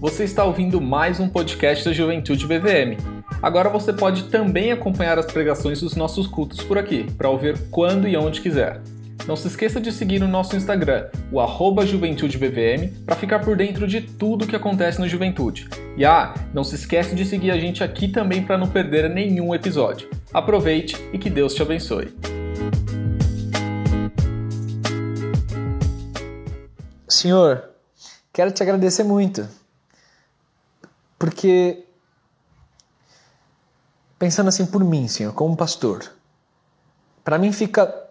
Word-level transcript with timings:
Você 0.00 0.22
está 0.22 0.44
ouvindo 0.44 0.80
mais 0.80 1.18
um 1.18 1.28
podcast 1.28 1.84
da 1.84 1.92
Juventude 1.92 2.46
BVM. 2.46 2.96
Agora 3.42 3.68
você 3.68 3.92
pode 3.92 4.28
também 4.28 4.70
acompanhar 4.70 5.18
as 5.18 5.26
pregações 5.26 5.80
dos 5.80 5.96
nossos 5.96 6.28
cultos 6.28 6.62
por 6.62 6.78
aqui, 6.78 7.02
para 7.14 7.28
ouvir 7.28 7.58
quando 7.68 8.06
e 8.06 8.16
onde 8.16 8.40
quiser. 8.40 8.80
Não 9.26 9.34
se 9.34 9.48
esqueça 9.48 9.80
de 9.80 9.90
seguir 9.90 10.22
o 10.22 10.28
nosso 10.28 10.54
Instagram, 10.54 11.08
o 11.32 11.40
arroba 11.40 11.84
JuventudeBVM, 11.84 13.04
para 13.04 13.16
ficar 13.16 13.40
por 13.40 13.56
dentro 13.56 13.88
de 13.88 14.00
tudo 14.00 14.46
que 14.46 14.54
acontece 14.54 15.00
na 15.00 15.08
Juventude. 15.08 15.68
E 15.96 16.04
ah, 16.04 16.32
não 16.54 16.62
se 16.62 16.76
esqueça 16.76 17.16
de 17.16 17.24
seguir 17.24 17.50
a 17.50 17.58
gente 17.58 17.82
aqui 17.82 18.06
também 18.06 18.44
para 18.44 18.56
não 18.56 18.68
perder 18.68 19.10
nenhum 19.10 19.52
episódio. 19.52 20.08
Aproveite 20.32 20.94
e 21.12 21.18
que 21.18 21.28
Deus 21.28 21.54
te 21.54 21.62
abençoe. 21.62 22.16
Senhor, 27.08 27.64
quero 28.32 28.52
te 28.52 28.62
agradecer 28.62 29.02
muito, 29.02 29.57
porque 31.18 31.86
pensando 34.18 34.48
assim 34.48 34.66
por 34.66 34.84
mim, 34.84 35.08
Senhor, 35.08 35.32
como 35.32 35.56
pastor, 35.56 36.12
para 37.24 37.38
mim 37.38 37.52
fica 37.52 38.08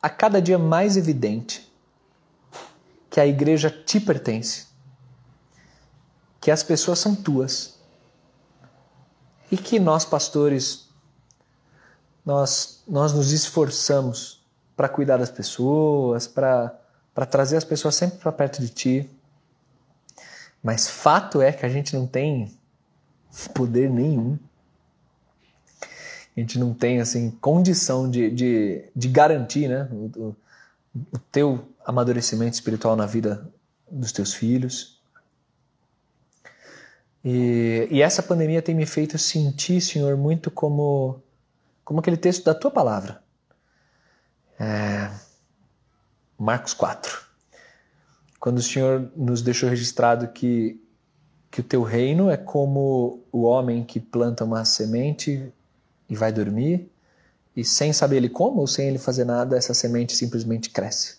a 0.00 0.10
cada 0.10 0.40
dia 0.40 0.58
mais 0.58 0.96
evidente 0.96 1.70
que 3.10 3.20
a 3.20 3.26
igreja 3.26 3.70
te 3.70 4.00
pertence, 4.00 4.66
que 6.40 6.50
as 6.50 6.62
pessoas 6.62 6.98
são 6.98 7.14
tuas 7.14 7.78
e 9.50 9.56
que 9.56 9.78
nós 9.78 10.04
pastores 10.04 10.88
nós 12.24 12.82
nós 12.86 13.12
nos 13.12 13.32
esforçamos 13.32 14.38
para 14.76 14.88
cuidar 14.88 15.16
das 15.16 15.30
pessoas, 15.30 16.28
para 16.28 16.78
trazer 17.28 17.56
as 17.56 17.64
pessoas 17.64 17.96
sempre 17.96 18.18
para 18.18 18.30
perto 18.30 18.60
de 18.60 18.68
ti. 18.68 19.17
Mas 20.62 20.88
fato 20.88 21.40
é 21.40 21.52
que 21.52 21.64
a 21.64 21.68
gente 21.68 21.94
não 21.94 22.06
tem 22.06 22.56
poder 23.54 23.88
nenhum. 23.88 24.38
A 26.36 26.40
gente 26.40 26.58
não 26.58 26.72
tem 26.72 27.00
assim 27.00 27.30
condição 27.30 28.10
de, 28.10 28.30
de, 28.30 28.84
de 28.94 29.08
garantir 29.08 29.68
né, 29.68 29.88
o, 29.92 30.34
o 30.94 31.18
teu 31.32 31.68
amadurecimento 31.84 32.54
espiritual 32.54 32.94
na 32.96 33.06
vida 33.06 33.48
dos 33.90 34.12
teus 34.12 34.34
filhos. 34.34 34.98
E, 37.24 37.88
e, 37.90 38.00
essa 38.00 38.22
pandemia 38.22 38.62
tem 38.62 38.74
me 38.74 38.86
feito 38.86 39.18
sentir, 39.18 39.80
Senhor, 39.80 40.16
muito 40.16 40.50
como, 40.50 41.20
como 41.84 42.00
aquele 42.00 42.16
texto 42.16 42.44
da 42.44 42.54
tua 42.54 42.70
palavra. 42.70 43.22
É, 44.58 45.10
Marcos 46.38 46.72
4. 46.74 47.27
Quando 48.38 48.58
o 48.58 48.62
Senhor 48.62 49.10
nos 49.16 49.42
deixou 49.42 49.68
registrado 49.68 50.28
que, 50.28 50.80
que 51.50 51.60
o 51.60 51.64
teu 51.64 51.82
reino 51.82 52.30
é 52.30 52.36
como 52.36 53.20
o 53.32 53.42
homem 53.42 53.84
que 53.84 53.98
planta 53.98 54.44
uma 54.44 54.64
semente 54.64 55.52
e 56.08 56.16
vai 56.16 56.32
dormir, 56.32 56.90
e 57.56 57.64
sem 57.64 57.92
saber 57.92 58.16
ele 58.16 58.28
como 58.28 58.60
ou 58.60 58.66
sem 58.66 58.88
ele 58.88 58.98
fazer 58.98 59.24
nada, 59.24 59.56
essa 59.56 59.74
semente 59.74 60.14
simplesmente 60.14 60.70
cresce. 60.70 61.18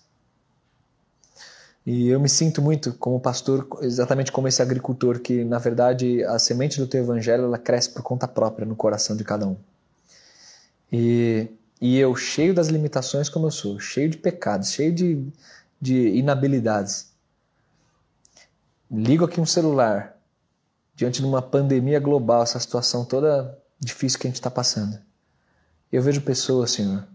E 1.86 2.08
eu 2.08 2.20
me 2.20 2.30
sinto 2.30 2.62
muito 2.62 2.94
como 2.94 3.20
pastor, 3.20 3.68
exatamente 3.82 4.32
como 4.32 4.48
esse 4.48 4.62
agricultor, 4.62 5.20
que 5.20 5.44
na 5.44 5.58
verdade 5.58 6.24
a 6.24 6.40
semente 6.40 6.78
do 6.78 6.88
teu 6.88 7.02
evangelho 7.02 7.44
ela 7.44 7.58
cresce 7.58 7.90
por 7.90 8.02
conta 8.02 8.28
própria 8.28 8.66
no 8.66 8.76
coração 8.76 9.16
de 9.16 9.24
cada 9.24 9.48
um. 9.48 9.58
E 10.92 11.50
e 11.82 11.98
eu, 11.98 12.14
cheio 12.16 12.54
das 12.54 12.68
limitações 12.68 13.30
como 13.30 13.48
eu 13.48 13.52
sou, 13.52 13.80
cheio 13.80 14.10
de 14.10 14.18
pecados, 14.18 14.72
cheio 14.72 14.94
de, 14.94 15.26
de 15.80 16.10
inabilidades, 16.10 17.09
ligo 18.92 19.26
aqui 19.26 19.40
um 19.40 19.46
celular 19.46 20.18
diante 20.96 21.22
de 21.22 21.28
uma 21.28 21.42
pandemia 21.42 22.00
global, 22.00 22.44
essa 22.44 22.60
situação 22.60 23.06
toda 23.06 23.58
difícil 23.80 24.20
que 24.20 24.28
a 24.28 24.30
gente 24.30 24.40
está 24.40 24.52
passando. 24.52 25.00
Eu 25.92 26.02
vejo 26.02 26.22
pessoas, 26.22 26.72
Senhor, 26.72 27.08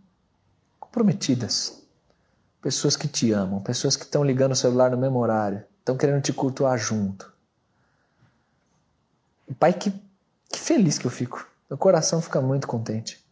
comprometidas, 0.81 1.83
pessoas 2.63 2.97
que 2.97 3.07
te 3.07 3.31
amam, 3.33 3.61
pessoas 3.61 3.97
que 3.97 4.05
estão 4.05 4.25
ligando 4.25 4.53
o 4.53 4.57
celular 4.57 4.91
no 4.91 4.99
mesmo 4.99 5.19
horário, 5.19 5.63
estão 5.79 5.97
querendo 5.97 6.23
te 6.23 6.33
cultuar 6.33 6.79
junto. 6.79 7.33
Pai, 9.59 9.73
que, 9.73 9.93
que 10.51 10.59
feliz 10.59 10.99
que 10.99 11.07
eu 11.07 11.11
fico. 11.11 11.47
Meu 11.69 11.77
coração 11.77 12.23
fica 12.23 12.41
muito 12.41 12.67
contente 12.67 13.25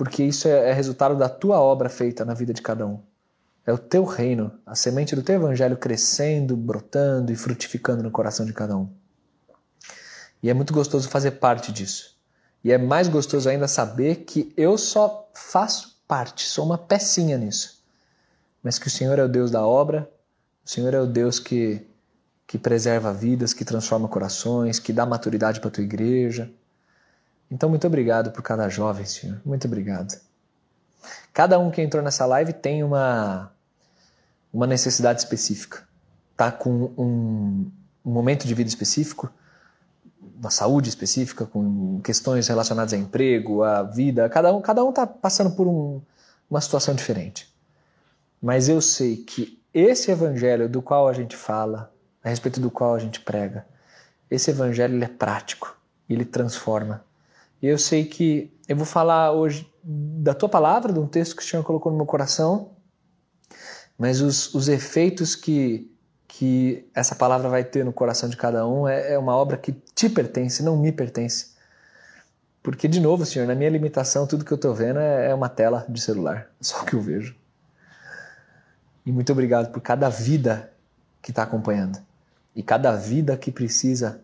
porque 0.00 0.24
isso 0.24 0.48
é, 0.48 0.70
é 0.70 0.72
resultado 0.72 1.14
da 1.14 1.28
tua 1.28 1.60
obra 1.60 1.90
feita 1.90 2.24
na 2.24 2.32
vida 2.32 2.54
de 2.54 2.62
cada 2.62 2.86
um. 2.86 3.02
É 3.70 3.72
o 3.72 3.78
teu 3.78 4.04
reino, 4.04 4.52
a 4.66 4.74
semente 4.74 5.14
do 5.14 5.22
teu 5.22 5.36
evangelho 5.36 5.76
crescendo, 5.76 6.56
brotando 6.56 7.30
e 7.30 7.36
frutificando 7.36 8.02
no 8.02 8.10
coração 8.10 8.44
de 8.44 8.52
cada 8.52 8.76
um. 8.76 8.90
E 10.42 10.50
é 10.50 10.54
muito 10.54 10.72
gostoso 10.72 11.08
fazer 11.08 11.32
parte 11.32 11.70
disso. 11.70 12.16
E 12.64 12.72
é 12.72 12.78
mais 12.78 13.06
gostoso 13.06 13.48
ainda 13.48 13.68
saber 13.68 14.24
que 14.24 14.52
eu 14.56 14.76
só 14.76 15.30
faço 15.32 16.00
parte, 16.08 16.46
sou 16.46 16.66
uma 16.66 16.76
pecinha 16.76 17.38
nisso. 17.38 17.80
Mas 18.62 18.78
que 18.78 18.88
o 18.88 18.90
Senhor 18.90 19.18
é 19.18 19.24
o 19.24 19.28
Deus 19.28 19.50
da 19.50 19.64
obra, 19.64 20.10
o 20.66 20.68
Senhor 20.68 20.92
é 20.92 21.00
o 21.00 21.06
Deus 21.06 21.38
que, 21.38 21.86
que 22.46 22.58
preserva 22.58 23.12
vidas, 23.12 23.54
que 23.54 23.64
transforma 23.64 24.08
corações, 24.08 24.78
que 24.78 24.92
dá 24.92 25.06
maturidade 25.06 25.60
para 25.60 25.68
a 25.68 25.72
tua 25.72 25.84
igreja, 25.84 26.52
então, 27.50 27.68
muito 27.68 27.86
obrigado 27.86 28.30
por 28.30 28.42
cada 28.42 28.68
jovem, 28.68 29.04
Senhor. 29.04 29.40
Muito 29.44 29.66
obrigado. 29.66 30.16
Cada 31.32 31.58
um 31.58 31.70
que 31.70 31.82
entrou 31.82 32.02
nessa 32.02 32.24
live 32.24 32.52
tem 32.52 32.84
uma, 32.84 33.50
uma 34.52 34.66
necessidade 34.66 35.20
específica. 35.20 35.86
Tá 36.36 36.50
com 36.50 36.92
um, 36.96 37.70
um 38.04 38.10
momento 38.10 38.46
de 38.46 38.54
vida 38.54 38.68
específico, 38.68 39.30
uma 40.38 40.50
saúde 40.50 40.88
específica, 40.88 41.46
com 41.46 42.00
questões 42.02 42.48
relacionadas 42.48 42.92
a 42.92 42.96
emprego, 42.96 43.62
a 43.62 43.82
vida. 43.82 44.28
Cada 44.28 44.54
um 44.54 44.60
cada 44.60 44.84
um 44.84 44.90
está 44.90 45.06
passando 45.06 45.50
por 45.50 45.66
um, 45.66 46.00
uma 46.48 46.60
situação 46.60 46.94
diferente. 46.94 47.52
Mas 48.40 48.68
eu 48.68 48.80
sei 48.80 49.16
que 49.18 49.60
esse 49.72 50.10
evangelho 50.10 50.68
do 50.68 50.80
qual 50.80 51.08
a 51.08 51.12
gente 51.12 51.36
fala, 51.36 51.92
a 52.24 52.28
respeito 52.28 52.60
do 52.60 52.70
qual 52.70 52.94
a 52.94 52.98
gente 52.98 53.20
prega, 53.20 53.66
esse 54.30 54.50
evangelho 54.50 54.94
ele 54.94 55.04
é 55.04 55.08
prático, 55.08 55.76
ele 56.08 56.24
transforma, 56.24 57.04
e 57.62 57.66
eu 57.66 57.78
sei 57.78 58.04
que 58.04 58.52
eu 58.66 58.76
vou 58.76 58.86
falar 58.86 59.32
hoje 59.32 59.70
da 59.82 60.34
tua 60.34 60.48
palavra, 60.48 60.92
de 60.92 60.98
um 60.98 61.06
texto 61.06 61.36
que 61.36 61.42
o 61.42 61.44
Senhor 61.44 61.62
colocou 61.62 61.92
no 61.92 61.98
meu 61.98 62.06
coração, 62.06 62.70
mas 64.00 64.22
os, 64.22 64.54
os 64.54 64.66
efeitos 64.66 65.36
que, 65.36 65.94
que 66.26 66.88
essa 66.94 67.14
palavra 67.14 67.50
vai 67.50 67.62
ter 67.62 67.84
no 67.84 67.92
coração 67.92 68.30
de 68.30 68.36
cada 68.36 68.66
um 68.66 68.88
é, 68.88 69.12
é 69.12 69.18
uma 69.18 69.36
obra 69.36 69.58
que 69.58 69.72
te 69.94 70.08
pertence, 70.08 70.62
não 70.62 70.74
me 70.74 70.90
pertence. 70.90 71.50
Porque, 72.62 72.88
de 72.88 72.98
novo, 72.98 73.26
Senhor, 73.26 73.46
na 73.46 73.54
minha 73.54 73.68
limitação, 73.68 74.26
tudo 74.26 74.42
que 74.42 74.50
eu 74.50 74.56
estou 74.56 74.74
vendo 74.74 74.98
é, 74.98 75.28
é 75.28 75.34
uma 75.34 75.50
tela 75.50 75.84
de 75.86 76.00
celular, 76.00 76.50
só 76.58 76.80
o 76.80 76.86
que 76.86 76.94
eu 76.94 77.00
vejo. 77.02 77.36
E 79.04 79.12
muito 79.12 79.32
obrigado 79.32 79.70
por 79.70 79.82
cada 79.82 80.08
vida 80.08 80.72
que 81.20 81.30
está 81.30 81.42
acompanhando 81.42 81.98
e 82.56 82.62
cada 82.62 82.96
vida 82.96 83.36
que 83.36 83.52
precisa 83.52 84.22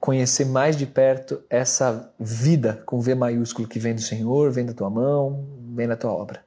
conhecer 0.00 0.46
mais 0.46 0.74
de 0.74 0.86
perto 0.86 1.42
essa 1.50 2.10
vida 2.18 2.82
com 2.86 2.98
V 2.98 3.14
maiúsculo 3.14 3.68
que 3.68 3.78
vem 3.78 3.94
do 3.94 4.00
Senhor, 4.00 4.50
vem 4.50 4.64
da 4.64 4.72
tua 4.72 4.88
mão, 4.88 5.44
vem 5.74 5.86
da 5.86 5.96
tua 5.96 6.12
obra. 6.12 6.42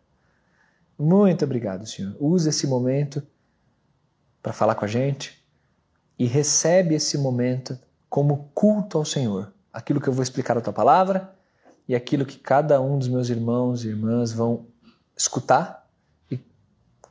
Muito 0.97 1.45
obrigado, 1.45 1.85
Senhor. 1.85 2.15
Use 2.19 2.49
esse 2.49 2.65
momento 2.65 3.21
para 4.41 4.53
falar 4.53 4.75
com 4.75 4.85
a 4.85 4.87
gente 4.87 5.43
e 6.17 6.25
recebe 6.25 6.95
esse 6.95 7.17
momento 7.17 7.77
como 8.09 8.49
culto 8.53 8.97
ao 8.97 9.05
Senhor. 9.05 9.53
Aquilo 9.71 10.01
que 10.01 10.07
eu 10.07 10.13
vou 10.13 10.23
explicar 10.23 10.57
a 10.57 10.61
tua 10.61 10.73
palavra 10.73 11.35
e 11.87 11.95
aquilo 11.95 12.25
que 12.25 12.39
cada 12.39 12.81
um 12.81 12.97
dos 12.97 13.07
meus 13.07 13.29
irmãos 13.29 13.83
e 13.83 13.89
irmãs 13.89 14.31
vão 14.31 14.65
escutar 15.15 15.87
e 16.31 16.39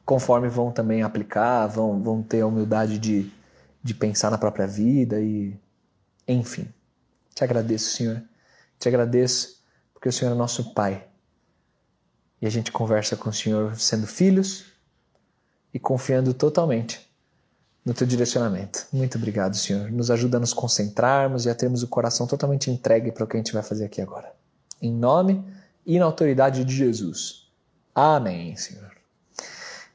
conforme 0.05 0.49
vão 0.49 0.73
também 0.73 1.03
aplicar, 1.03 1.67
vão, 1.67 2.03
vão 2.03 2.23
ter 2.23 2.41
a 2.41 2.47
humildade 2.47 2.99
de, 2.99 3.31
de 3.83 3.95
pensar 3.95 4.31
na 4.31 4.39
própria 4.39 4.67
vida 4.67 5.21
e 5.21 5.57
enfim, 6.27 6.69
te 7.35 7.45
agradeço, 7.45 7.95
Senhor. 7.95 8.21
Te 8.79 8.89
agradeço 8.89 9.63
porque 9.95 10.09
o 10.09 10.13
Senhor 10.13 10.33
é 10.33 10.35
nosso 10.35 10.75
Pai. 10.75 11.07
E 12.41 12.47
a 12.47 12.51
gente 12.51 12.71
conversa 12.71 13.17
com 13.17 13.31
o 13.31 13.33
Senhor 13.33 13.79
sendo 13.79 14.07
filhos 14.07 14.67
e 15.73 15.79
confiando 15.79 16.35
totalmente 16.35 17.07
no 17.85 17.95
teu 17.95 18.07
direcionamento. 18.07 18.87
Muito 18.93 19.17
obrigado, 19.17 19.57
Senhor. 19.57 19.91
Nos 19.93 20.11
ajuda 20.11 20.39
a 20.39 20.41
nos 20.41 20.53
concentrarmos 20.53 21.47
e 21.47 21.51
a 21.51 21.55
termos 21.55 21.83
o 21.83 21.89
coração 21.89 22.27
totalmente 22.27 22.71
entregue 22.71 23.13
para 23.13 23.25
o 23.25 23.27
que 23.27 23.37
a 23.37 23.39
gente 23.39 23.53
vai 23.53 23.63
fazer 23.63 23.85
aqui 23.85 24.03
agora. 24.03 24.35
Em 24.83 24.93
nome 24.93 25.45
e 25.87 25.99
na 25.99 26.05
autoridade 26.05 26.65
de 26.65 26.75
Jesus. 26.75 27.47
Amém, 27.95 28.57
Senhor. 28.57 28.91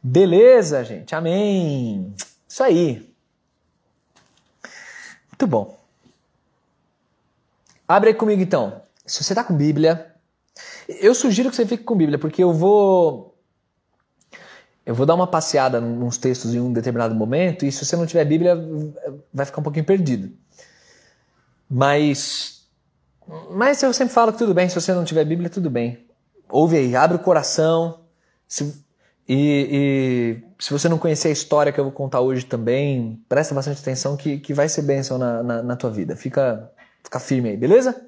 Beleza, 0.01 0.83
gente. 0.83 1.13
Amém. 1.13 2.15
Isso 2.47 2.63
aí. 2.63 3.13
Muito 5.29 5.45
bom. 5.47 5.77
Abre 7.87 8.09
aí 8.09 8.15
comigo 8.15 8.41
então. 8.41 8.81
Se 9.05 9.23
você 9.23 9.33
está 9.33 9.43
com 9.43 9.55
Bíblia, 9.55 10.15
eu 10.99 11.13
sugiro 11.13 11.49
que 11.49 11.55
você 11.55 11.65
fique 11.65 11.83
com 11.83 11.95
Bíblia, 11.95 12.19
porque 12.19 12.43
eu 12.43 12.53
vou 12.53 13.31
eu 14.85 14.95
vou 14.95 15.05
dar 15.05 15.13
uma 15.13 15.27
passeada 15.27 15.79
nos 15.79 16.17
textos 16.17 16.53
em 16.55 16.59
um 16.59 16.73
determinado 16.73 17.13
momento 17.13 17.65
e 17.65 17.71
se 17.71 17.85
você 17.85 17.95
não 17.95 18.05
tiver 18.05 18.25
Bíblia 18.25 18.55
vai 19.33 19.45
ficar 19.45 19.61
um 19.61 19.63
pouquinho 19.63 19.85
perdido. 19.85 20.31
Mas 21.69 22.61
mas 23.51 23.81
eu 23.81 23.93
sempre 23.93 24.13
falo 24.13 24.31
que 24.33 24.39
tudo 24.39 24.53
bem, 24.53 24.67
se 24.67 24.75
você 24.75 24.93
não 24.93 25.05
tiver 25.05 25.23
Bíblia, 25.23 25.49
tudo 25.49 25.69
bem. 25.69 26.05
Ouve 26.49 26.77
aí, 26.77 26.95
abre 26.95 27.17
o 27.17 27.19
coração. 27.19 28.01
Se, 28.47 28.83
e, 29.27 29.67
e, 29.71 30.43
se 30.59 30.71
você 30.71 30.89
não 30.89 30.97
conhecer 30.97 31.29
a 31.29 31.31
história 31.31 31.71
que 31.71 31.79
eu 31.79 31.85
vou 31.85 31.93
contar 31.93 32.19
hoje 32.19 32.45
também, 32.45 33.23
presta 33.29 33.55
bastante 33.55 33.79
atenção 33.79 34.17
que, 34.17 34.39
que 34.39 34.53
vai 34.53 34.67
ser 34.67 34.81
bênção 34.81 35.17
na, 35.17 35.41
na, 35.41 35.63
na 35.63 35.75
tua 35.75 35.89
vida. 35.89 36.15
Fica, 36.15 36.69
fica 37.03 37.19
firme 37.19 37.49
aí, 37.49 37.57
beleza? 37.57 38.05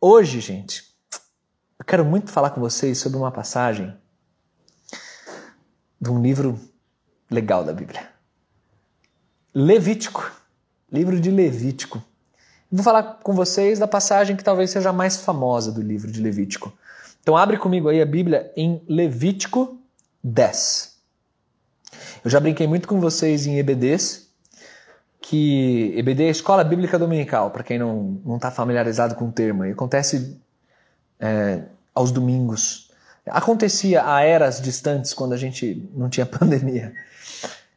Hoje, 0.00 0.40
gente, 0.40 0.84
eu 1.78 1.84
quero 1.84 2.04
muito 2.04 2.30
falar 2.30 2.50
com 2.50 2.60
vocês 2.60 2.98
sobre 2.98 3.18
uma 3.18 3.30
passagem 3.30 3.94
de 6.00 6.10
um 6.10 6.20
livro 6.20 6.58
legal 7.30 7.64
da 7.64 7.72
Bíblia. 7.72 8.08
Levítico. 9.54 10.30
Livro 10.90 11.20
de 11.20 11.30
Levítico. 11.30 12.02
Vou 12.70 12.82
falar 12.82 13.20
com 13.22 13.32
vocês 13.34 13.78
da 13.78 13.86
passagem 13.86 14.36
que 14.36 14.44
talvez 14.44 14.70
seja 14.70 14.90
a 14.90 14.92
mais 14.92 15.16
famosa 15.18 15.72
do 15.72 15.82
livro 15.82 16.10
de 16.10 16.20
Levítico. 16.20 16.72
Então 17.22 17.36
abre 17.36 17.56
comigo 17.56 17.88
aí 17.88 18.00
a 18.00 18.06
Bíblia 18.06 18.52
em 18.56 18.82
Levítico 18.88 19.78
10. 20.22 20.96
Eu 22.24 22.30
já 22.30 22.40
brinquei 22.40 22.66
muito 22.66 22.88
com 22.88 23.00
vocês 23.00 23.46
em 23.46 23.58
EBDs, 23.58 24.28
que 25.20 25.94
EBD 25.96 26.24
é 26.24 26.30
Escola 26.30 26.62
Bíblica 26.62 26.98
Dominical, 26.98 27.50
para 27.50 27.62
quem 27.62 27.78
não 27.78 28.36
está 28.36 28.50
familiarizado 28.50 29.14
com 29.14 29.28
o 29.28 29.32
termo. 29.32 29.64
E 29.64 29.72
acontece 29.72 30.40
é, 31.20 31.62
aos 31.94 32.10
domingos. 32.10 32.90
Acontecia 33.26 34.06
a 34.06 34.22
eras 34.22 34.60
distantes, 34.60 35.12
quando 35.12 35.32
a 35.32 35.36
gente 35.36 35.88
não 35.94 36.08
tinha 36.08 36.24
pandemia. 36.26 36.92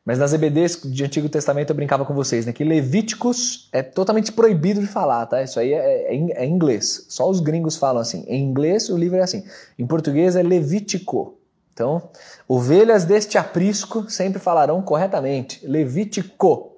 Mas 0.05 0.17
nas 0.17 0.33
EBDs 0.33 0.81
de 0.85 1.03
Antigo 1.03 1.29
Testamento 1.29 1.69
eu 1.69 1.75
brincava 1.75 2.03
com 2.03 2.13
vocês, 2.15 2.45
né? 2.45 2.53
Que 2.53 2.63
Levíticos 2.63 3.69
é 3.71 3.83
totalmente 3.83 4.31
proibido 4.31 4.81
de 4.81 4.87
falar, 4.87 5.25
tá? 5.27 5.43
Isso 5.43 5.59
aí 5.59 5.73
é, 5.73 6.15
é, 6.15 6.43
é 6.43 6.45
inglês. 6.47 7.05
Só 7.09 7.29
os 7.29 7.39
gringos 7.39 7.77
falam 7.77 8.01
assim. 8.01 8.25
Em 8.27 8.43
inglês 8.43 8.89
o 8.89 8.97
livro 8.97 9.17
é 9.17 9.21
assim. 9.21 9.43
Em 9.77 9.85
português 9.85 10.35
é 10.35 10.41
Levítico. 10.41 11.35
Então, 11.73 12.09
ovelhas 12.47 13.05
deste 13.05 13.37
aprisco 13.37 14.09
sempre 14.09 14.39
falarão 14.39 14.81
corretamente. 14.81 15.65
Levítico. 15.65 16.77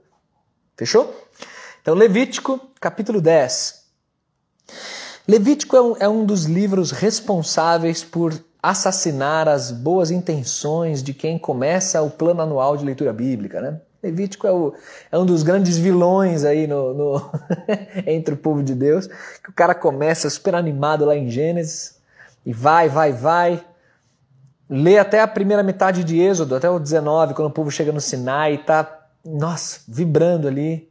Fechou? 0.75 1.15
Então, 1.81 1.95
Levítico, 1.95 2.59
capítulo 2.79 3.21
10. 3.21 3.81
Levítico 5.27 5.75
é 5.75 5.81
um, 5.81 5.95
é 5.99 6.09
um 6.09 6.25
dos 6.25 6.45
livros 6.45 6.91
responsáveis 6.91 8.03
por 8.03 8.33
assassinar 8.61 9.47
as 9.47 9.71
boas 9.71 10.11
intenções 10.11 11.01
de 11.01 11.13
quem 11.13 11.37
começa 11.37 12.01
o 12.01 12.09
plano 12.09 12.41
anual 12.41 12.77
de 12.77 12.85
leitura 12.85 13.11
bíblica, 13.11 13.61
né? 13.61 13.79
Levítico 14.03 14.47
é, 14.47 14.51
o, 14.51 14.73
é 15.11 15.17
um 15.17 15.25
dos 15.25 15.43
grandes 15.43 15.77
vilões 15.77 16.43
aí 16.43 16.65
no, 16.65 16.93
no 16.93 17.31
entre 18.07 18.33
o 18.33 18.37
povo 18.37 18.63
de 18.63 18.73
Deus, 18.73 19.07
que 19.07 19.49
o 19.49 19.53
cara 19.53 19.75
começa 19.75 20.29
super 20.29 20.55
animado 20.55 21.05
lá 21.05 21.15
em 21.15 21.29
Gênesis 21.29 21.99
e 22.43 22.51
vai, 22.51 22.89
vai, 22.89 23.11
vai, 23.11 23.63
lê 24.67 24.97
até 24.97 25.21
a 25.21 25.27
primeira 25.27 25.61
metade 25.61 26.03
de 26.03 26.19
Êxodo, 26.19 26.55
até 26.55 26.69
o 26.69 26.79
19, 26.79 27.35
quando 27.35 27.49
o 27.49 27.53
povo 27.53 27.69
chega 27.69 27.91
no 27.91 28.01
Sinai 28.01 28.55
e 28.55 28.57
tá, 28.57 29.05
nossa, 29.23 29.81
vibrando 29.87 30.47
ali. 30.47 30.89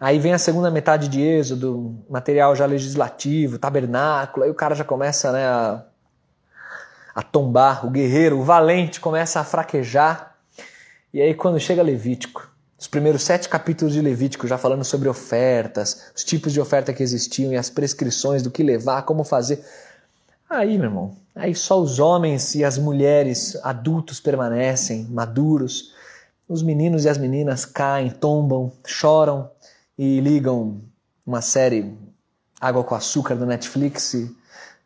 Aí 0.00 0.18
vem 0.18 0.32
a 0.32 0.38
segunda 0.38 0.70
metade 0.70 1.08
de 1.08 1.20
Êxodo, 1.20 1.94
material 2.08 2.56
já 2.56 2.64
legislativo, 2.64 3.58
tabernáculo, 3.58 4.44
aí 4.44 4.50
o 4.50 4.54
cara 4.54 4.74
já 4.74 4.84
começa 4.84 5.30
né, 5.30 5.46
a 5.46 5.84
a 7.14 7.22
tombar, 7.22 7.86
o 7.86 7.90
guerreiro, 7.90 8.38
o 8.38 8.42
valente 8.42 9.00
começa 9.00 9.40
a 9.40 9.44
fraquejar. 9.44 10.34
E 11.12 11.20
aí, 11.20 11.34
quando 11.34 11.58
chega 11.58 11.82
Levítico, 11.82 12.48
os 12.78 12.86
primeiros 12.86 13.22
sete 13.22 13.48
capítulos 13.48 13.92
de 13.92 14.00
Levítico, 14.00 14.46
já 14.46 14.56
falando 14.56 14.84
sobre 14.84 15.08
ofertas, 15.08 16.12
os 16.16 16.24
tipos 16.24 16.52
de 16.52 16.60
oferta 16.60 16.92
que 16.92 17.02
existiam 17.02 17.52
e 17.52 17.56
as 17.56 17.68
prescrições 17.68 18.42
do 18.42 18.50
que 18.50 18.62
levar, 18.62 19.02
como 19.02 19.24
fazer. 19.24 19.62
Aí, 20.48 20.78
meu 20.78 20.86
irmão, 20.86 21.16
aí 21.34 21.54
só 21.54 21.80
os 21.80 21.98
homens 21.98 22.54
e 22.54 22.64
as 22.64 22.78
mulheres 22.78 23.58
adultos 23.62 24.20
permanecem, 24.20 25.06
maduros. 25.10 25.92
Os 26.48 26.62
meninos 26.62 27.04
e 27.04 27.08
as 27.08 27.18
meninas 27.18 27.64
caem, 27.64 28.10
tombam, 28.10 28.72
choram 28.84 29.48
e 30.02 30.18
ligam 30.18 30.80
uma 31.26 31.42
série 31.42 31.94
Água 32.58 32.82
com 32.82 32.94
Açúcar 32.94 33.34
do 33.34 33.44
Netflix 33.44 34.14
e 34.14 34.34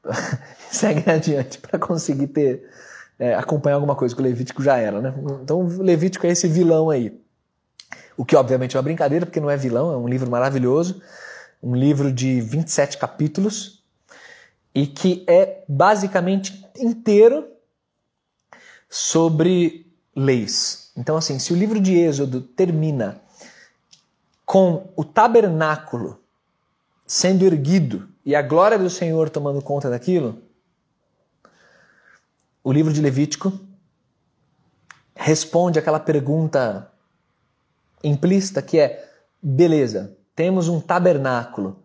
seguem 0.68 1.04
adiante 1.06 1.58
para 1.58 1.78
conseguir 1.78 2.26
ter 2.26 2.68
é, 3.16 3.32
acompanhar 3.32 3.76
alguma 3.76 3.94
coisa 3.94 4.12
que 4.12 4.20
o 4.20 4.24
Levítico 4.24 4.60
já 4.60 4.76
era, 4.76 5.00
né? 5.00 5.14
Então 5.40 5.60
o 5.60 5.82
Levítico 5.82 6.26
é 6.26 6.30
esse 6.30 6.48
vilão 6.48 6.90
aí. 6.90 7.16
O 8.16 8.24
que 8.24 8.34
obviamente 8.34 8.76
é 8.76 8.76
uma 8.76 8.82
brincadeira, 8.82 9.24
porque 9.24 9.38
não 9.38 9.48
é 9.48 9.56
vilão, 9.56 9.92
é 9.92 9.96
um 9.96 10.08
livro 10.08 10.28
maravilhoso, 10.28 11.00
um 11.62 11.76
livro 11.76 12.12
de 12.12 12.40
27 12.40 12.98
capítulos 12.98 13.84
e 14.74 14.84
que 14.84 15.24
é 15.28 15.62
basicamente 15.68 16.68
inteiro 16.76 17.46
sobre 18.90 19.86
leis. 20.14 20.90
Então 20.96 21.16
assim, 21.16 21.38
se 21.38 21.52
o 21.52 21.56
livro 21.56 21.78
de 21.78 21.94
Êxodo 21.96 22.40
termina 22.40 23.22
com 24.44 24.92
o 24.96 25.04
tabernáculo 25.04 26.20
sendo 27.06 27.44
erguido 27.44 28.08
e 28.24 28.34
a 28.34 28.42
glória 28.42 28.78
do 28.78 28.88
Senhor 28.88 29.28
tomando 29.28 29.60
conta 29.60 29.90
daquilo, 29.90 30.42
o 32.62 32.72
livro 32.72 32.92
de 32.92 33.00
Levítico 33.00 33.52
responde 35.14 35.78
aquela 35.78 36.00
pergunta 36.00 36.90
implícita 38.02 38.62
que 38.62 38.78
é: 38.78 39.10
beleza, 39.42 40.16
temos 40.34 40.68
um 40.68 40.80
tabernáculo. 40.80 41.82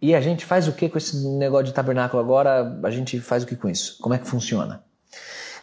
E 0.00 0.14
a 0.14 0.20
gente 0.20 0.44
faz 0.44 0.66
o 0.66 0.72
que 0.72 0.88
com 0.88 0.98
esse 0.98 1.16
negócio 1.38 1.66
de 1.66 1.72
tabernáculo 1.72 2.20
agora? 2.20 2.80
A 2.82 2.90
gente 2.90 3.20
faz 3.20 3.44
o 3.44 3.46
que 3.46 3.54
com 3.54 3.68
isso? 3.68 3.98
Como 4.02 4.14
é 4.14 4.18
que 4.18 4.26
funciona? 4.26 4.82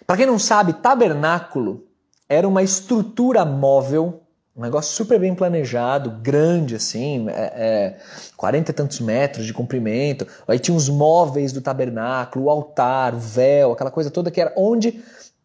Para 0.08 0.18
quem 0.18 0.26
não 0.26 0.40
sabe, 0.40 0.74
tabernáculo 0.74 1.86
era 2.28 2.48
uma 2.48 2.64
estrutura 2.64 3.44
móvel 3.44 4.24
um 4.60 4.62
negócio 4.62 4.94
super 4.94 5.18
bem 5.18 5.34
planejado, 5.34 6.12
grande 6.22 6.76
assim, 6.76 7.30
é, 7.30 7.54
é, 7.56 7.98
40 8.36 8.72
e 8.72 8.74
tantos 8.74 9.00
metros 9.00 9.46
de 9.46 9.54
comprimento. 9.54 10.28
Aí 10.46 10.60
tinha 10.60 10.76
os 10.76 10.90
móveis 10.90 11.54
do 11.54 11.62
tabernáculo, 11.62 12.46
o 12.46 12.50
altar, 12.50 13.16
o 13.16 13.18
véu, 13.18 13.72
aquela 13.72 13.90
coisa 13.90 14.12
toda 14.12 14.30
que 14.30 14.42
era 14.42 14.52
onde, 14.58 15.02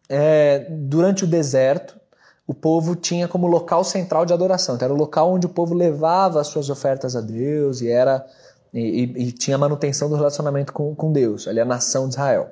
é, 0.09 0.67
durante 0.69 1.23
o 1.23 1.27
deserto, 1.27 1.97
o 2.45 2.53
povo 2.53 2.93
tinha 2.93 3.25
como 3.25 3.47
local 3.47 3.85
central 3.85 4.25
de 4.25 4.33
adoração. 4.33 4.75
Então 4.75 4.85
era 4.85 4.93
o 4.93 4.97
local 4.97 5.31
onde 5.31 5.45
o 5.45 5.49
povo 5.49 5.73
levava 5.73 6.41
as 6.41 6.47
suas 6.47 6.69
ofertas 6.69 7.15
a 7.15 7.21
Deus 7.21 7.79
e 7.79 7.89
era 7.89 8.25
e, 8.73 8.81
e, 8.81 9.27
e 9.27 9.31
tinha 9.31 9.57
manutenção 9.57 10.09
do 10.09 10.17
relacionamento 10.17 10.73
com, 10.73 10.93
com 10.93 11.13
Deus, 11.13 11.47
ali 11.47 11.61
a 11.61 11.65
nação 11.65 12.09
de 12.09 12.15
Israel. 12.15 12.49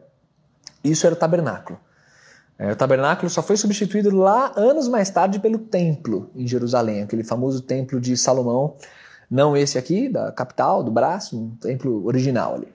Isso 0.82 1.06
era 1.06 1.14
o 1.14 1.20
tabernáculo. 1.20 1.78
É, 2.58 2.72
o 2.72 2.76
tabernáculo 2.76 3.30
só 3.30 3.42
foi 3.42 3.58
substituído 3.58 4.16
lá 4.16 4.54
anos 4.56 4.88
mais 4.88 5.10
tarde 5.10 5.40
pelo 5.40 5.58
templo 5.58 6.30
em 6.36 6.48
Jerusalém, 6.48 7.02
aquele 7.02 7.24
famoso 7.24 7.62
templo 7.62 8.00
de 8.00 8.16
Salomão, 8.16 8.76
não 9.30 9.58
esse 9.58 9.78
aqui, 9.78 10.08
da 10.08 10.32
capital, 10.32 10.84
do 10.84 10.92
braço, 10.92 11.38
um 11.38 11.56
templo 11.56 12.06
original 12.06 12.56
ali. 12.56 12.68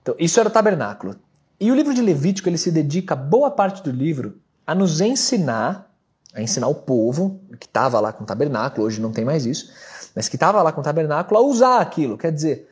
Então, 0.00 0.14
isso 0.18 0.40
era 0.40 0.48
o 0.48 0.52
tabernáculo. 0.52 1.16
E 1.60 1.70
o 1.70 1.74
livro 1.74 1.94
de 1.94 2.00
Levítico 2.00 2.48
ele 2.48 2.58
se 2.58 2.70
dedica 2.70 3.14
boa 3.14 3.50
parte 3.50 3.82
do 3.82 3.90
livro 3.90 4.38
a 4.66 4.74
nos 4.74 5.00
ensinar, 5.00 5.90
a 6.34 6.40
ensinar 6.40 6.68
o 6.68 6.74
povo 6.74 7.40
que 7.60 7.66
estava 7.66 8.00
lá 8.00 8.12
com 8.12 8.24
o 8.24 8.26
tabernáculo, 8.26 8.86
hoje 8.86 9.00
não 9.00 9.12
tem 9.12 9.24
mais 9.24 9.44
isso, 9.44 9.70
mas 10.14 10.28
que 10.28 10.36
estava 10.36 10.62
lá 10.62 10.72
com 10.72 10.80
o 10.80 10.84
tabernáculo 10.84 11.38
a 11.38 11.42
usar 11.42 11.80
aquilo. 11.80 12.16
Quer 12.16 12.32
dizer, 12.32 12.68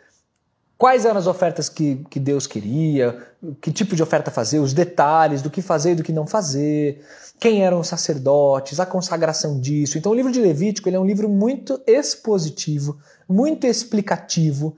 quais 0.80 1.04
eram 1.04 1.18
as 1.18 1.26
ofertas 1.26 1.68
que, 1.68 1.96
que 2.08 2.18
Deus 2.18 2.46
queria, 2.46 3.18
que 3.60 3.70
tipo 3.70 3.94
de 3.94 4.02
oferta 4.02 4.30
fazer, 4.30 4.60
os 4.60 4.72
detalhes 4.72 5.42
do 5.42 5.50
que 5.50 5.60
fazer 5.60 5.92
e 5.92 5.94
do 5.94 6.02
que 6.02 6.10
não 6.10 6.26
fazer, 6.26 7.04
quem 7.38 7.62
eram 7.62 7.80
os 7.80 7.88
sacerdotes, 7.88 8.80
a 8.80 8.86
consagração 8.86 9.60
disso. 9.60 9.98
Então 9.98 10.10
o 10.10 10.14
livro 10.14 10.32
de 10.32 10.40
Levítico 10.40 10.88
ele 10.88 10.96
é 10.96 10.98
um 10.98 11.04
livro 11.04 11.28
muito 11.28 11.78
expositivo, 11.86 12.96
muito 13.28 13.66
explicativo, 13.66 14.74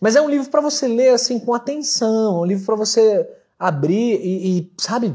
mas 0.00 0.16
é 0.16 0.22
um 0.22 0.30
livro 0.30 0.48
para 0.48 0.62
você 0.62 0.88
ler 0.88 1.10
assim 1.10 1.38
com 1.38 1.52
atenção, 1.52 2.40
um 2.40 2.44
livro 2.46 2.64
para 2.64 2.76
você 2.76 3.28
abrir 3.58 4.14
e, 4.22 4.60
e, 4.60 4.72
sabe, 4.78 5.14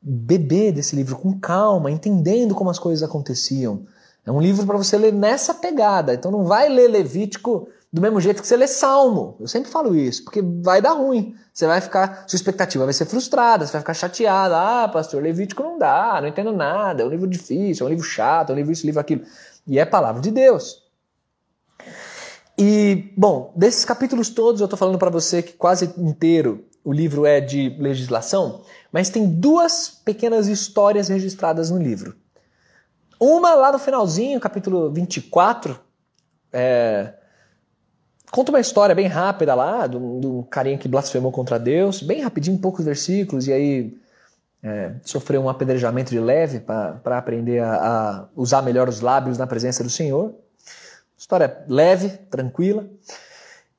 beber 0.00 0.72
desse 0.72 0.96
livro 0.96 1.16
com 1.16 1.38
calma, 1.38 1.90
entendendo 1.90 2.54
como 2.54 2.70
as 2.70 2.78
coisas 2.78 3.06
aconteciam. 3.06 3.84
É 4.24 4.32
um 4.32 4.40
livro 4.40 4.64
para 4.64 4.78
você 4.78 4.96
ler 4.96 5.12
nessa 5.12 5.52
pegada. 5.52 6.14
Então 6.14 6.30
não 6.30 6.44
vai 6.44 6.66
ler 6.70 6.88
Levítico 6.88 7.68
do 7.96 8.02
mesmo 8.02 8.20
jeito 8.20 8.42
que 8.42 8.46
você 8.46 8.58
lê 8.58 8.66
Salmo. 8.66 9.38
Eu 9.40 9.48
sempre 9.48 9.70
falo 9.70 9.96
isso, 9.96 10.22
porque 10.22 10.42
vai 10.42 10.82
dar 10.82 10.92
ruim. 10.92 11.34
Você 11.50 11.66
vai 11.66 11.80
ficar, 11.80 12.24
sua 12.28 12.36
expectativa 12.36 12.84
vai 12.84 12.92
ser 12.92 13.06
frustrada, 13.06 13.64
você 13.64 13.72
vai 13.72 13.80
ficar 13.80 13.94
chateada. 13.94 14.54
Ah, 14.54 14.86
pastor, 14.86 15.22
Levítico 15.22 15.62
não 15.62 15.78
dá, 15.78 16.20
não 16.20 16.28
entendo 16.28 16.52
nada, 16.52 17.02
é 17.02 17.06
um 17.06 17.08
livro 17.08 17.26
difícil, 17.26 17.86
é 17.86 17.88
um 17.88 17.90
livro 17.90 18.04
chato, 18.04 18.50
é 18.50 18.52
um 18.52 18.56
livro 18.56 18.70
isso, 18.70 18.84
livro 18.84 19.00
aquilo. 19.00 19.22
E 19.66 19.78
é 19.78 19.86
palavra 19.86 20.20
de 20.20 20.30
Deus. 20.30 20.82
E, 22.58 23.14
bom, 23.16 23.54
desses 23.56 23.86
capítulos 23.86 24.28
todos 24.28 24.60
eu 24.60 24.66
estou 24.66 24.78
falando 24.78 24.98
para 24.98 25.08
você 25.08 25.42
que 25.42 25.54
quase 25.54 25.94
inteiro 25.96 26.66
o 26.84 26.92
livro 26.92 27.24
é 27.24 27.40
de 27.40 27.74
legislação, 27.78 28.60
mas 28.92 29.08
tem 29.08 29.26
duas 29.26 29.88
pequenas 29.88 30.48
histórias 30.48 31.08
registradas 31.08 31.70
no 31.70 31.78
livro. 31.78 32.14
Uma 33.18 33.54
lá 33.54 33.72
no 33.72 33.78
finalzinho, 33.78 34.38
capítulo 34.38 34.92
24, 34.92 35.80
é, 36.52 37.14
conta 38.36 38.52
uma 38.52 38.60
história 38.60 38.94
bem 38.94 39.06
rápida 39.06 39.54
lá, 39.54 39.86
do, 39.86 40.20
do 40.20 40.42
carinha 40.50 40.76
que 40.76 40.86
blasfemou 40.86 41.32
contra 41.32 41.58
Deus, 41.58 42.02
bem 42.02 42.20
rapidinho, 42.20 42.58
poucos 42.58 42.84
versículos, 42.84 43.48
e 43.48 43.52
aí 43.54 43.96
é, 44.62 44.92
sofreu 45.02 45.40
um 45.40 45.48
apedrejamento 45.48 46.10
de 46.10 46.20
leve 46.20 46.60
para 46.60 47.16
aprender 47.16 47.60
a, 47.60 47.72
a, 47.72 48.24
usar 48.36 48.60
melhor 48.60 48.90
os 48.90 49.00
lábios 49.00 49.38
na 49.38 49.46
presença 49.46 49.82
do 49.82 49.88
Senhor. 49.88 50.34
História 51.16 51.64
leve, 51.66 52.10
tranquila. 52.30 52.84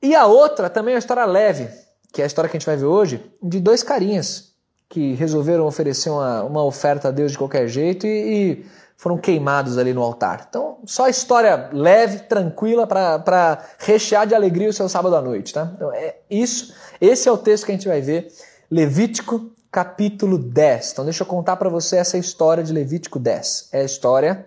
E 0.02 0.12
a 0.16 0.26
outra 0.26 0.68
também 0.68 0.94
é 0.94 0.96
uma 0.96 0.98
história 0.98 1.24
leve, 1.24 1.68
que 2.12 2.20
é 2.20 2.24
a 2.24 2.26
história 2.26 2.50
que 2.50 2.56
a 2.56 2.58
gente 2.58 2.66
vai 2.66 2.76
ver 2.76 2.86
hoje, 2.86 3.24
de 3.40 3.60
dois 3.60 3.84
carinhas 3.84 4.54
que 4.88 5.14
resolveram 5.14 5.66
oferecer 5.66 6.10
uma, 6.10 6.42
uma 6.42 6.64
oferta 6.64 7.08
a 7.08 7.10
Deus 7.12 7.30
de 7.30 7.38
qualquer 7.38 7.68
jeito 7.68 8.08
e, 8.08 8.10
e 8.10 8.66
foram 8.98 9.16
queimados 9.16 9.78
ali 9.78 9.94
no 9.94 10.02
altar. 10.02 10.46
Então, 10.50 10.78
só 10.84 11.08
história 11.08 11.70
leve, 11.72 12.18
tranquila, 12.24 12.84
para 12.84 13.64
rechear 13.78 14.26
de 14.26 14.34
alegria 14.34 14.68
o 14.68 14.72
seu 14.72 14.88
sábado 14.88 15.14
à 15.14 15.22
noite. 15.22 15.54
Tá? 15.54 15.70
Então, 15.72 15.92
é 15.92 16.16
isso. 16.28 16.74
Esse 17.00 17.28
é 17.28 17.32
o 17.32 17.38
texto 17.38 17.64
que 17.64 17.70
a 17.70 17.74
gente 17.76 17.86
vai 17.86 18.00
ver. 18.00 18.30
Levítico 18.68 19.52
capítulo 19.70 20.36
10. 20.36 20.92
Então 20.92 21.04
deixa 21.04 21.22
eu 21.22 21.26
contar 21.26 21.56
para 21.56 21.68
você 21.68 21.96
essa 21.96 22.18
história 22.18 22.64
de 22.64 22.72
Levítico 22.72 23.20
10. 23.20 23.68
É 23.72 23.82
a 23.82 23.84
história 23.84 24.46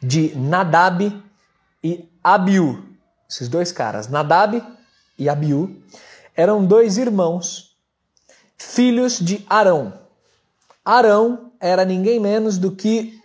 de 0.00 0.34
Nadab 0.34 1.22
e 1.82 2.08
Abiú. 2.22 2.82
Esses 3.28 3.48
dois 3.48 3.70
caras, 3.70 4.08
Nadab 4.08 4.62
e 5.18 5.28
Abiú, 5.28 5.76
eram 6.34 6.64
dois 6.64 6.96
irmãos, 6.96 7.76
filhos 8.56 9.18
de 9.18 9.44
Arão. 9.50 9.92
Arão 10.82 11.52
era 11.60 11.84
ninguém 11.84 12.18
menos 12.18 12.56
do 12.56 12.72
que 12.72 13.22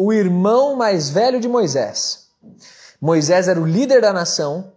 o 0.00 0.12
irmão 0.12 0.76
mais 0.76 1.10
velho 1.10 1.40
de 1.40 1.48
Moisés. 1.48 2.28
Moisés 3.00 3.48
era 3.48 3.60
o 3.60 3.66
líder 3.66 4.00
da 4.00 4.12
nação 4.12 4.72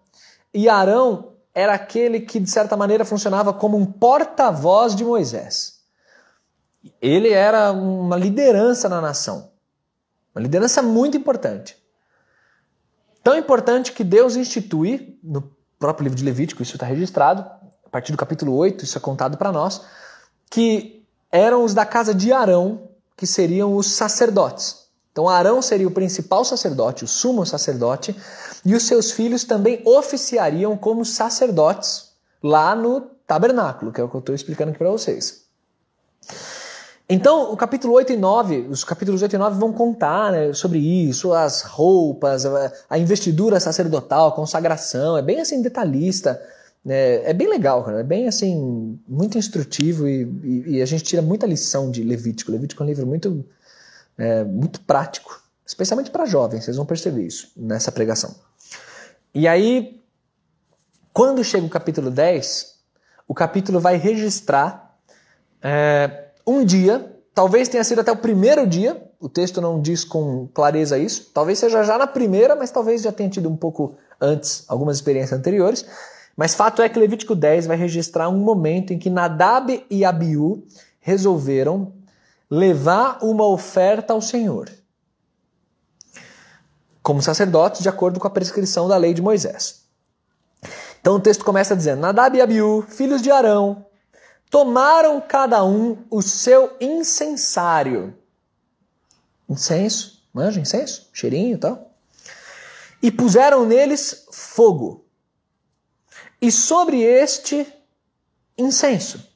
e 0.51 0.67
Arão 0.67 1.33
era 1.53 1.75
aquele 1.75 2.21
que, 2.21 2.39
de 2.39 2.49
certa 2.49 2.75
maneira, 2.75 3.05
funcionava 3.05 3.53
como 3.53 3.77
um 3.77 3.85
porta-voz 3.85 4.95
de 4.95 5.05
Moisés. 5.05 5.79
Ele 6.99 7.29
era 7.29 7.71
uma 7.71 8.17
liderança 8.17 8.89
na 8.89 8.99
nação, 8.99 9.51
uma 10.33 10.41
liderança 10.41 10.81
muito 10.81 11.15
importante. 11.15 11.77
Tão 13.23 13.37
importante 13.37 13.91
que 13.91 14.03
Deus 14.03 14.35
institui, 14.35 15.19
no 15.21 15.55
próprio 15.77 16.05
livro 16.05 16.17
de 16.17 16.25
Levítico, 16.25 16.63
isso 16.63 16.77
está 16.77 16.87
registrado, 16.87 17.43
a 17.85 17.89
partir 17.91 18.11
do 18.11 18.17
capítulo 18.17 18.55
8, 18.55 18.83
isso 18.83 18.97
é 18.97 19.01
contado 19.01 19.37
para 19.37 19.51
nós, 19.51 19.85
que 20.49 21.05
eram 21.31 21.63
os 21.63 21.75
da 21.75 21.85
casa 21.85 22.15
de 22.15 22.33
Arão, 22.33 22.89
que 23.15 23.27
seriam 23.27 23.75
os 23.75 23.91
sacerdotes. 23.91 24.80
Então 25.11 25.27
Arão 25.27 25.61
seria 25.61 25.87
o 25.87 25.91
principal 25.91 26.45
sacerdote, 26.45 27.03
o 27.03 27.07
sumo 27.07 27.45
sacerdote, 27.45 28.15
e 28.65 28.73
os 28.73 28.83
seus 28.83 29.11
filhos 29.11 29.43
também 29.43 29.81
oficiariam 29.85 30.77
como 30.77 31.03
sacerdotes 31.03 32.11
lá 32.41 32.75
no 32.75 33.01
tabernáculo, 33.27 33.91
que 33.91 33.99
é 33.99 34.03
o 34.03 34.09
que 34.09 34.15
eu 34.15 34.19
estou 34.19 34.35
explicando 34.35 34.71
aqui 34.71 34.79
para 34.79 34.89
vocês. 34.89 35.41
Então, 37.13 37.51
o 37.51 37.57
capítulo 37.57 37.93
8 37.95 38.13
e 38.13 38.17
9, 38.17 38.67
os 38.69 38.85
capítulos 38.85 39.21
8 39.21 39.35
e 39.35 39.37
9 39.37 39.59
vão 39.59 39.73
contar 39.73 40.31
né, 40.31 40.53
sobre 40.53 40.79
isso, 40.79 41.33
as 41.33 41.61
roupas, 41.61 42.45
a 42.89 42.97
investidura 42.97 43.59
sacerdotal, 43.59 44.29
a 44.29 44.31
consagração, 44.31 45.17
é 45.17 45.21
bem 45.21 45.41
assim 45.41 45.61
detalhista, 45.61 46.41
né, 46.85 47.29
é 47.29 47.33
bem 47.33 47.49
legal, 47.49 47.89
é 47.89 48.01
bem 48.01 48.29
assim, 48.29 48.97
muito 49.05 49.37
instrutivo 49.37 50.07
e, 50.07 50.23
e, 50.41 50.63
e 50.77 50.81
a 50.81 50.85
gente 50.85 51.03
tira 51.03 51.21
muita 51.21 51.45
lição 51.45 51.91
de 51.91 52.01
Levítico. 52.01 52.49
Levítico 52.49 52.81
é 52.81 52.85
um 52.85 52.89
livro 52.89 53.05
muito 53.05 53.43
é, 54.17 54.43
muito 54.43 54.81
prático, 54.81 55.41
especialmente 55.65 56.11
para 56.11 56.25
jovens, 56.25 56.65
vocês 56.65 56.77
vão 56.77 56.85
perceber 56.85 57.25
isso 57.25 57.51
nessa 57.55 57.91
pregação. 57.91 58.35
E 59.33 59.47
aí, 59.47 60.01
quando 61.13 61.43
chega 61.43 61.65
o 61.65 61.69
capítulo 61.69 62.11
10, 62.11 62.75
o 63.27 63.33
capítulo 63.33 63.79
vai 63.79 63.97
registrar 63.97 64.97
é, 65.61 66.25
um 66.45 66.65
dia, 66.65 67.15
talvez 67.33 67.69
tenha 67.69 67.83
sido 67.83 68.01
até 68.01 68.11
o 68.11 68.17
primeiro 68.17 68.67
dia, 68.67 69.01
o 69.19 69.29
texto 69.29 69.61
não 69.61 69.81
diz 69.81 70.03
com 70.03 70.47
clareza 70.53 70.97
isso, 70.97 71.29
talvez 71.33 71.59
seja 71.59 71.83
já 71.83 71.97
na 71.97 72.07
primeira, 72.07 72.55
mas 72.55 72.71
talvez 72.71 73.03
já 73.03 73.11
tenha 73.11 73.29
tido 73.29 73.47
um 73.49 73.55
pouco 73.55 73.95
antes 74.19 74.65
algumas 74.67 74.97
experiências 74.97 75.37
anteriores. 75.37 75.85
Mas 76.35 76.55
fato 76.55 76.81
é 76.81 76.89
que 76.89 76.97
Levítico 76.97 77.35
10 77.35 77.67
vai 77.67 77.77
registrar 77.77 78.29
um 78.29 78.37
momento 78.37 78.93
em 78.93 78.99
que 78.99 79.09
Nadab 79.09 79.85
e 79.89 80.03
Abiú 80.03 80.63
resolveram 80.99 81.93
levar 82.51 83.19
uma 83.23 83.45
oferta 83.45 84.11
ao 84.11 84.21
Senhor, 84.21 84.69
como 87.01 87.21
sacerdotes, 87.21 87.81
de 87.81 87.87
acordo 87.87 88.19
com 88.19 88.27
a 88.27 88.31
prescrição 88.31 88.89
da 88.89 88.97
lei 88.97 89.13
de 89.13 89.21
Moisés. 89.21 89.85
Então 90.99 91.15
o 91.15 91.19
texto 91.19 91.45
começa 91.45 91.75
dizendo: 91.75 92.01
Nadab 92.01 92.37
e 92.37 92.41
Abiú, 92.41 92.85
filhos 92.89 93.21
de 93.21 93.31
Arão, 93.31 93.85
tomaram 94.49 95.21
cada 95.21 95.63
um 95.63 96.05
o 96.09 96.21
seu 96.21 96.75
incensário. 96.81 98.13
Incenso, 99.47 100.21
manja 100.33 100.59
incenso? 100.59 101.09
Cheirinho 101.13 101.55
e 101.55 101.57
tal. 101.57 101.91
E 103.01 103.11
puseram 103.11 103.65
neles 103.65 104.27
fogo. 104.31 105.05
E 106.39 106.51
sobre 106.51 107.01
este 107.01 107.65
incenso 108.57 109.30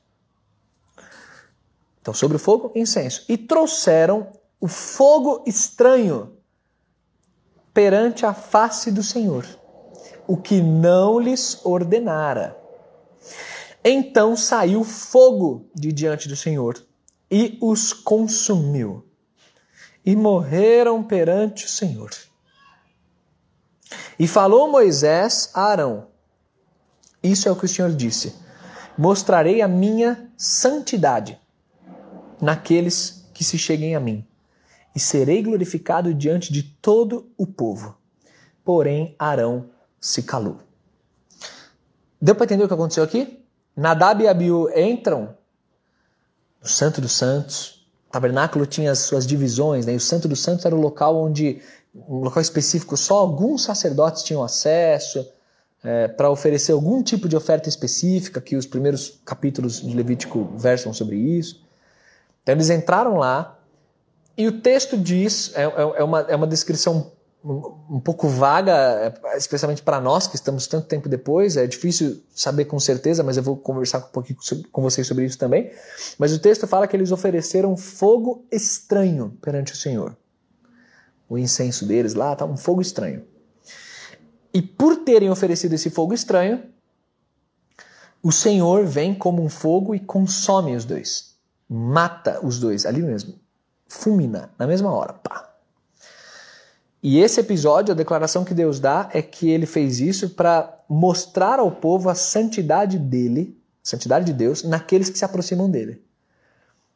então, 2.05 2.13
sobre 2.13 2.37
o 2.37 2.39
fogo, 2.39 2.71
incenso. 2.75 3.25
E 3.27 3.35
trouxeram 3.35 4.31
o 4.61 4.67
fogo 4.67 5.43
estranho 5.47 6.37
perante 7.73 8.27
a 8.27 8.31
face 8.31 8.91
do 8.91 9.01
Senhor, 9.01 9.43
o 10.27 10.37
que 10.37 10.61
não 10.61 11.19
lhes 11.19 11.65
ordenara. 11.65 12.55
Então 13.83 14.37
saiu 14.37 14.83
fogo 14.83 15.67
de 15.73 15.91
diante 15.91 16.29
do 16.29 16.35
Senhor 16.35 16.79
e 17.29 17.57
os 17.59 17.91
consumiu, 17.91 19.03
e 20.05 20.15
morreram 20.15 21.01
perante 21.01 21.65
o 21.65 21.69
Senhor. 21.69 22.11
E 24.19 24.27
falou 24.27 24.69
Moisés 24.69 25.49
a 25.55 25.63
Arão: 25.71 26.09
Isso 27.23 27.49
é 27.49 27.51
o 27.51 27.55
que 27.55 27.65
o 27.65 27.69
Senhor 27.69 27.91
disse: 27.93 28.35
Mostrarei 28.95 29.63
a 29.63 29.67
minha 29.67 30.31
santidade 30.37 31.43
naqueles 32.41 33.29
que 33.33 33.43
se 33.43 33.57
cheguem 33.57 33.95
a 33.95 33.99
mim, 33.99 34.25
e 34.95 34.99
serei 34.99 35.43
glorificado 35.43 36.13
diante 36.13 36.53
de 36.53 36.63
todo 36.63 37.29
o 37.37 37.45
povo. 37.45 37.97
Porém, 38.63 39.15
Arão 39.19 39.69
se 39.99 40.23
calou. 40.23 40.59
Deu 42.21 42.33
para 42.33 42.45
entender 42.45 42.63
o 42.63 42.67
que 42.67 42.73
aconteceu 42.73 43.03
aqui? 43.03 43.43
Nadab 43.75 44.23
e 44.23 44.27
Abiú 44.27 44.69
entram 44.75 45.35
no 46.61 46.67
Santo 46.67 47.01
dos 47.01 47.11
Santos. 47.11 47.85
O 48.07 48.11
tabernáculo 48.11 48.65
tinha 48.65 48.91
as 48.91 48.99
suas 48.99 49.27
divisões, 49.27 49.85
né? 49.85 49.93
E 49.93 49.97
o 49.97 49.99
Santo 49.99 50.27
dos 50.27 50.41
Santos 50.41 50.65
era 50.65 50.75
o 50.75 50.79
local 50.79 51.21
onde, 51.21 51.61
um 51.93 52.19
local 52.19 52.41
específico, 52.41 52.95
só 52.95 53.17
alguns 53.17 53.63
sacerdotes 53.63 54.23
tinham 54.23 54.41
acesso 54.43 55.27
é, 55.83 56.07
para 56.07 56.31
oferecer 56.31 56.71
algum 56.71 57.03
tipo 57.03 57.27
de 57.27 57.35
oferta 57.35 57.67
específica, 57.67 58.39
que 58.39 58.55
os 58.55 58.65
primeiros 58.65 59.19
capítulos 59.25 59.81
de 59.81 59.93
Levítico 59.93 60.49
versam 60.57 60.93
sobre 60.93 61.17
isso. 61.17 61.64
Então 62.45 62.53
eles 62.53 62.69
entraram 62.69 63.17
lá 63.17 63.57
e 64.37 64.47
o 64.47 64.61
texto 64.61 64.95
diz, 64.95 65.51
é, 65.55 65.63
é, 65.63 65.71
é 65.71 66.03
uma, 66.03 66.21
é 66.21 66.35
uma 66.35 66.45
descrição 66.45 67.11
um, 67.43 67.99
pouco 67.99 68.27
vaga, 68.27 68.71
é, 69.33 69.37
especialmente 69.37 69.81
para 69.81 69.99
nós 69.99 70.27
que 70.27 70.35
estamos 70.35 70.67
tanto 70.67 70.87
tempo 70.87 71.09
depois, 71.09 71.57
é 71.57 71.65
difícil 71.65 72.21
saber 72.35 72.65
com 72.65 72.79
certeza, 72.79 73.23
mas 73.23 73.35
eu 73.35 73.41
vou 73.41 73.57
conversar 73.57 73.97
um 73.97 74.11
pouquinho 74.11 74.37
com 74.71 74.81
vocês 74.83 75.07
sobre 75.07 75.25
isso 75.25 75.39
também. 75.39 75.71
Mas 76.19 76.33
o 76.33 76.39
texto 76.39 76.67
fala 76.67 76.87
que 76.87 76.95
eles 76.95 77.11
ofereceram 77.11 77.75
fogo 77.75 78.45
estranho 78.51 79.35
perante 79.41 79.73
o 79.73 79.75
Senhor. 79.75 80.15
O 81.27 81.39
incenso 81.39 81.87
deles 81.87 82.13
lá 82.13 82.33
está 82.33 82.45
um 82.45 82.57
fogo 82.57 82.81
estranho. 82.81 83.23
E 84.53 84.61
por 84.61 84.97
terem 84.97 85.31
oferecido 85.31 85.73
esse 85.73 85.89
fogo 85.89 86.13
estranho, 86.13 86.63
o 88.21 88.31
Senhor 88.31 88.85
vem 88.85 89.15
como 89.15 89.43
um 89.43 89.49
fogo 89.49 89.95
e 89.95 89.99
consome 89.99 90.75
os 90.75 90.85
dois 90.85 91.34
mata 91.69 92.39
os 92.45 92.59
dois 92.59 92.85
ali 92.85 93.01
mesmo. 93.01 93.35
Fulmina, 93.87 94.49
na 94.57 94.67
mesma 94.67 94.91
hora. 94.91 95.13
Pá. 95.13 95.53
E 97.01 97.19
esse 97.19 97.39
episódio, 97.39 97.93
a 97.93 97.95
declaração 97.95 98.43
que 98.43 98.53
Deus 98.53 98.79
dá 98.79 99.09
é 99.13 99.21
que 99.21 99.49
ele 99.49 99.65
fez 99.65 99.99
isso 99.99 100.31
para 100.31 100.83
mostrar 100.89 101.59
ao 101.59 101.71
povo 101.71 102.09
a 102.09 102.15
santidade 102.15 102.97
dele, 102.97 103.55
santidade 103.83 104.25
de 104.25 104.33
Deus, 104.33 104.63
naqueles 104.63 105.09
que 105.09 105.17
se 105.17 105.25
aproximam 105.25 105.69
dele. 105.69 106.03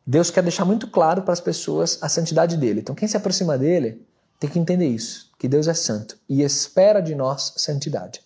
Deus 0.06 0.32
quer 0.32 0.42
deixar 0.42 0.66
muito 0.66 0.88
claro 0.88 1.22
para 1.22 1.34
as 1.34 1.40
pessoas 1.40 2.00
a 2.02 2.10
santidade 2.10 2.58
dele. 2.58 2.80
Então, 2.80 2.96
quem 2.96 3.08
se 3.08 3.16
aproxima 3.16 3.56
dele 3.56 4.04
tem 4.40 4.50
que 4.50 4.58
entender 4.58 4.88
isso, 4.88 5.32
que 5.38 5.48
Deus 5.48 5.68
é 5.68 5.74
santo 5.76 6.18
e 6.28 6.42
espera 6.42 7.02
de 7.02 7.14
nós 7.14 7.54
santidade. 7.58 8.22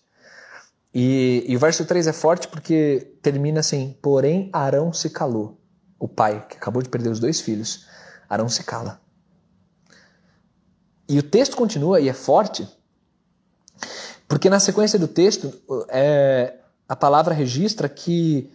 E, 0.93 1.43
e 1.47 1.55
o 1.55 1.59
verso 1.59 1.83
3 1.83 2.07
é 2.07 2.13
forte 2.13 2.47
porque 2.47 3.15
termina 3.21 3.59
assim: 3.59 3.97
Porém, 4.01 4.49
Arão 4.53 4.93
se 4.93 5.09
calou. 5.09 5.57
O 6.03 6.07
pai, 6.09 6.45
que 6.49 6.57
acabou 6.57 6.81
de 6.81 6.89
perder 6.89 7.07
os 7.07 7.19
dois 7.21 7.39
filhos, 7.39 7.85
Arão 8.29 8.49
se 8.49 8.61
cala. 8.65 8.99
E 11.07 11.17
o 11.17 11.23
texto 11.23 11.55
continua 11.55 12.01
e 12.01 12.09
é 12.09 12.13
forte, 12.13 12.67
porque 14.27 14.49
na 14.49 14.59
sequência 14.59 14.99
do 14.99 15.07
texto 15.07 15.53
é, 15.87 16.55
a 16.89 16.93
palavra 16.93 17.33
registra 17.33 17.87
que 17.87 18.51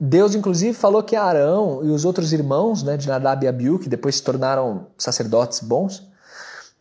Deus, 0.00 0.34
inclusive, 0.34 0.72
falou 0.72 1.02
que 1.02 1.14
Arão 1.14 1.84
e 1.84 1.90
os 1.90 2.06
outros 2.06 2.32
irmãos 2.32 2.82
né, 2.82 2.96
de 2.96 3.06
Nadab 3.06 3.44
e 3.44 3.48
Abiú, 3.48 3.78
que 3.78 3.90
depois 3.90 4.14
se 4.14 4.22
tornaram 4.22 4.86
sacerdotes 4.96 5.60
bons, 5.60 6.10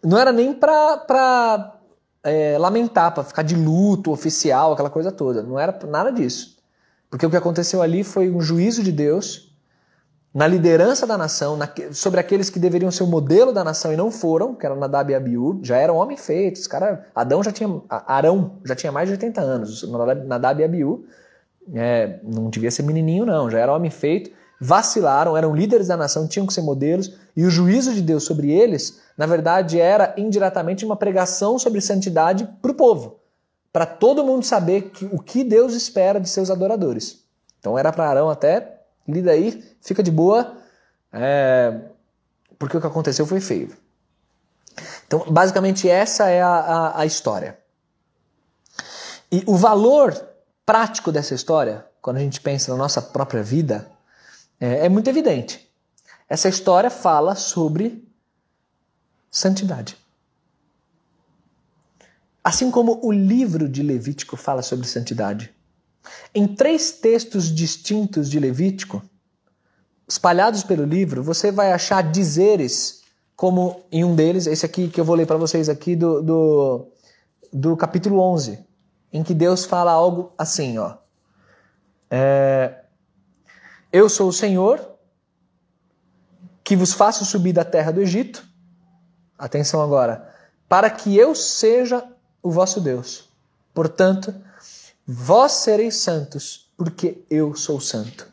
não 0.01 0.17
era 0.17 0.31
nem 0.31 0.53
para 0.53 1.75
é, 2.23 2.57
lamentar, 2.57 3.13
para 3.13 3.25
ficar 3.25 3.43
de 3.43 3.57
luto 3.57 4.09
oficial, 4.09 4.71
aquela 4.71 4.89
coisa 4.89 5.11
toda. 5.11 5.43
Não 5.43 5.59
era 5.59 5.77
nada 5.85 6.13
disso. 6.13 6.55
Porque 7.09 7.25
o 7.25 7.29
que 7.29 7.35
aconteceu 7.35 7.81
ali 7.81 8.05
foi 8.05 8.31
um 8.31 8.39
juízo 8.39 8.81
de 8.81 8.93
Deus 8.93 9.50
na 10.33 10.47
liderança 10.47 11.05
da 11.05 11.17
nação, 11.17 11.57
na, 11.57 11.69
sobre 11.91 12.19
aqueles 12.19 12.49
que 12.49 12.59
deveriam 12.59 12.89
ser 12.89 13.03
o 13.03 13.07
modelo 13.07 13.51
da 13.51 13.63
nação 13.63 13.91
e 13.91 13.97
não 13.97 14.09
foram, 14.09 14.55
que 14.55 14.65
eram 14.65 14.77
Nadab 14.77 15.11
e 15.11 15.15
Abiú, 15.15 15.59
já 15.61 15.77
eram 15.77 15.97
homens 15.97 16.25
feitos. 16.25 16.67
Cara, 16.67 17.05
Adão 17.13 17.43
já 17.43 17.51
tinha, 17.51 17.81
Arão 17.89 18.59
já 18.63 18.75
tinha 18.75 18.91
mais 18.91 19.09
de 19.09 19.13
80 19.13 19.41
anos, 19.41 19.83
Nadab 20.25 20.61
e 20.61 20.63
Abiú 20.63 21.05
é, 21.73 22.19
não 22.23 22.49
devia 22.49 22.71
ser 22.71 22.83
menininho 22.83 23.25
não, 23.25 23.49
já 23.49 23.59
era 23.59 23.73
homem 23.73 23.91
feito, 23.91 24.31
vacilaram, 24.59 25.35
eram 25.35 25.55
líderes 25.55 25.87
da 25.87 25.97
nação, 25.97 26.27
tinham 26.27 26.45
que 26.45 26.53
ser 26.53 26.61
modelos, 26.61 27.17
e 27.35 27.45
o 27.45 27.49
juízo 27.49 27.93
de 27.93 28.01
Deus 28.01 28.23
sobre 28.23 28.51
eles, 28.51 28.99
na 29.17 29.25
verdade, 29.25 29.79
era 29.79 30.13
indiretamente 30.17 30.85
uma 30.85 30.95
pregação 30.95 31.57
sobre 31.57 31.81
santidade 31.81 32.47
para 32.61 32.71
o 32.71 32.75
povo, 32.75 33.19
para 33.71 33.85
todo 33.85 34.23
mundo 34.23 34.45
saber 34.45 34.91
que, 34.91 35.05
o 35.05 35.19
que 35.19 35.43
Deus 35.43 35.73
espera 35.73 36.19
de 36.19 36.29
seus 36.29 36.49
adoradores. 36.49 37.23
Então 37.59 37.77
era 37.77 37.91
para 37.91 38.09
Arão 38.09 38.29
até, 38.29 38.80
lida 39.07 39.31
aí, 39.31 39.63
fica 39.81 40.01
de 40.01 40.11
boa, 40.11 40.57
é, 41.11 41.79
porque 42.57 42.77
o 42.77 42.81
que 42.81 42.87
aconteceu 42.87 43.25
foi 43.25 43.39
feio. 43.39 43.75
Então, 45.05 45.25
basicamente, 45.31 45.89
essa 45.89 46.29
é 46.29 46.41
a, 46.41 46.47
a, 46.47 47.01
a 47.01 47.05
história. 47.05 47.59
E 49.31 49.43
o 49.45 49.55
valor 49.55 50.13
prático 50.65 51.11
dessa 51.11 51.33
história, 51.33 51.85
quando 52.01 52.17
a 52.17 52.21
gente 52.21 52.39
pensa 52.41 52.71
na 52.71 52.77
nossa 52.77 53.01
própria 53.01 53.43
vida, 53.43 53.89
é, 54.59 54.85
é 54.85 54.89
muito 54.89 55.09
evidente. 55.09 55.69
Essa 56.29 56.47
história 56.47 56.89
fala 56.89 57.35
sobre 57.35 58.07
santidade. 59.29 59.97
Assim 62.43 62.71
como 62.71 62.99
o 63.05 63.11
livro 63.11 63.69
de 63.69 63.83
Levítico 63.83 64.35
fala 64.35 64.61
sobre 64.61 64.87
santidade. 64.87 65.53
Em 66.33 66.47
três 66.47 66.91
textos 66.91 67.53
distintos 67.53 68.29
de 68.29 68.39
Levítico, 68.39 69.01
espalhados 70.07 70.63
pelo 70.63 70.83
livro, 70.83 71.23
você 71.23 71.51
vai 71.51 71.71
achar 71.71 72.01
dizeres, 72.01 73.01
como 73.35 73.83
em 73.91 74.03
um 74.03 74.15
deles, 74.15 74.47
esse 74.47 74.65
aqui 74.65 74.89
que 74.89 74.99
eu 74.99 75.05
vou 75.05 75.15
ler 75.15 75.25
para 75.25 75.37
vocês 75.37 75.69
aqui 75.69 75.95
do, 75.95 76.21
do, 76.21 76.87
do 77.51 77.77
capítulo 77.77 78.19
11, 78.19 78.59
em 79.11 79.23
que 79.23 79.33
Deus 79.33 79.65
fala 79.65 79.91
algo 79.91 80.33
assim, 80.37 80.77
ó. 80.77 80.95
É, 82.09 82.81
eu 83.91 84.09
sou 84.09 84.27
o 84.27 84.33
Senhor 84.33 84.85
que 86.63 86.75
vos 86.75 86.93
faço 86.93 87.25
subir 87.25 87.53
da 87.53 87.63
terra 87.63 87.91
do 87.91 88.01
Egito. 88.01 88.45
Atenção 89.37 89.81
agora. 89.81 90.29
Para 90.69 90.89
que 90.89 91.17
eu 91.17 91.35
seja 91.35 92.03
o 92.41 92.51
vosso 92.51 92.79
Deus. 92.79 93.29
Portanto, 93.73 94.33
vós 95.13 95.51
sereis 95.51 95.97
santos, 95.97 96.71
porque 96.77 97.21
eu 97.29 97.53
sou 97.53 97.81
santo. 97.81 98.27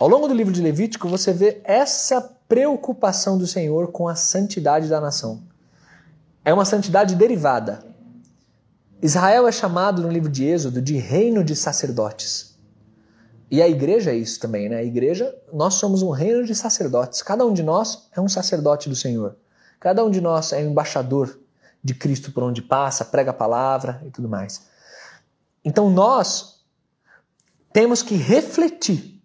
Ao 0.00 0.08
longo 0.08 0.26
do 0.26 0.34
livro 0.34 0.52
de 0.52 0.60
Levítico, 0.60 1.08
você 1.08 1.32
vê 1.32 1.60
essa 1.62 2.20
preocupação 2.48 3.38
do 3.38 3.46
Senhor 3.46 3.92
com 3.92 4.08
a 4.08 4.16
santidade 4.16 4.88
da 4.88 5.00
nação. 5.00 5.44
É 6.44 6.52
uma 6.52 6.64
santidade 6.64 7.14
derivada. 7.14 7.84
Israel 9.00 9.46
é 9.46 9.52
chamado 9.52 10.02
no 10.02 10.08
livro 10.08 10.28
de 10.28 10.44
Êxodo 10.44 10.82
de 10.82 10.96
reino 10.96 11.44
de 11.44 11.54
sacerdotes. 11.54 12.58
E 13.48 13.62
a 13.62 13.68
igreja 13.68 14.10
é 14.10 14.16
isso 14.16 14.40
também, 14.40 14.68
né? 14.68 14.78
A 14.78 14.84
igreja, 14.84 15.32
nós 15.52 15.74
somos 15.74 16.02
um 16.02 16.10
reino 16.10 16.44
de 16.44 16.54
sacerdotes. 16.54 17.22
Cada 17.22 17.46
um 17.46 17.52
de 17.52 17.62
nós 17.62 18.08
é 18.16 18.20
um 18.20 18.28
sacerdote 18.28 18.88
do 18.88 18.96
Senhor. 18.96 19.36
Cada 19.78 20.04
um 20.04 20.10
de 20.10 20.20
nós 20.20 20.52
é 20.52 20.58
um 20.58 20.70
embaixador 20.70 21.38
de 21.82 21.94
Cristo 21.94 22.32
por 22.32 22.42
onde 22.42 22.60
passa, 22.60 23.04
prega 23.04 23.30
a 23.30 23.34
palavra 23.34 24.02
e 24.04 24.10
tudo 24.10 24.28
mais. 24.28 24.71
Então 25.64 25.90
nós 25.90 26.62
temos 27.72 28.02
que 28.02 28.14
refletir 28.14 29.22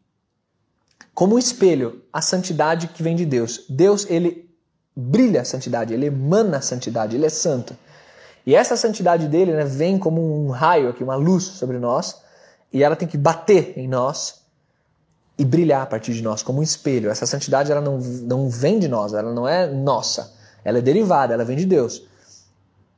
como 1.13 1.35
um 1.35 1.39
espelho 1.39 2.03
a 2.13 2.21
santidade 2.21 2.87
que 2.89 3.01
vem 3.01 3.15
de 3.15 3.25
Deus. 3.25 3.65
Deus, 3.67 4.05
ele 4.09 4.47
brilha 4.95 5.41
a 5.41 5.45
santidade, 5.45 5.93
ele 5.93 6.05
emana 6.05 6.57
a 6.57 6.61
santidade, 6.61 7.15
ele 7.15 7.25
é 7.25 7.29
santo. 7.29 7.75
E 8.45 8.55
essa 8.55 8.77
santidade 8.77 9.27
dele 9.27 9.53
né, 9.53 9.65
vem 9.65 9.99
como 9.99 10.21
um 10.21 10.49
raio 10.49 10.89
aqui, 10.89 11.03
uma 11.03 11.15
luz 11.15 11.43
sobre 11.43 11.79
nós, 11.79 12.21
e 12.71 12.83
ela 12.83 12.95
tem 12.95 13.07
que 13.07 13.17
bater 13.17 13.77
em 13.77 13.87
nós 13.87 14.41
e 15.37 15.45
brilhar 15.45 15.83
a 15.83 15.85
partir 15.85 16.13
de 16.13 16.21
nós, 16.21 16.41
como 16.41 16.59
um 16.59 16.63
espelho. 16.63 17.09
Essa 17.09 17.25
santidade 17.25 17.71
ela 17.71 17.81
não, 17.81 17.97
não 17.97 18.49
vem 18.49 18.79
de 18.79 18.87
nós, 18.87 19.13
ela 19.13 19.33
não 19.33 19.47
é 19.47 19.67
nossa, 19.67 20.33
ela 20.63 20.79
é 20.79 20.81
derivada, 20.81 21.33
ela 21.33 21.43
vem 21.43 21.57
de 21.57 21.65
Deus. 21.65 22.03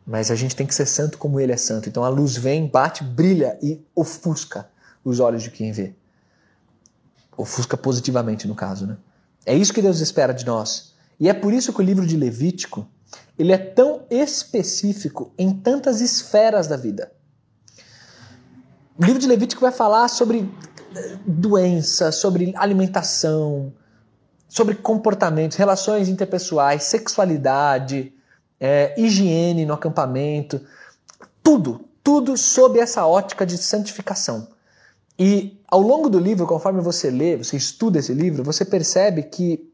Mas 0.10 0.32
a 0.32 0.36
gente 0.36 0.56
tem 0.56 0.66
que 0.66 0.74
ser 0.74 0.88
santo 0.88 1.20
como 1.20 1.40
ele 1.40 1.52
é 1.52 1.58
santo. 1.58 1.88
Então 1.88 2.04
a 2.04 2.10
luz 2.10 2.36
vem, 2.36 2.68
bate, 2.68 3.04
brilha 3.04 3.60
e 3.62 3.80
ofusca 3.94 4.68
os 5.06 5.20
olhos 5.20 5.44
de 5.44 5.52
quem 5.52 5.72
vê. 5.72 5.94
Ofusca 7.38 7.78
positivamente, 7.78 8.48
no 8.48 8.56
caso. 8.56 8.88
Né? 8.88 8.98
É 9.46 9.56
isso 9.56 9.72
que 9.72 9.84
Deus 9.84 10.00
espera 10.00 10.34
de 10.34 10.48
nós. 10.48 10.96
E 11.20 11.30
é 11.30 11.34
por 11.34 11.54
isso 11.54 11.72
que 11.72 11.80
o 11.80 11.84
livro 11.84 12.08
de 12.08 12.18
Levítico 12.18 12.88
ele 13.38 13.52
é 13.52 13.58
tão 13.60 14.02
específico 14.10 15.32
em 15.38 15.54
tantas 15.54 16.02
esferas 16.02 16.66
da 16.66 16.76
vida. 16.76 17.12
O 18.98 19.06
livro 19.06 19.22
de 19.22 19.28
Levítico 19.28 19.62
vai 19.62 19.72
falar 19.72 20.08
sobre 20.08 20.52
eh, 20.96 21.18
doença, 21.24 22.12
sobre 22.12 22.52
alimentação, 22.58 23.72
sobre 24.48 24.74
comportamentos, 24.74 25.56
relações 25.56 26.10
interpessoais, 26.10 26.86
sexualidade, 26.86 28.12
é, 28.60 28.94
higiene 28.98 29.66
no 29.66 29.74
acampamento, 29.74 30.62
tudo, 31.42 31.86
tudo 32.04 32.36
sob 32.38 32.80
essa 32.80 33.06
ótica 33.06 33.46
de 33.46 33.58
santificação. 33.58 34.48
E 35.18 35.62
ao 35.68 35.82
longo 35.82 36.10
do 36.10 36.20
livro, 36.20 36.48
conforme 36.48 36.82
você 36.82 37.10
lê, 37.10 37.38
você 37.38 37.58
estuda 37.58 38.00
esse 38.00 38.14
livro, 38.14 38.44
você 38.44 38.64
percebe 38.64 39.24
que 39.24 39.70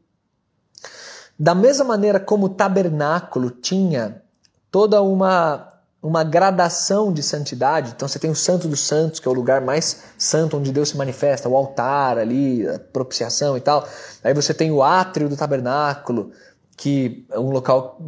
da 1.38 1.54
mesma 1.54 1.84
maneira 1.84 2.18
como 2.18 2.46
o 2.46 2.48
tabernáculo 2.48 3.50
tinha 3.50 4.22
toda 4.70 5.02
uma, 5.02 5.72
uma 6.02 6.24
gradação 6.24 7.12
de 7.12 7.22
santidade, 7.22 7.92
então 7.94 8.08
você 8.08 8.18
tem 8.18 8.30
o 8.30 8.34
Santo 8.34 8.66
dos 8.68 8.80
Santos, 8.80 9.20
que 9.20 9.28
é 9.28 9.30
o 9.30 9.34
lugar 9.34 9.60
mais 9.60 10.02
santo 10.18 10.56
onde 10.56 10.72
Deus 10.72 10.88
se 10.90 10.96
manifesta, 10.96 11.48
o 11.48 11.56
altar 11.56 12.18
ali, 12.18 12.66
a 12.66 12.78
propiciação 12.78 13.56
e 13.56 13.60
tal. 13.60 13.86
Aí 14.24 14.34
você 14.34 14.52
tem 14.52 14.72
o 14.72 14.82
átrio 14.82 15.28
do 15.28 15.36
tabernáculo, 15.36 16.32
que 16.76 17.26
é 17.30 17.38
um 17.38 17.50
local 17.50 18.00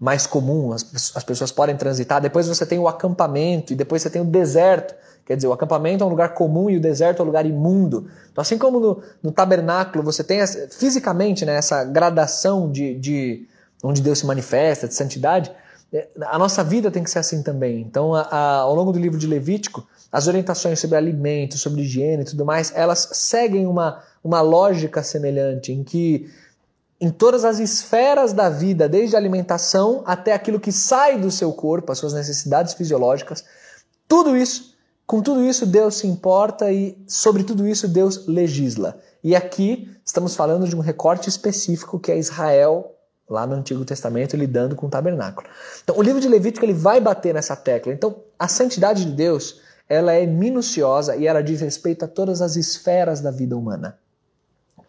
mais 0.00 0.26
comum, 0.26 0.72
as, 0.72 1.12
as 1.14 1.22
pessoas 1.22 1.52
podem 1.52 1.76
transitar. 1.76 2.20
Depois 2.20 2.48
você 2.48 2.64
tem 2.64 2.78
o 2.78 2.88
acampamento, 2.88 3.72
e 3.72 3.76
depois 3.76 4.02
você 4.02 4.10
tem 4.10 4.22
o 4.22 4.24
deserto 4.24 4.94
Quer 5.30 5.36
dizer, 5.36 5.46
o 5.46 5.52
acampamento 5.52 6.02
é 6.02 6.06
um 6.08 6.10
lugar 6.10 6.34
comum 6.34 6.68
e 6.68 6.76
o 6.76 6.80
deserto 6.80 7.20
é 7.20 7.22
um 7.22 7.26
lugar 7.26 7.46
imundo. 7.46 8.10
Então, 8.32 8.42
assim 8.42 8.58
como 8.58 8.80
no, 8.80 9.02
no 9.22 9.30
tabernáculo 9.30 10.02
você 10.02 10.24
tem 10.24 10.40
essa, 10.40 10.66
fisicamente 10.70 11.44
né, 11.44 11.54
essa 11.54 11.84
gradação 11.84 12.68
de, 12.68 12.96
de 12.96 13.46
onde 13.80 14.02
Deus 14.02 14.18
se 14.18 14.26
manifesta, 14.26 14.88
de 14.88 14.94
santidade, 14.94 15.52
é, 15.92 16.08
a 16.22 16.36
nossa 16.36 16.64
vida 16.64 16.90
tem 16.90 17.04
que 17.04 17.10
ser 17.12 17.20
assim 17.20 17.44
também. 17.44 17.80
Então, 17.80 18.12
a, 18.12 18.22
a, 18.22 18.56
ao 18.56 18.74
longo 18.74 18.90
do 18.90 18.98
livro 18.98 19.16
de 19.16 19.28
Levítico, 19.28 19.86
as 20.10 20.26
orientações 20.26 20.80
sobre 20.80 20.96
alimentos, 20.96 21.60
sobre 21.60 21.82
higiene 21.82 22.22
e 22.22 22.26
tudo 22.26 22.44
mais, 22.44 22.72
elas 22.74 23.10
seguem 23.12 23.68
uma, 23.68 24.02
uma 24.24 24.40
lógica 24.40 25.00
semelhante, 25.00 25.72
em 25.72 25.84
que 25.84 26.28
em 27.00 27.10
todas 27.10 27.44
as 27.44 27.58
esferas 27.58 28.32
da 28.32 28.50
vida, 28.50 28.88
desde 28.88 29.16
a 29.16 29.18
alimentação 29.18 30.02
até 30.06 30.32
aquilo 30.32 30.60
que 30.60 30.70
sai 30.70 31.18
do 31.18 31.30
seu 31.30 31.52
corpo, 31.52 31.90
as 31.90 31.98
suas 31.98 32.12
necessidades 32.12 32.74
fisiológicas, 32.74 33.44
tudo 34.06 34.36
isso 34.36 34.70
com 35.10 35.20
tudo 35.20 35.42
isso, 35.42 35.66
Deus 35.66 35.96
se 35.96 36.06
importa 36.06 36.70
e, 36.70 36.96
sobre 37.04 37.42
tudo 37.42 37.66
isso, 37.66 37.88
Deus 37.88 38.28
legisla. 38.28 38.96
E 39.24 39.34
aqui 39.34 39.90
estamos 40.06 40.36
falando 40.36 40.68
de 40.68 40.76
um 40.76 40.78
recorte 40.78 41.28
específico 41.28 41.98
que 41.98 42.12
é 42.12 42.16
Israel, 42.16 42.94
lá 43.28 43.44
no 43.44 43.56
Antigo 43.56 43.84
Testamento, 43.84 44.36
lidando 44.36 44.76
com 44.76 44.86
o 44.86 44.88
tabernáculo. 44.88 45.48
Então, 45.82 45.98
o 45.98 46.02
livro 46.02 46.20
de 46.20 46.28
Levítico 46.28 46.64
ele 46.64 46.72
vai 46.72 47.00
bater 47.00 47.34
nessa 47.34 47.56
tecla. 47.56 47.92
Então, 47.92 48.22
a 48.38 48.46
santidade 48.46 49.04
de 49.04 49.10
Deus 49.10 49.60
ela 49.88 50.12
é 50.12 50.24
minuciosa 50.24 51.16
e 51.16 51.26
ela 51.26 51.42
diz 51.42 51.60
respeito 51.60 52.04
a 52.04 52.08
todas 52.08 52.40
as 52.40 52.54
esferas 52.54 53.20
da 53.20 53.32
vida 53.32 53.56
humana. 53.56 53.98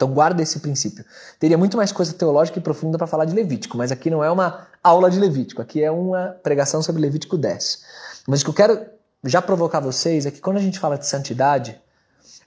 Então 0.01 0.11
guarda 0.11 0.41
esse 0.41 0.59
princípio. 0.59 1.05
Teria 1.39 1.59
muito 1.59 1.77
mais 1.77 1.91
coisa 1.91 2.11
teológica 2.11 2.57
e 2.57 2.61
profunda 2.61 2.97
para 2.97 3.05
falar 3.05 3.25
de 3.25 3.35
Levítico, 3.35 3.77
mas 3.77 3.91
aqui 3.91 4.09
não 4.09 4.23
é 4.23 4.31
uma 4.31 4.65
aula 4.83 5.11
de 5.11 5.19
Levítico, 5.19 5.61
aqui 5.61 5.83
é 5.83 5.91
uma 5.91 6.35
pregação 6.41 6.81
sobre 6.81 7.03
Levítico 7.03 7.37
10. 7.37 7.83
Mas 8.27 8.41
o 8.41 8.45
que 8.45 8.49
eu 8.49 8.53
quero 8.55 8.83
já 9.23 9.43
provocar 9.43 9.79
vocês 9.79 10.25
é 10.25 10.31
que 10.31 10.41
quando 10.41 10.57
a 10.57 10.59
gente 10.59 10.79
fala 10.79 10.97
de 10.97 11.05
santidade, 11.05 11.79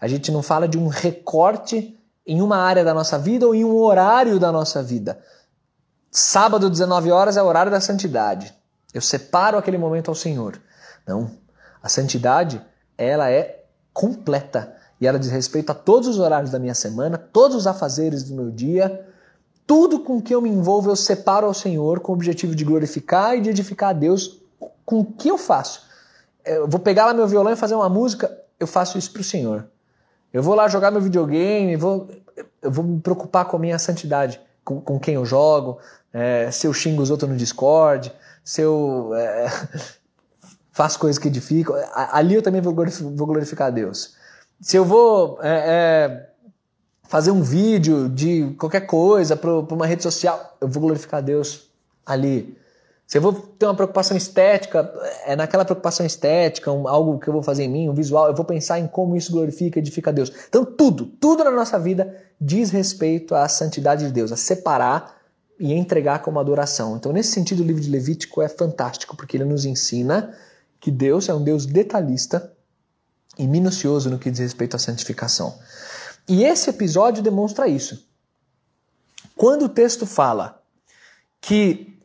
a 0.00 0.08
gente 0.08 0.32
não 0.32 0.42
fala 0.42 0.66
de 0.66 0.76
um 0.76 0.88
recorte 0.88 1.96
em 2.26 2.42
uma 2.42 2.56
área 2.56 2.82
da 2.82 2.92
nossa 2.92 3.20
vida 3.20 3.46
ou 3.46 3.54
em 3.54 3.64
um 3.64 3.76
horário 3.76 4.40
da 4.40 4.50
nossa 4.50 4.82
vida. 4.82 5.20
Sábado, 6.10 6.68
19 6.68 7.12
horas, 7.12 7.36
é 7.36 7.42
o 7.42 7.46
horário 7.46 7.70
da 7.70 7.80
santidade. 7.80 8.52
Eu 8.92 9.00
separo 9.00 9.56
aquele 9.56 9.78
momento 9.78 10.08
ao 10.08 10.14
Senhor. 10.16 10.60
Não. 11.06 11.30
A 11.80 11.88
santidade, 11.88 12.60
ela 12.98 13.30
é 13.30 13.62
completa. 13.92 14.74
E 15.00 15.06
ela 15.06 15.18
diz 15.18 15.30
respeito 15.30 15.70
a 15.70 15.74
todos 15.74 16.08
os 16.08 16.18
horários 16.18 16.50
da 16.50 16.58
minha 16.58 16.74
semana, 16.74 17.18
todos 17.18 17.56
os 17.56 17.66
afazeres 17.66 18.22
do 18.22 18.34
meu 18.34 18.50
dia, 18.50 19.06
tudo 19.66 20.00
com 20.00 20.20
que 20.20 20.34
eu 20.34 20.40
me 20.40 20.48
envolvo, 20.50 20.90
eu 20.90 20.96
separo 20.96 21.46
ao 21.46 21.54
Senhor 21.54 22.00
com 22.00 22.12
o 22.12 22.14
objetivo 22.14 22.54
de 22.54 22.64
glorificar 22.64 23.36
e 23.36 23.40
de 23.40 23.50
edificar 23.50 23.90
a 23.90 23.92
Deus 23.92 24.40
com 24.84 25.00
o 25.00 25.04
que 25.04 25.28
eu 25.28 25.38
faço. 25.38 25.82
Eu 26.44 26.68
vou 26.68 26.78
pegar 26.78 27.06
lá 27.06 27.14
meu 27.14 27.26
violão 27.26 27.52
e 27.52 27.56
fazer 27.56 27.74
uma 27.74 27.88
música, 27.88 28.36
eu 28.60 28.66
faço 28.66 28.98
isso 28.98 29.10
para 29.10 29.22
o 29.22 29.24
Senhor. 29.24 29.66
Eu 30.32 30.42
vou 30.42 30.54
lá 30.54 30.68
jogar 30.68 30.90
meu 30.90 31.00
videogame, 31.00 31.76
vou, 31.76 32.08
eu 32.60 32.70
vou 32.70 32.84
me 32.84 33.00
preocupar 33.00 33.46
com 33.46 33.56
a 33.56 33.60
minha 33.60 33.78
santidade, 33.78 34.40
com, 34.64 34.80
com 34.80 34.98
quem 34.98 35.14
eu 35.14 35.24
jogo, 35.24 35.78
é, 36.12 36.50
se 36.50 36.66
eu 36.66 36.72
xingo 36.72 37.02
os 37.02 37.10
outros 37.10 37.30
no 37.30 37.36
Discord, 37.36 38.12
se 38.44 38.60
eu 38.60 39.12
é, 39.14 39.46
faço 40.72 40.98
coisas 40.98 41.18
que 41.18 41.28
edificam. 41.28 41.74
Ali 41.94 42.34
eu 42.34 42.42
também 42.42 42.60
vou 42.60 42.74
glorificar, 42.74 43.12
vou 43.12 43.26
glorificar 43.26 43.68
a 43.68 43.70
Deus. 43.70 44.14
Se 44.60 44.76
eu 44.76 44.84
vou 44.84 45.38
é, 45.42 45.48
é 45.48 46.30
fazer 47.08 47.30
um 47.30 47.42
vídeo 47.42 48.08
de 48.08 48.54
qualquer 48.58 48.86
coisa 48.86 49.36
para 49.36 49.50
uma 49.52 49.86
rede 49.86 50.02
social, 50.02 50.56
eu 50.60 50.68
vou 50.68 50.82
glorificar 50.82 51.18
a 51.18 51.22
Deus 51.22 51.68
ali. 52.04 52.56
Se 53.06 53.18
eu 53.18 53.22
vou 53.22 53.34
ter 53.34 53.66
uma 53.66 53.74
preocupação 53.74 54.16
estética, 54.16 54.90
é 55.26 55.36
naquela 55.36 55.64
preocupação 55.64 56.06
estética, 56.06 56.72
um, 56.72 56.88
algo 56.88 57.18
que 57.18 57.28
eu 57.28 57.32
vou 57.32 57.42
fazer 57.42 57.64
em 57.64 57.68
mim, 57.68 57.88
um 57.88 57.94
visual, 57.94 58.28
eu 58.28 58.34
vou 58.34 58.44
pensar 58.44 58.80
em 58.80 58.86
como 58.86 59.14
isso 59.14 59.30
glorifica, 59.30 59.78
edifica 59.78 60.10
a 60.10 60.12
Deus. 60.12 60.32
Então 60.48 60.64
tudo, 60.64 61.06
tudo 61.20 61.44
na 61.44 61.50
nossa 61.50 61.78
vida 61.78 62.16
diz 62.40 62.70
respeito 62.70 63.34
à 63.34 63.46
santidade 63.46 64.06
de 64.06 64.12
Deus, 64.12 64.32
a 64.32 64.36
separar 64.36 65.18
e 65.60 65.72
entregar 65.74 66.20
como 66.20 66.40
adoração. 66.40 66.96
Então 66.96 67.12
nesse 67.12 67.32
sentido 67.32 67.62
o 67.62 67.66
livro 67.66 67.82
de 67.82 67.90
Levítico 67.90 68.40
é 68.40 68.48
fantástico, 68.48 69.14
porque 69.16 69.36
ele 69.36 69.44
nos 69.44 69.66
ensina 69.66 70.34
que 70.80 70.90
Deus 70.90 71.28
é 71.28 71.34
um 71.34 71.44
Deus 71.44 71.66
detalhista 71.66 72.53
e 73.38 73.46
minucioso 73.46 74.10
no 74.10 74.18
que 74.18 74.30
diz 74.30 74.40
respeito 74.40 74.76
à 74.76 74.78
santificação. 74.78 75.58
E 76.28 76.44
esse 76.44 76.70
episódio 76.70 77.22
demonstra 77.22 77.68
isso. 77.68 78.06
Quando 79.36 79.66
o 79.66 79.68
texto 79.68 80.06
fala 80.06 80.62
que 81.40 81.98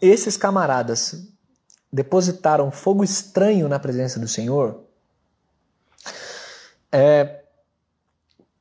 esses 0.00 0.36
camaradas 0.36 1.26
depositaram 1.92 2.70
fogo 2.70 3.02
estranho 3.02 3.68
na 3.68 3.78
presença 3.78 4.20
do 4.20 4.28
Senhor, 4.28 4.84
é, 6.92 7.42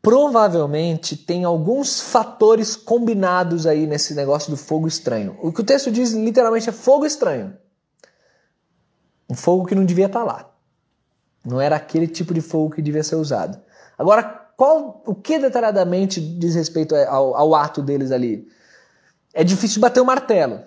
provavelmente 0.01 1.17
tem 1.17 1.43
alguns 1.43 1.99
fatores 1.99 2.75
combinados 2.75 3.65
aí 3.65 3.85
nesse 3.85 4.13
negócio 4.13 4.49
do 4.49 4.57
fogo 4.57 4.87
estranho. 4.87 5.37
O 5.41 5.51
que 5.51 5.61
o 5.61 5.65
texto 5.65 5.91
diz 5.91 6.11
literalmente 6.11 6.69
é 6.69 6.71
fogo 6.71 7.05
estranho. 7.05 7.57
Um 9.29 9.35
fogo 9.35 9.65
que 9.65 9.75
não 9.75 9.83
devia 9.83 10.05
estar 10.05 10.23
lá. 10.23 10.49
Não 11.47 11.61
era 11.61 11.75
aquele 11.75 12.07
tipo 12.07 12.33
de 12.33 12.41
fogo 12.41 12.75
que 12.75 12.81
devia 12.81 13.03
ser 13.03 13.15
usado. 13.15 13.59
Agora, 13.97 14.23
qual, 14.55 15.01
o 15.05 15.15
que 15.15 15.39
detalhadamente 15.39 16.19
diz 16.19 16.55
respeito 16.55 16.95
ao, 16.95 17.35
ao 17.35 17.55
ato 17.55 17.81
deles 17.81 18.11
ali? 18.11 18.47
É 19.33 19.43
difícil 19.43 19.79
bater 19.79 20.01
o 20.01 20.05
martelo 20.05 20.61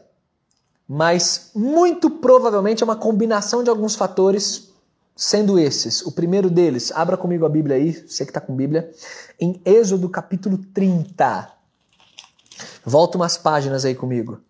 mas 0.93 1.53
muito 1.55 2.11
provavelmente 2.11 2.83
é 2.83 2.85
uma 2.85 2.97
combinação 2.97 3.63
de 3.63 3.71
alguns 3.71 3.95
fatores, 3.95 4.73
sendo 5.15 5.57
esses. 5.57 6.03
O 6.03 6.11
primeiro 6.11 6.51
deles, 6.51 6.91
abra 6.91 7.17
comigo 7.17 7.47
a 7.47 7.49
Bíblia 7.49 7.77
aí, 7.77 7.93
você 7.93 8.25
que 8.25 8.33
está 8.33 8.41
com 8.41 8.57
Bíblia, 8.57 8.91
em 9.39 9.63
Êxodo 9.65 10.09
capítulo 10.09 10.59
30. 10.75 11.49
Volta 12.85 13.17
umas 13.17 13.39
páginas 13.39 13.85
aí 13.85 13.95
comigo. 13.95 14.41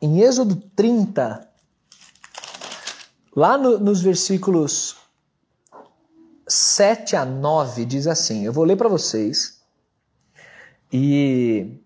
Em 0.00 0.20
Êxodo 0.20 0.54
30, 0.76 1.44
lá 3.40 3.56
no, 3.56 3.78
nos 3.78 4.02
versículos 4.02 4.96
7 6.46 7.16
a 7.16 7.24
9, 7.24 7.86
diz 7.86 8.06
assim: 8.06 8.44
eu 8.44 8.52
vou 8.52 8.64
ler 8.64 8.76
para 8.76 8.88
vocês. 8.88 9.58
E 10.92 11.80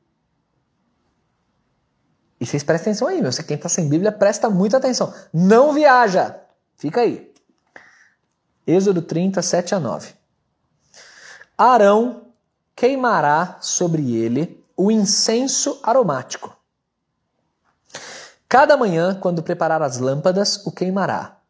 e 2.41 2.45
vocês 2.45 2.65
prestem 2.65 2.91
atenção 2.91 3.07
aí, 3.07 3.23
meu. 3.23 3.31
Você 3.31 3.45
quem 3.45 3.55
está 3.55 3.69
sem 3.69 3.89
Bíblia, 3.89 4.11
presta 4.11 4.51
muita 4.51 4.79
atenção. 4.79 5.15
Não 5.33 5.73
viaja. 5.73 6.41
Fica 6.77 7.03
aí. 7.03 7.33
Êxodo 8.67 9.01
30, 9.01 9.41
7 9.41 9.77
a 9.77 9.81
9. 9.81 10.13
Arão 11.57 12.27
queimará 12.75 13.59
sobre 13.61 14.17
ele 14.17 14.61
o 14.77 14.91
incenso 14.91 15.79
aromático. 15.85 16.55
Cada 18.49 18.77
manhã, 18.77 19.15
quando 19.15 19.43
preparar 19.43 19.81
as 19.83 19.99
lâmpadas, 19.99 20.67
o 20.67 20.73
queimará. 20.73 21.44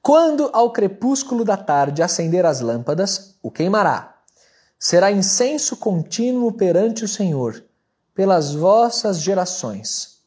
Quando 0.00 0.50
ao 0.52 0.72
crepúsculo 0.72 1.44
da 1.44 1.56
tarde 1.56 2.02
acender 2.02 2.44
as 2.44 2.60
lâmpadas, 2.60 3.36
o 3.42 3.50
queimará. 3.50 4.16
Será 4.78 5.12
incenso 5.12 5.76
contínuo 5.76 6.52
perante 6.52 7.04
o 7.04 7.08
Senhor 7.08 7.62
pelas 8.14 8.54
vossas 8.54 9.20
gerações. 9.20 10.18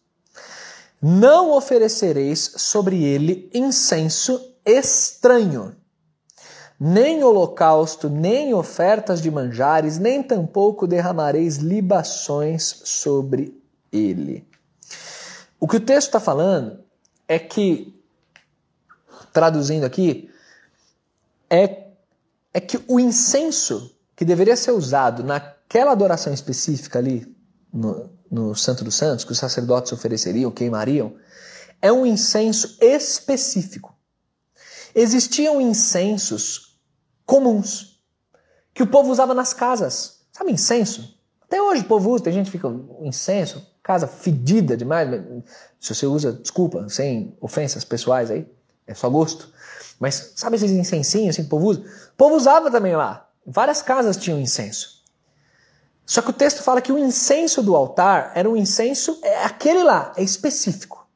Não 1.01 1.51
oferecereis 1.51 2.53
sobre 2.57 3.03
ele 3.03 3.49
incenso 3.53 4.55
estranho, 4.65 5.75
nem 6.79 7.23
holocausto, 7.23 8.09
nem 8.09 8.53
ofertas 8.53 9.21
de 9.21 9.29
manjares, 9.29 9.99
nem 9.99 10.23
tampouco 10.23 10.87
derramareis 10.87 11.57
libações 11.57 12.81
sobre 12.83 13.61
ele. 13.91 14.47
O 15.59 15.67
que 15.67 15.77
o 15.77 15.81
texto 15.81 16.07
está 16.07 16.19
falando 16.19 16.79
é 17.27 17.39
que, 17.39 18.03
traduzindo 19.35 19.83
aqui, 19.83 20.29
é, 21.49 21.87
é 22.53 22.59
que 22.61 22.81
o 22.87 22.97
incenso 22.97 23.93
que 24.15 24.23
deveria 24.23 24.55
ser 24.55 24.71
usado 24.71 25.25
naquela 25.25 25.91
adoração 25.91 26.33
específica 26.33 26.99
ali, 26.99 27.35
no, 27.71 28.09
no 28.31 28.55
Santo 28.55 28.85
dos 28.85 28.95
Santos, 28.95 29.25
que 29.25 29.33
os 29.33 29.37
sacerdotes 29.37 29.91
ofereceriam, 29.91 30.49
queimariam, 30.49 31.17
é 31.81 31.91
um 31.91 32.05
incenso 32.05 32.77
específico. 32.79 33.93
Existiam 34.95 35.59
incensos 35.59 36.79
comuns 37.25 38.01
que 38.73 38.83
o 38.83 38.87
povo 38.87 39.11
usava 39.11 39.33
nas 39.33 39.53
casas. 39.53 40.21
Sabe 40.31 40.53
incenso? 40.53 41.19
Até 41.41 41.61
hoje 41.61 41.81
o 41.81 41.87
povo 41.87 42.09
usa, 42.11 42.23
tem 42.23 42.33
gente 42.33 42.45
que 42.45 42.51
fica 42.53 42.69
incenso, 43.01 43.69
casa 43.83 44.07
fedida 44.07 44.77
demais. 44.77 45.09
Se 45.77 45.93
você 45.93 46.05
usa, 46.05 46.31
desculpa, 46.31 46.87
sem 46.87 47.37
ofensas 47.41 47.83
pessoais 47.83 48.31
aí, 48.31 48.47
é 48.87 48.93
só 48.93 49.09
gosto. 49.09 49.49
Mas 49.99 50.33
sabe 50.35 50.57
esses 50.57 50.71
incensinhos 50.71 51.35
assim, 51.35 51.43
que 51.43 51.47
o 51.47 51.49
povo 51.49 51.67
usa? 51.67 51.81
O 51.81 52.17
povo 52.17 52.35
usava 52.35 52.69
também 52.69 52.95
lá. 52.95 53.27
Várias 53.45 53.81
casas 53.81 54.17
tinham 54.17 54.39
incenso. 54.39 55.03
Só 56.05 56.21
que 56.21 56.29
o 56.29 56.33
texto 56.33 56.61
fala 56.61 56.81
que 56.81 56.91
o 56.91 56.99
incenso 56.99 57.63
do 57.63 57.75
altar 57.75 58.31
era 58.35 58.49
um 58.49 58.55
incenso, 58.55 59.19
é 59.23 59.43
aquele 59.43 59.83
lá, 59.83 60.13
é 60.15 60.23
específico. 60.23 61.07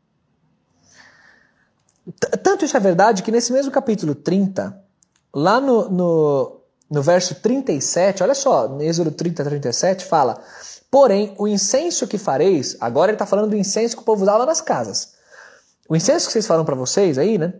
Tanto 2.43 2.65
isso 2.65 2.75
é 2.75 2.79
verdade 2.79 3.21
que 3.21 3.31
nesse 3.31 3.53
mesmo 3.53 3.71
capítulo 3.71 4.15
30, 4.15 4.83
lá 5.31 5.61
no, 5.61 5.89
no, 5.89 6.61
no 6.89 7.01
verso 7.03 7.35
37, 7.35 8.23
olha 8.23 8.33
só, 8.33 8.67
no 8.67 8.81
Êxodo 8.81 9.11
30, 9.11 9.43
37, 9.43 10.05
fala: 10.05 10.41
Porém, 10.89 11.35
o 11.37 11.47
incenso 11.47 12.07
que 12.07 12.17
fareis, 12.17 12.75
agora 12.79 13.11
ele 13.11 13.15
está 13.15 13.27
falando 13.27 13.51
do 13.51 13.55
incenso 13.55 13.95
que 13.95 14.01
o 14.01 14.05
povo 14.05 14.23
usava 14.23 14.43
nas 14.43 14.59
casas. 14.59 15.18
O 15.89 15.95
incenso 15.95 16.27
que 16.27 16.33
vocês 16.33 16.47
falam 16.47 16.63
para 16.63 16.75
vocês 16.75 17.17
aí, 17.17 17.37
né? 17.37 17.53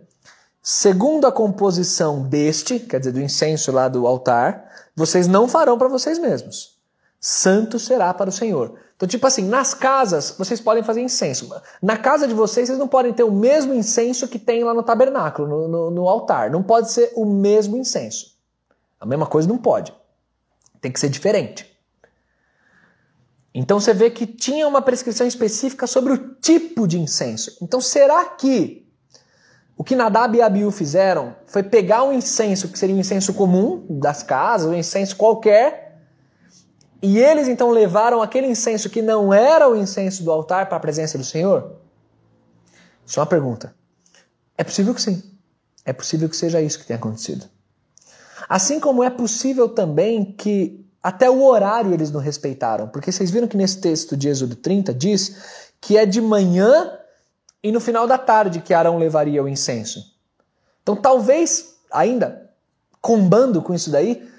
Segundo 0.62 1.26
a 1.26 1.32
composição 1.32 2.22
deste, 2.22 2.80
quer 2.80 3.00
dizer, 3.00 3.12
do 3.12 3.22
incenso 3.22 3.72
lá 3.72 3.90
do 3.90 4.06
altar, 4.06 4.70
vocês 4.96 5.28
não 5.28 5.48
farão 5.48 5.78
para 5.78 5.88
vocês 5.88 6.20
mesmos 6.20 6.80
santo 7.20 7.78
será 7.78 8.14
para 8.14 8.30
o 8.30 8.34
Senhor. 8.34 8.76
Então, 8.96 9.08
tipo 9.08 9.26
assim, 9.28 9.44
nas 9.44 9.74
casas 9.74 10.36
vocês 10.38 10.62
podem 10.62 10.84
fazer 10.84 11.02
incenso. 11.02 11.50
Na 11.82 11.98
casa 11.98 12.28
de 12.28 12.34
vocês, 12.34 12.68
vocês 12.68 12.80
não 12.80 12.88
podem 12.88 13.14
ter 13.14 13.24
o 13.24 13.32
mesmo 13.32 13.74
incenso 13.74 14.28
que 14.28 14.40
tem 14.40 14.64
lá 14.64 14.74
no 14.74 14.84
tabernáculo, 14.84 15.48
no, 15.48 15.68
no, 15.68 15.92
no 15.92 16.08
altar. 16.08 16.50
Não 16.50 16.64
pode 16.64 16.92
ser 16.92 17.12
o 17.16 17.26
mesmo 17.26 17.78
incenso. 17.78 18.38
A 19.00 19.06
mesma 19.06 19.26
coisa 19.26 19.48
não 19.48 19.58
pode. 19.58 19.94
Tem 20.82 20.92
que 20.92 21.00
ser 21.00 21.10
diferente. 21.10 21.69
Então 23.54 23.80
você 23.80 23.94
vê 23.94 24.10
que 24.10 24.28
tinha 24.28 24.68
uma 24.68 24.82
prescrição 24.82 25.26
específica 25.26 25.88
sobre 25.88 26.14
o 26.14 26.36
tipo 26.36 26.88
de 26.88 27.00
incenso. 27.00 27.58
Então 27.62 27.82
será 27.82 28.26
que 28.26 28.88
o 29.76 29.84
que 29.84 29.96
Nadab 29.96 30.38
e 30.38 30.42
Abiú 30.42 30.72
fizeram 30.72 31.36
foi 31.48 31.64
pegar 31.64 32.04
um 32.04 32.14
incenso 32.14 32.68
que 32.68 32.78
seria 32.78 32.96
um 32.96 33.00
incenso 33.00 33.34
comum 33.34 33.86
das 33.90 34.22
casas, 34.22 34.70
um 34.70 34.76
incenso 34.76 35.16
qualquer, 35.16 35.90
e 37.02 37.18
eles 37.18 37.48
então 37.48 37.72
levaram 37.72 38.22
aquele 38.22 38.48
incenso 38.48 38.90
que 38.90 39.02
não 39.02 39.34
era 39.34 39.70
o 39.70 39.76
incenso 39.76 40.22
do 40.24 40.32
altar 40.32 40.68
para 40.68 40.78
a 40.78 40.82
presença 40.82 41.18
do 41.18 41.24
Senhor? 41.24 41.78
Isso 43.06 43.20
é 43.20 43.22
uma 43.22 43.30
pergunta. 43.30 43.74
É 44.58 44.64
possível 44.64 44.94
que 44.94 45.02
sim. 45.02 45.24
É 45.86 45.94
possível 45.94 46.28
que 46.28 46.36
seja 46.36 46.62
isso 46.62 46.78
que 46.78 46.86
tenha 46.86 47.00
acontecido. 47.00 47.50
Assim 48.50 48.80
como 48.80 49.04
é 49.04 49.10
possível 49.10 49.70
também 49.70 50.34
que 50.34 50.86
até 51.02 51.30
o 51.30 51.44
horário 51.44 51.94
eles 51.94 52.12
não 52.12 52.20
respeitaram, 52.20 52.88
porque 52.88 53.12
vocês 53.12 53.32
viram 53.32 53.48
que 53.48 53.58
nesse 53.58 53.80
texto 53.80 54.18
de 54.18 54.28
Êxodo 54.28 54.56
30 54.56 54.94
diz 54.94 55.72
que 55.80 55.98
é 55.98 56.06
de 56.06 56.22
manhã 56.22 56.98
e 57.64 57.72
no 57.72 57.80
final 57.80 58.06
da 58.06 58.18
tarde 58.18 58.62
que 58.62 58.74
Arão 58.74 58.98
levaria 58.98 59.44
o 59.44 59.48
incenso. 59.48 60.04
Então 60.84 60.96
talvez, 60.96 61.76
ainda 61.92 62.50
combando 63.02 63.62
com 63.62 63.74
isso 63.74 63.90
daí, 63.90 64.30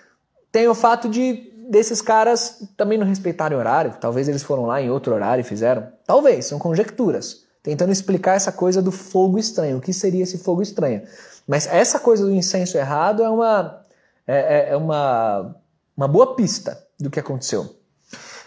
tenha 0.52 0.70
o 0.70 0.74
fato 0.74 1.08
de 1.08 1.50
desses 1.70 2.02
caras 2.02 2.64
também 2.76 2.98
não 2.98 3.06
respeitarem 3.06 3.56
horário. 3.56 3.94
Talvez 4.00 4.28
eles 4.28 4.42
foram 4.42 4.66
lá 4.66 4.82
em 4.82 4.90
outro 4.90 5.14
horário 5.14 5.42
e 5.42 5.44
fizeram. 5.44 5.86
Talvez, 6.04 6.46
são 6.46 6.58
conjecturas. 6.58 7.44
Tentando 7.62 7.92
explicar 7.92 8.34
essa 8.34 8.50
coisa 8.50 8.82
do 8.82 8.90
fogo 8.90 9.38
estranho. 9.38 9.76
O 9.76 9.80
que 9.80 9.92
seria 9.92 10.24
esse 10.24 10.38
fogo 10.38 10.62
estranho? 10.62 11.02
Mas 11.46 11.68
essa 11.68 12.00
coisa 12.00 12.24
do 12.24 12.32
incenso 12.32 12.76
errado 12.76 13.22
é 13.22 13.28
uma, 13.28 13.84
é, 14.26 14.38
é, 14.38 14.72
é 14.72 14.76
uma, 14.76 15.54
uma 15.96 16.08
boa 16.08 16.34
pista 16.34 16.86
do 16.98 17.10
que 17.10 17.20
aconteceu. 17.20 17.76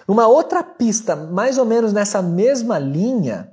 Uma 0.07 0.27
outra 0.27 0.63
pista, 0.63 1.15
mais 1.15 1.57
ou 1.57 1.65
menos 1.65 1.93
nessa 1.93 2.21
mesma 2.21 2.77
linha, 2.77 3.51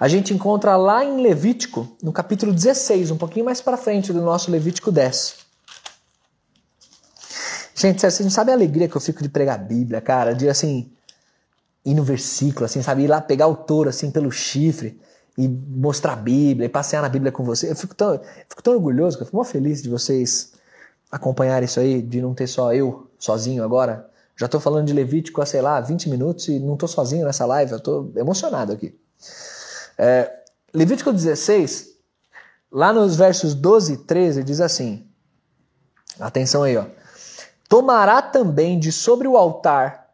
a 0.00 0.08
gente 0.08 0.32
encontra 0.32 0.76
lá 0.76 1.04
em 1.04 1.20
Levítico, 1.20 1.96
no 2.02 2.12
capítulo 2.12 2.52
16, 2.52 3.10
um 3.10 3.16
pouquinho 3.16 3.44
mais 3.44 3.60
para 3.60 3.76
frente 3.76 4.12
do 4.12 4.20
nosso 4.20 4.50
Levítico 4.50 4.90
10. 4.90 5.36
Gente, 7.74 8.00
você 8.00 8.22
não 8.22 8.30
sabe 8.30 8.50
a 8.50 8.54
alegria 8.54 8.88
que 8.88 8.96
eu 8.96 9.00
fico 9.00 9.22
de 9.22 9.28
pregar 9.28 9.54
a 9.54 9.62
Bíblia, 9.62 10.00
cara, 10.00 10.34
de 10.34 10.48
assim, 10.48 10.90
ir 11.84 11.94
no 11.94 12.02
versículo, 12.02 12.64
assim, 12.64 12.82
sabe, 12.82 13.04
ir 13.04 13.06
lá 13.06 13.20
pegar 13.20 13.46
o 13.46 13.54
touro, 13.54 13.88
assim, 13.88 14.10
pelo 14.10 14.32
chifre 14.32 15.00
e 15.36 15.46
mostrar 15.46 16.14
a 16.14 16.16
Bíblia 16.16 16.66
e 16.66 16.68
passear 16.68 17.00
na 17.00 17.08
Bíblia 17.08 17.30
com 17.30 17.44
você. 17.44 17.70
Eu 17.70 17.76
fico 17.76 17.94
tão, 17.94 18.14
eu 18.14 18.20
fico 18.48 18.62
tão 18.62 18.74
orgulhoso, 18.74 19.16
eu 19.18 19.24
fico 19.24 19.36
muito 19.36 19.50
feliz 19.50 19.80
de 19.80 19.88
vocês 19.88 20.52
acompanharem 21.10 21.64
isso 21.64 21.80
aí, 21.80 22.02
de 22.02 22.20
não 22.20 22.34
ter 22.34 22.46
só 22.46 22.72
eu 22.74 23.10
sozinho 23.18 23.62
agora. 23.62 24.08
Já 24.36 24.46
estou 24.46 24.60
falando 24.60 24.86
de 24.86 24.92
Levítico 24.92 25.40
há, 25.40 25.46
sei 25.46 25.60
lá, 25.60 25.80
20 25.80 26.08
minutos 26.08 26.48
e 26.48 26.58
não 26.58 26.74
estou 26.74 26.88
sozinho 26.88 27.26
nessa 27.26 27.44
live, 27.44 27.72
eu 27.72 27.78
estou 27.78 28.12
emocionado 28.14 28.72
aqui. 28.72 28.98
É, 29.96 30.30
Levítico 30.72 31.12
16, 31.12 31.96
lá 32.70 32.92
nos 32.92 33.16
versos 33.16 33.54
12 33.54 33.92
e 33.94 33.96
13, 33.96 34.44
diz 34.44 34.60
assim: 34.60 35.06
atenção 36.20 36.62
aí, 36.62 36.76
ó. 36.76 36.86
Tomará 37.68 38.22
também 38.22 38.78
de 38.78 38.92
sobre 38.92 39.26
o 39.26 39.36
altar 39.36 40.08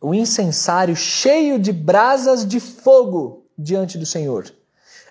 o 0.00 0.14
incensário 0.14 0.94
cheio 0.94 1.58
de 1.58 1.72
brasas 1.72 2.46
de 2.46 2.60
fogo 2.60 3.46
diante 3.56 3.98
do 3.98 4.06
Senhor, 4.06 4.52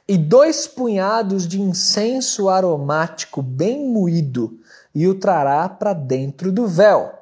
e 0.07 0.17
dois 0.17 0.67
punhados 0.67 1.45
de 1.45 1.61
incenso 1.61 2.47
aromático 2.47 3.41
bem 3.41 3.89
moído, 3.89 4.57
e 4.97 5.07
o 5.07 5.13
trará 5.13 5.69
para 5.69 5.93
dentro 5.93 6.51
do 6.51 6.65
véu. 6.65 7.13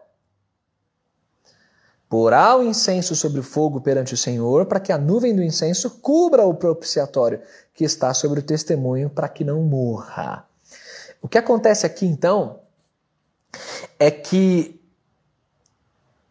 Porá 2.07 2.55
o 2.55 2.63
incenso 2.63 3.17
sobre 3.17 3.41
o 3.41 3.43
fogo 3.43 3.81
perante 3.81 4.13
o 4.13 4.17
Senhor, 4.17 4.65
para 4.65 4.79
que 4.79 4.93
a 4.93 4.97
nuvem 4.97 5.35
do 5.35 5.43
incenso 5.43 5.99
cubra 5.99 6.45
o 6.45 6.53
propiciatório 6.53 7.41
que 7.73 7.83
está 7.83 8.13
sobre 8.13 8.39
o 8.39 8.43
testemunho, 8.43 9.09
para 9.09 9.27
que 9.27 9.43
não 9.43 9.61
morra. 9.61 10.47
O 11.21 11.27
que 11.27 11.37
acontece 11.37 11.85
aqui 11.85 12.05
então 12.05 12.61
é 13.99 14.09
que 14.09 14.81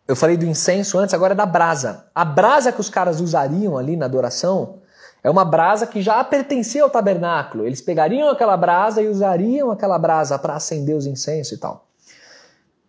eu 0.08 0.16
falei 0.16 0.38
do 0.38 0.46
incenso 0.46 0.98
antes, 0.98 1.12
agora 1.12 1.34
é 1.34 1.36
da 1.36 1.44
brasa. 1.44 2.06
A 2.14 2.24
brasa 2.24 2.72
que 2.72 2.80
os 2.80 2.88
caras 2.88 3.20
usariam 3.20 3.76
ali 3.76 3.98
na 3.98 4.06
adoração 4.06 4.78
é 5.24 5.30
uma 5.30 5.44
brasa 5.44 5.86
que 5.86 6.02
já 6.02 6.22
pertencia 6.22 6.82
ao 6.82 6.90
tabernáculo. 6.90 7.66
Eles 7.66 7.80
pegariam 7.80 8.28
aquela 8.28 8.58
brasa 8.58 9.00
e 9.00 9.08
usariam 9.08 9.70
aquela 9.70 9.98
brasa 9.98 10.38
para 10.38 10.54
acender 10.54 10.94
os 10.94 11.06
incensos 11.06 11.52
e 11.54 11.58
tal. 11.58 11.86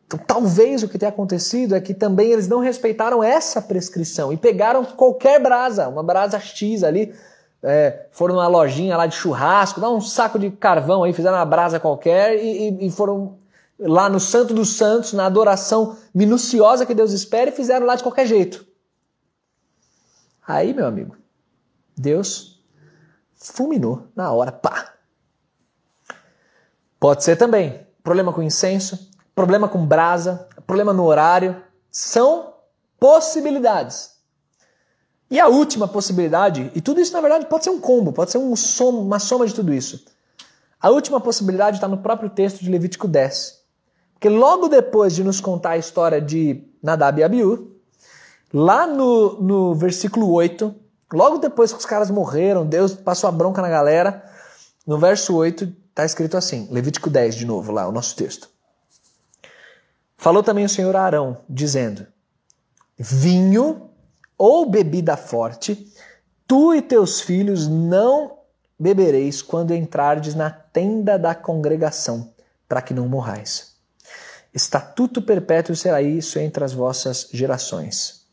Então, 0.05 0.19
talvez 0.19 0.83
o 0.83 0.89
que 0.89 0.99
tenha 0.99 1.09
acontecido 1.09 1.73
é 1.75 1.79
que 1.79 1.93
também 1.93 2.31
eles 2.31 2.49
não 2.49 2.59
respeitaram 2.59 3.23
essa 3.23 3.61
prescrição 3.61 4.33
e 4.33 4.37
pegaram 4.37 4.83
qualquer 4.83 5.41
brasa, 5.41 5.87
uma 5.87 6.03
brasa 6.03 6.37
X 6.37 6.83
ali, 6.83 7.15
é, 7.63 8.05
foram 8.11 8.35
numa 8.35 8.47
lojinha 8.47 8.97
lá 8.97 9.07
de 9.07 9.15
churrasco, 9.15 9.79
dá 9.79 9.89
um 9.89 10.01
saco 10.01 10.37
de 10.37 10.51
carvão 10.51 11.03
aí, 11.03 11.13
fizeram 11.13 11.37
uma 11.37 11.45
brasa 11.45 11.79
qualquer 11.79 12.35
e, 12.35 12.69
e, 12.69 12.87
e 12.87 12.91
foram 12.91 13.37
lá 13.79 14.09
no 14.09 14.19
Santo 14.19 14.53
dos 14.53 14.75
Santos, 14.75 15.13
na 15.13 15.25
adoração 15.25 15.97
minuciosa 16.13 16.85
que 16.85 16.93
Deus 16.93 17.13
espera, 17.13 17.49
e 17.49 17.53
fizeram 17.53 17.85
lá 17.85 17.95
de 17.95 18.03
qualquer 18.03 18.27
jeito. 18.27 18.65
Aí, 20.45 20.73
meu 20.73 20.85
amigo, 20.85 21.15
Deus 21.97 22.63
fulminou 23.35 24.07
na 24.15 24.31
hora, 24.31 24.51
pá. 24.51 24.93
Pode 26.99 27.23
ser 27.23 27.35
também 27.35 27.85
problema 28.03 28.33
com 28.33 28.41
incenso, 28.41 29.11
problema 29.33 29.67
com 29.67 29.85
brasa, 29.85 30.47
problema 30.65 30.93
no 30.93 31.03
horário, 31.03 31.61
são 31.91 32.53
possibilidades. 32.99 34.15
E 35.29 35.39
a 35.39 35.47
última 35.47 35.87
possibilidade, 35.87 36.71
e 36.75 36.81
tudo 36.81 37.01
isso 37.01 37.13
na 37.13 37.21
verdade 37.21 37.47
pode 37.47 37.63
ser 37.63 37.71
um 37.71 37.79
combo, 37.79 38.13
pode 38.13 38.31
ser 38.31 38.37
um 38.37 38.55
som, 38.55 38.91
uma 38.91 39.19
soma 39.19 39.45
de 39.47 39.53
tudo 39.53 39.73
isso. 39.73 40.05
A 40.79 40.89
última 40.89 41.19
possibilidade 41.19 41.77
está 41.77 41.87
no 41.87 41.97
próprio 41.97 42.29
texto 42.29 42.59
de 42.59 42.69
Levítico 42.69 43.07
10. 43.07 43.59
Porque 44.13 44.29
logo 44.29 44.67
depois 44.67 45.15
de 45.15 45.23
nos 45.23 45.41
contar 45.41 45.71
a 45.71 45.77
história 45.77 46.21
de 46.21 46.63
Nadab 46.81 47.19
e 47.19 47.23
Abiú, 47.23 47.75
lá 48.53 48.85
no, 48.87 49.41
no 49.41 49.75
versículo 49.75 50.31
8, 50.31 50.73
logo 51.15 51.37
depois 51.37 51.71
que 51.71 51.79
os 51.79 51.85
caras 51.85 52.11
morreram, 52.11 52.65
Deus 52.65 52.93
passou 52.93 53.27
a 53.27 53.31
bronca 53.31 53.61
na 53.61 53.69
galera, 53.69 54.23
no 54.85 54.99
verso 54.99 55.35
8 55.35 55.73
está 55.89 56.05
escrito 56.05 56.35
assim, 56.35 56.67
Levítico 56.69 57.09
10 57.09 57.35
de 57.35 57.45
novo, 57.45 57.71
lá 57.71 57.87
o 57.87 57.91
nosso 57.91 58.15
texto. 58.15 58.49
Falou 60.17 60.43
também 60.43 60.65
o 60.65 60.69
Senhor 60.69 60.95
a 60.95 61.03
Arão, 61.03 61.37
dizendo: 61.49 62.05
Vinho 62.97 63.89
ou 64.37 64.69
bebida 64.69 65.15
forte, 65.15 65.91
tu 66.45 66.73
e 66.73 66.81
teus 66.81 67.21
filhos 67.21 67.67
não 67.67 68.39
bebereis 68.77 69.41
quando 69.41 69.73
entrardes 69.73 70.35
na 70.35 70.49
tenda 70.49 71.17
da 71.17 71.33
congregação, 71.33 72.33
para 72.67 72.81
que 72.81 72.93
não 72.93 73.07
morrais. 73.07 73.75
Estatuto 74.53 75.21
perpétuo 75.21 75.75
será 75.75 76.01
isso 76.01 76.39
entre 76.39 76.63
as 76.63 76.73
vossas 76.73 77.29
gerações. 77.31 78.24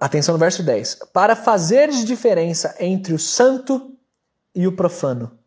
Atenção 0.00 0.34
no 0.34 0.38
verso 0.38 0.62
10. 0.62 0.96
Para 1.12 1.36
fazeres 1.36 2.04
diferença 2.04 2.74
entre 2.78 3.12
o 3.12 3.18
santo 3.18 3.96
e 4.54 4.66
o 4.66 4.76
profano, 4.76 5.38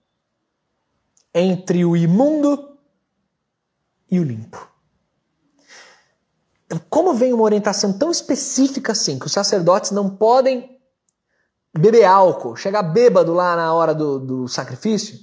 entre 1.34 1.86
o 1.86 1.96
imundo 1.96 2.78
e 4.10 4.20
o 4.20 4.24
limpo. 4.24 4.68
Então, 6.66 6.82
como 6.90 7.14
vem 7.14 7.34
uma 7.34 7.44
orientação 7.44 7.98
tão 7.98 8.12
específica 8.12 8.92
assim, 8.92 9.18
que 9.18 9.26
os 9.26 9.32
sacerdotes 9.32 9.92
não 9.92 10.10
podem 10.10 10.78
beber 11.78 12.04
álcool, 12.04 12.56
chegar 12.56 12.84
bêbado 12.84 13.34
lá 13.34 13.56
na 13.56 13.74
hora 13.74 13.96
do, 13.96 14.20
do 14.20 14.48
sacrifício, 14.48 15.18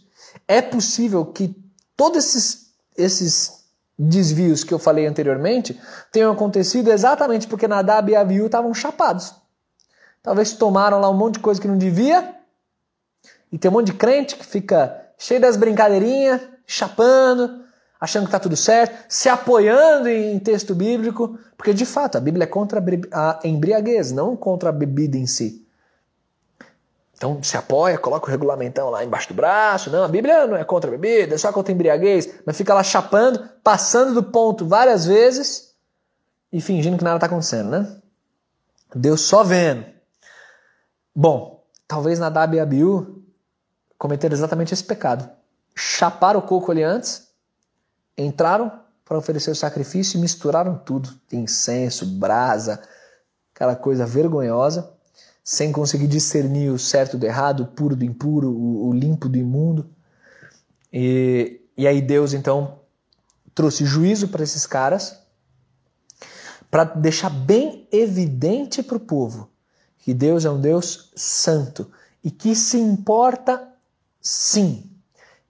é 0.48 0.62
possível 0.62 1.26
que 1.26 1.54
todos 1.96 2.24
esses, 2.24 2.74
esses 2.96 3.63
desvios 3.98 4.64
que 4.64 4.74
eu 4.74 4.78
falei 4.78 5.06
anteriormente 5.06 5.80
tenham 6.10 6.32
acontecido 6.32 6.90
exatamente 6.90 7.46
porque 7.46 7.68
Nadab 7.68 8.10
e 8.10 8.16
Abiú 8.16 8.46
estavam 8.46 8.74
chapados. 8.74 9.34
Talvez 10.22 10.52
tomaram 10.52 11.00
lá 11.00 11.08
um 11.10 11.16
monte 11.16 11.34
de 11.34 11.40
coisa 11.40 11.60
que 11.60 11.68
não 11.68 11.78
devia 11.78 12.34
e 13.52 13.58
tem 13.58 13.70
um 13.70 13.74
monte 13.74 13.86
de 13.86 13.94
crente 13.94 14.36
que 14.36 14.44
fica 14.44 15.00
cheio 15.16 15.40
das 15.40 15.56
brincadeirinhas, 15.56 16.40
chapando, 16.66 17.62
achando 18.00 18.24
que 18.24 18.28
está 18.28 18.40
tudo 18.40 18.56
certo, 18.56 19.04
se 19.08 19.28
apoiando 19.28 20.08
em 20.08 20.38
texto 20.38 20.74
bíblico, 20.74 21.38
porque 21.56 21.72
de 21.72 21.86
fato 21.86 22.18
a 22.18 22.20
Bíblia 22.20 22.44
é 22.44 22.46
contra 22.46 22.82
a 23.12 23.40
embriaguez, 23.44 24.12
não 24.12 24.36
contra 24.36 24.70
a 24.70 24.72
bebida 24.72 25.16
em 25.16 25.26
si. 25.26 25.63
Então 27.24 27.42
se 27.42 27.56
apoia, 27.56 27.96
coloca 27.96 28.26
o 28.26 28.30
regulamentão 28.30 28.90
lá 28.90 29.02
embaixo 29.02 29.28
do 29.28 29.34
braço. 29.34 29.88
Não, 29.90 30.04
a 30.04 30.08
Bíblia 30.08 30.46
não 30.46 30.58
é 30.58 30.62
contra 30.62 30.90
a 30.90 30.90
bebida, 30.90 31.34
é 31.34 31.38
só 31.38 31.50
contra 31.50 31.72
a 31.72 31.74
embriaguez. 31.74 32.28
Mas 32.44 32.54
fica 32.54 32.74
lá 32.74 32.82
chapando, 32.82 33.48
passando 33.62 34.12
do 34.12 34.22
ponto 34.22 34.68
várias 34.68 35.06
vezes 35.06 35.74
e 36.52 36.60
fingindo 36.60 36.98
que 36.98 37.04
nada 37.04 37.16
está 37.16 37.26
acontecendo, 37.26 37.70
né? 37.70 37.96
Deus 38.94 39.22
só 39.22 39.42
vendo. 39.42 39.86
Bom, 41.16 41.64
talvez 41.88 42.18
Nadab 42.18 42.54
e 42.54 42.60
Abiú 42.60 43.24
cometeram 43.96 44.34
exatamente 44.34 44.74
esse 44.74 44.84
pecado. 44.84 45.26
Chaparam 45.74 46.40
o 46.40 46.42
coco 46.42 46.72
ali 46.72 46.82
antes, 46.82 47.26
entraram 48.18 48.70
para 49.02 49.16
oferecer 49.16 49.50
o 49.50 49.56
sacrifício 49.56 50.18
e 50.18 50.20
misturaram 50.20 50.76
tudo. 50.76 51.08
Incenso, 51.32 52.04
brasa, 52.04 52.82
aquela 53.54 53.74
coisa 53.74 54.04
vergonhosa 54.04 54.93
sem 55.44 55.70
conseguir 55.70 56.06
discernir 56.06 56.70
o 56.70 56.78
certo 56.78 57.18
do 57.18 57.26
errado, 57.26 57.64
o 57.64 57.66
puro 57.66 57.94
do 57.94 58.04
impuro, 58.04 58.50
o, 58.50 58.90
limpo 58.94 59.28
do 59.28 59.36
imundo. 59.36 59.90
E, 60.90 61.60
e 61.76 61.86
aí 61.86 62.00
Deus 62.00 62.32
então 62.32 62.80
trouxe 63.54 63.84
juízo 63.84 64.28
para 64.28 64.42
esses 64.42 64.66
caras, 64.66 65.20
para 66.70 66.84
deixar 66.84 67.28
bem 67.28 67.86
evidente 67.92 68.82
para 68.82 68.96
o 68.96 69.00
povo 69.00 69.50
que 70.04 70.12
Deus 70.12 70.44
é 70.44 70.50
um 70.50 70.60
Deus 70.60 71.10
santo 71.16 71.90
e 72.22 72.30
que 72.30 72.54
se 72.54 72.78
importa 72.78 73.66
sim, 74.20 74.90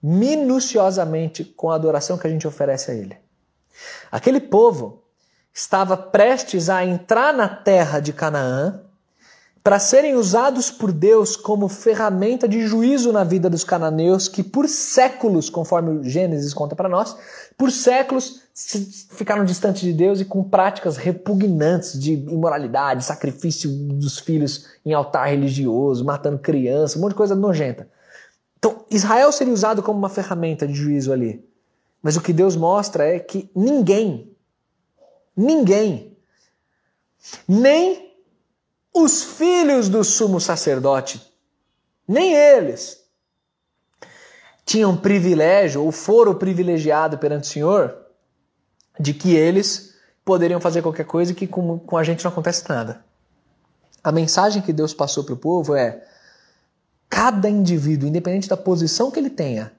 minuciosamente 0.01 1.43
com 1.43 1.69
a 1.69 1.75
adoração 1.75 2.17
que 2.17 2.25
a 2.25 2.29
gente 2.29 2.47
oferece 2.47 2.89
a 2.89 2.93
Ele. 2.93 3.17
Aquele 4.09 4.39
povo 4.39 5.03
estava 5.53 5.97
prestes 5.97 6.69
a 6.69 6.85
entrar 6.85 7.33
na 7.33 7.49
terra 7.49 7.99
de 7.99 8.13
Canaã 8.13 8.84
para 9.65 9.79
serem 9.79 10.13
usados 10.13 10.69
por 10.69 10.91
Deus 10.91 11.35
como 11.35 11.67
ferramenta 11.67 12.47
de 12.47 12.67
juízo 12.67 13.11
na 13.11 13.23
vida 13.23 13.49
dos 13.49 13.63
cananeus, 13.63 14.27
que 14.27 14.43
por 14.43 14.69
séculos, 14.69 15.49
conforme 15.49 15.89
o 15.89 16.03
Gênesis 16.03 16.53
conta 16.53 16.75
para 16.75 16.87
nós, 16.87 17.17
por 17.57 17.71
séculos 17.71 18.43
ficaram 19.09 19.43
distantes 19.43 19.81
de 19.81 19.91
Deus 19.91 20.21
e 20.21 20.25
com 20.25 20.43
práticas 20.43 20.97
repugnantes 20.97 21.99
de 21.99 22.13
imoralidade, 22.13 23.03
sacrifício 23.03 23.67
dos 23.71 24.19
filhos 24.19 24.67
em 24.85 24.93
altar 24.93 25.29
religioso, 25.29 26.05
matando 26.05 26.37
crianças, 26.37 26.95
um 26.95 27.01
monte 27.01 27.13
de 27.13 27.17
coisa 27.17 27.33
nojenta. 27.33 27.89
Então, 28.59 28.85
Israel 28.91 29.31
seria 29.31 29.51
usado 29.51 29.81
como 29.81 29.97
uma 29.97 30.09
ferramenta 30.09 30.67
de 30.67 30.75
juízo 30.75 31.11
ali. 31.11 31.43
Mas 32.03 32.15
o 32.15 32.21
que 32.21 32.33
Deus 32.33 32.55
mostra 32.55 33.03
é 33.03 33.17
que 33.17 33.49
ninguém, 33.55 34.31
ninguém, 35.35 36.15
nem 37.47 38.14
os 38.95 39.21
filhos 39.23 39.89
do 39.89 40.05
sumo 40.05 40.39
sacerdote, 40.39 41.21
nem 42.07 42.33
eles 42.33 43.03
tinham 44.65 44.95
privilégio 44.95 45.83
ou 45.83 45.91
foram 45.91 46.33
privilegiados 46.33 47.19
perante 47.19 47.43
o 47.43 47.51
Senhor 47.51 47.97
de 48.97 49.13
que 49.13 49.35
eles 49.35 49.93
poderiam 50.23 50.61
fazer 50.61 50.81
qualquer 50.81 51.05
coisa 51.05 51.33
que 51.33 51.45
com, 51.45 51.77
com 51.77 51.97
a 51.97 52.03
gente 52.05 52.23
não 52.23 52.31
acontece 52.31 52.63
nada. 52.69 53.03
A 54.01 54.13
mensagem 54.13 54.61
que 54.61 54.71
Deus 54.71 54.93
passou 54.93 55.25
para 55.25 55.33
o 55.33 55.37
povo 55.37 55.75
é: 55.75 56.07
cada 57.09 57.49
indivíduo, 57.49 58.07
independente 58.07 58.47
da 58.47 58.55
posição 58.55 59.11
que 59.11 59.19
ele 59.19 59.29
tenha, 59.29 59.73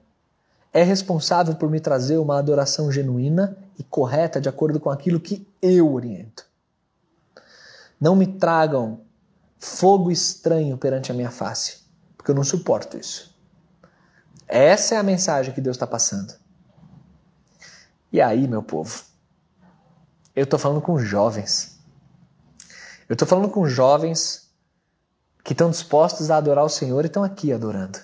é 0.71 0.83
responsável 0.83 1.55
por 1.55 1.71
me 1.71 1.79
trazer 1.79 2.17
uma 2.17 2.37
adoração 2.37 2.91
genuína 2.91 3.57
e 3.79 3.83
correta 3.83 4.39
de 4.39 4.47
acordo 4.47 4.79
com 4.79 4.91
aquilo 4.91 5.19
que 5.19 5.47
eu 5.59 5.91
oriento. 5.91 6.45
Não 7.99 8.15
me 8.15 8.27
tragam 8.27 9.06
fogo 9.59 10.11
estranho 10.11 10.77
perante 10.77 11.11
a 11.11 11.15
minha 11.15 11.31
face, 11.31 11.79
porque 12.15 12.31
eu 12.31 12.35
não 12.35 12.43
suporto 12.43 12.97
isso. 12.97 13.35
Essa 14.47 14.95
é 14.95 14.97
a 14.97 15.03
mensagem 15.03 15.53
que 15.53 15.61
Deus 15.61 15.75
está 15.75 15.85
passando. 15.85 16.33
E 18.11 18.21
aí, 18.21 18.47
meu 18.47 18.63
povo, 18.63 19.03
eu 20.35 20.43
estou 20.43 20.57
falando 20.57 20.81
com 20.81 20.97
jovens. 20.97 21.77
Eu 23.09 23.13
estou 23.13 23.27
falando 23.27 23.49
com 23.49 23.67
jovens 23.67 24.49
que 25.43 25.53
estão 25.53 25.69
dispostos 25.69 26.29
a 26.29 26.37
adorar 26.37 26.63
o 26.63 26.69
Senhor 26.69 27.03
e 27.03 27.07
estão 27.07 27.23
aqui 27.23 27.51
adorando. 27.51 27.99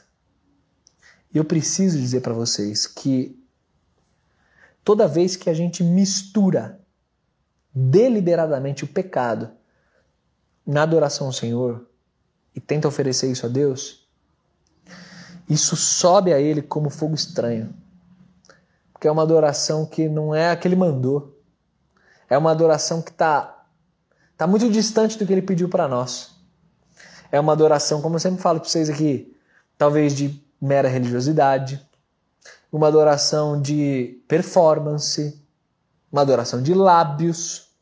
E 1.33 1.37
eu 1.37 1.45
preciso 1.45 1.97
dizer 1.97 2.21
para 2.21 2.33
vocês 2.33 2.85
que 2.87 3.41
toda 4.83 5.07
vez 5.07 5.35
que 5.35 5.49
a 5.49 5.53
gente 5.53 5.83
mistura 5.83 6.79
deliberadamente 7.73 8.83
o 8.83 8.87
pecado 8.87 9.51
na 10.65 10.83
adoração 10.83 11.27
ao 11.27 11.33
Senhor 11.33 11.85
e 12.55 12.59
tenta 12.59 12.87
oferecer 12.87 13.31
isso 13.31 13.45
a 13.45 13.49
Deus, 13.49 14.07
isso 15.49 15.75
sobe 15.75 16.33
a 16.33 16.39
Ele 16.39 16.61
como 16.61 16.89
fogo 16.89 17.15
estranho. 17.15 17.73
Porque 18.91 19.07
é 19.07 19.11
uma 19.11 19.23
adoração 19.23 19.85
que 19.85 20.07
não 20.07 20.33
é 20.33 20.51
a 20.51 20.55
que 20.55 20.67
Ele 20.67 20.75
mandou. 20.75 21.37
É 22.29 22.37
uma 22.37 22.51
adoração 22.51 23.01
que 23.01 23.11
está 23.11 23.65
tá 24.37 24.47
muito 24.47 24.69
distante 24.69 25.17
do 25.17 25.25
que 25.25 25.33
Ele 25.33 25.41
pediu 25.41 25.67
para 25.67 25.87
nós. 25.87 26.31
É 27.31 27.39
uma 27.39 27.51
adoração, 27.51 28.01
como 28.01 28.15
eu 28.15 28.19
sempre 28.19 28.41
falo 28.41 28.59
para 28.59 28.69
vocês 28.69 28.89
aqui, 28.89 29.35
talvez 29.77 30.15
de 30.15 30.41
mera 30.61 30.87
religiosidade, 30.87 31.85
uma 32.71 32.87
adoração 32.87 33.61
de 33.61 34.23
performance, 34.27 35.43
uma 36.11 36.21
adoração 36.21 36.61
de 36.61 36.73
lábios, 36.73 37.72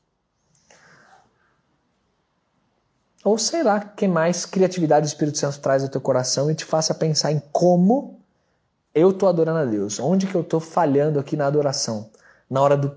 Ou 3.24 3.38
sei 3.38 3.62
lá, 3.64 3.80
que 3.80 4.08
mais 4.08 4.46
criatividade 4.46 5.06
o 5.06 5.08
Espírito 5.08 5.38
Santo 5.38 5.60
traz 5.60 5.84
ao 5.84 5.90
teu 5.90 6.02
coração 6.02 6.50
e 6.50 6.56
te 6.56 6.66
faça 6.66 6.94
pensar 6.94 7.32
em 7.32 7.42
como 7.52 8.20
eu 8.94 9.12
estou 9.12 9.30
adorando 9.30 9.60
a 9.60 9.66
Deus. 9.66 10.00
Onde 10.00 10.28
que 10.28 10.36
eu 10.36 10.42
estou 10.42 10.60
falhando 10.60 11.20
aqui 11.20 11.38
na 11.38 11.46
adoração? 11.46 12.10
Na 12.50 12.62
hora 12.62 12.76
do, 12.76 12.96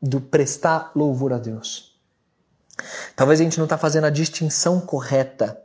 do 0.00 0.20
prestar 0.20 0.92
louvor 0.94 1.32
a 1.32 1.38
Deus. 1.38 1.98
Talvez 3.14 3.40
a 3.40 3.44
gente 3.44 3.58
não 3.58 3.64
está 3.64 3.76
fazendo 3.76 4.04
a 4.04 4.10
distinção 4.10 4.80
correta. 4.80 5.60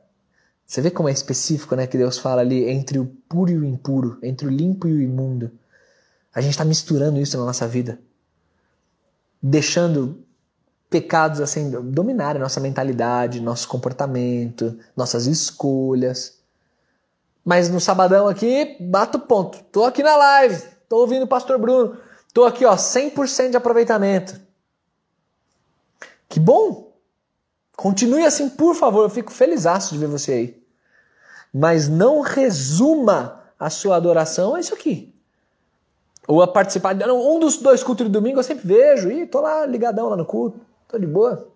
Você 0.65 0.81
vê 0.81 0.89
como 0.89 1.07
é 1.07 1.11
específico, 1.11 1.75
né? 1.75 1.85
Que 1.85 1.97
Deus 1.97 2.17
fala 2.17 2.41
ali 2.41 2.67
entre 2.67 2.97
o 2.97 3.05
puro 3.29 3.51
e 3.51 3.57
o 3.57 3.63
impuro, 3.63 4.17
entre 4.23 4.47
o 4.47 4.51
limpo 4.51 4.87
e 4.87 4.93
o 4.93 5.01
imundo. 5.01 5.51
A 6.33 6.41
gente 6.41 6.51
está 6.51 6.65
misturando 6.65 7.19
isso 7.19 7.37
na 7.37 7.45
nossa 7.45 7.67
vida. 7.67 7.99
Deixando 9.41 10.25
pecados 10.89 11.41
assim 11.41 11.69
dominarem 11.69 12.41
nossa 12.41 12.59
mentalidade, 12.59 13.41
nosso 13.41 13.67
comportamento, 13.67 14.77
nossas 14.95 15.25
escolhas. 15.25 16.39
Mas 17.43 17.69
no 17.69 17.79
sabadão 17.79 18.27
aqui, 18.27 18.77
bato 18.79 19.19
ponto. 19.19 19.63
Tô 19.71 19.83
aqui 19.83 20.01
na 20.01 20.15
live, 20.15 20.61
tô 20.89 20.97
ouvindo 20.97 21.23
o 21.23 21.27
pastor 21.27 21.59
Bruno. 21.59 21.97
Tô 22.33 22.43
aqui, 22.43 22.65
ó, 22.65 22.75
100% 22.75 23.51
de 23.51 23.57
aproveitamento. 23.57 24.41
Que 26.27 26.39
bom! 26.39 26.93
Continue 27.75 28.25
assim, 28.25 28.49
por 28.49 28.75
favor. 28.75 29.03
Eu 29.03 29.09
fico 29.09 29.31
feliz 29.31 29.63
de 29.63 29.97
ver 29.97 30.07
você 30.07 30.31
aí. 30.31 30.63
Mas 31.53 31.87
não 31.87 32.21
resuma 32.21 33.43
a 33.59 33.69
sua 33.69 33.95
adoração 33.95 34.55
a 34.55 34.59
isso 34.59 34.73
aqui. 34.73 35.13
Ou 36.27 36.41
a 36.41 36.47
participar 36.47 36.93
de 36.93 37.05
um 37.09 37.39
dos 37.39 37.57
dois 37.57 37.83
cultos 37.83 38.05
de 38.05 38.11
domingo 38.11 38.39
eu 38.39 38.43
sempre 38.43 38.67
vejo. 38.67 39.11
e 39.11 39.27
tô 39.27 39.41
lá 39.41 39.65
ligadão 39.65 40.09
lá 40.09 40.17
no 40.17 40.25
culto. 40.25 40.59
Tô 40.87 40.97
de 40.97 41.07
boa. 41.07 41.47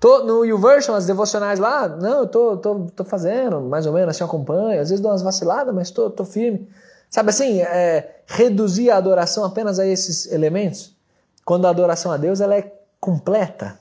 Tô 0.00 0.22
no 0.22 0.44
YouVersion, 0.44 0.94
as 0.94 1.06
devocionais 1.06 1.58
lá, 1.58 1.88
não, 1.88 2.20
eu 2.20 2.26
tô, 2.26 2.56
tô, 2.58 2.86
tô 2.94 3.04
fazendo, 3.04 3.60
mais 3.62 3.86
ou 3.86 3.92
menos, 3.92 4.14
assim, 4.14 4.24
acompanho. 4.24 4.80
Às 4.80 4.90
vezes 4.90 5.00
dou 5.00 5.10
umas 5.10 5.22
vaciladas, 5.22 5.74
mas 5.74 5.90
tô, 5.90 6.10
tô 6.10 6.24
firme. 6.24 6.68
Sabe 7.08 7.30
assim, 7.30 7.62
é, 7.62 8.20
reduzir 8.26 8.90
a 8.90 8.96
adoração 8.96 9.44
apenas 9.44 9.78
a 9.78 9.86
esses 9.86 10.30
elementos, 10.30 10.94
quando 11.44 11.66
a 11.66 11.70
adoração 11.70 12.12
a 12.12 12.16
Deus 12.16 12.40
ela 12.40 12.54
é 12.54 12.72
completa. 13.00 13.78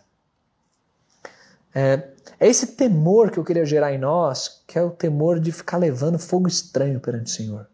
É, 1.76 2.10
é 2.40 2.48
esse 2.48 2.68
temor 2.68 3.32
que 3.32 3.40
eu 3.40 3.44
queria 3.44 3.66
gerar 3.66 3.92
em 3.92 3.98
nós, 3.98 4.62
que 4.68 4.78
é 4.78 4.84
o 4.84 4.92
temor 4.92 5.40
de 5.40 5.52
ficar 5.52 5.78
levando 5.78 6.20
fogo 6.20 6.48
estranho 6.48 7.00
perante 7.00 7.32
o 7.32 7.36
Senhor. 7.36 7.68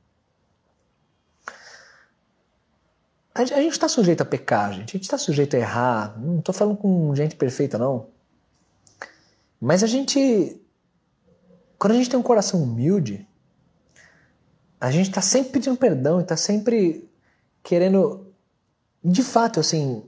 A 3.40 3.62
gente 3.62 3.72
está 3.72 3.88
sujeito 3.88 4.22
a 4.22 4.26
pecar, 4.26 4.74
gente. 4.74 4.90
A 4.90 4.98
gente 4.98 5.04
está 5.04 5.18
sujeito 5.18 5.56
a 5.56 5.60
errar. 5.60 6.20
Não 6.20 6.40
estou 6.40 6.54
falando 6.54 6.76
com 6.78 7.16
gente 7.16 7.36
perfeita, 7.36 7.78
não. 7.78 8.08
Mas 9.62 9.82
a 9.82 9.88
gente. 9.88 10.60
Quando 11.78 11.94
a 11.94 11.96
gente 11.96 12.10
tem 12.10 12.20
um 12.20 12.24
coração 12.24 12.62
humilde, 12.62 13.26
a 14.82 14.92
gente 14.92 15.10
está 15.10 15.22
sempre 15.22 15.54
pedindo 15.54 15.78
perdão 15.78 16.20
e 16.20 16.24
está 16.24 16.36
sempre 16.36 17.10
querendo, 17.64 18.28
de 19.02 19.24
fato, 19.24 19.62
assim, 19.62 20.04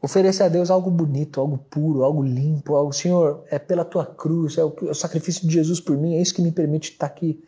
oferecer 0.00 0.44
a 0.44 0.48
Deus 0.48 0.70
algo 0.70 0.88
bonito, 0.88 1.40
algo 1.40 1.58
puro, 1.58 2.04
algo 2.04 2.22
limpo, 2.22 2.76
algo, 2.76 2.92
Senhor, 2.92 3.44
é 3.50 3.58
pela 3.58 3.84
tua 3.84 4.06
cruz, 4.06 4.56
é 4.56 4.64
o, 4.64 4.72
é 4.82 4.90
o 4.90 4.94
sacrifício 4.94 5.48
de 5.48 5.52
Jesus 5.52 5.80
por 5.80 5.96
mim, 5.96 6.14
é 6.14 6.22
isso 6.22 6.34
que 6.34 6.42
me 6.42 6.52
permite 6.52 6.92
estar 6.92 7.06
aqui. 7.06 7.42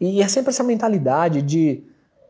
E 0.00 0.22
é 0.22 0.28
sempre 0.28 0.50
essa 0.50 0.62
mentalidade 0.64 1.42
de. 1.42 1.84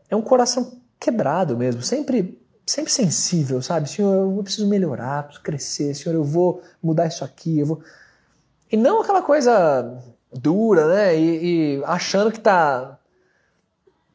É 0.09 0.15
um 0.15 0.21
coração 0.21 0.82
quebrado 1.03 1.57
mesmo, 1.57 1.81
sempre 1.81 2.39
sempre 2.65 2.91
sensível, 2.91 3.61
sabe? 3.61 3.89
Senhor, 3.89 4.37
eu 4.37 4.41
preciso 4.41 4.67
melhorar, 4.67 5.23
preciso 5.23 5.43
crescer, 5.43 5.93
Senhor, 5.93 6.15
eu 6.15 6.23
vou 6.23 6.61
mudar 6.81 7.07
isso 7.07 7.23
aqui, 7.23 7.59
eu 7.59 7.65
vou. 7.65 7.83
E 8.71 8.77
não 8.77 9.01
aquela 9.01 9.21
coisa 9.21 10.01
dura, 10.31 10.87
né? 10.87 11.17
E, 11.17 11.79
e 11.79 11.83
achando 11.83 12.31
que 12.31 12.39
tá 12.39 12.97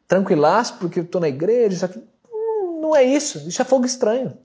tranquilaço 0.07 0.79
porque 0.79 1.01
eu 1.01 1.05
tô 1.05 1.21
na 1.21 1.29
igreja, 1.29 1.77
isso 1.77 1.85
aqui. 1.85 2.03
Hum, 2.33 2.81
não 2.81 2.97
é 2.97 3.03
isso, 3.05 3.47
isso 3.47 3.61
é 3.61 3.65
fogo 3.65 3.85
estranho. 3.85 4.37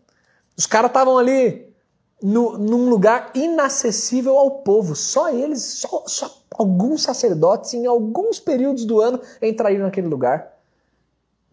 Os 0.58 0.66
caras 0.66 0.90
estavam 0.90 1.18
ali 1.18 1.74
no, 2.22 2.58
num 2.58 2.90
lugar 2.90 3.32
inacessível 3.34 4.38
ao 4.38 4.52
povo. 4.64 4.96
Só 4.96 5.30
eles, 5.30 5.62
só, 5.62 6.04
só 6.08 6.44
alguns 6.52 7.04
sacerdotes 7.04 7.74
em 7.74 7.86
alguns 7.86 8.40
períodos 8.40 8.86
do 8.86 9.00
ano 9.00 9.20
entrariam 9.42 9.84
naquele 9.84 10.08
lugar. 10.08 10.53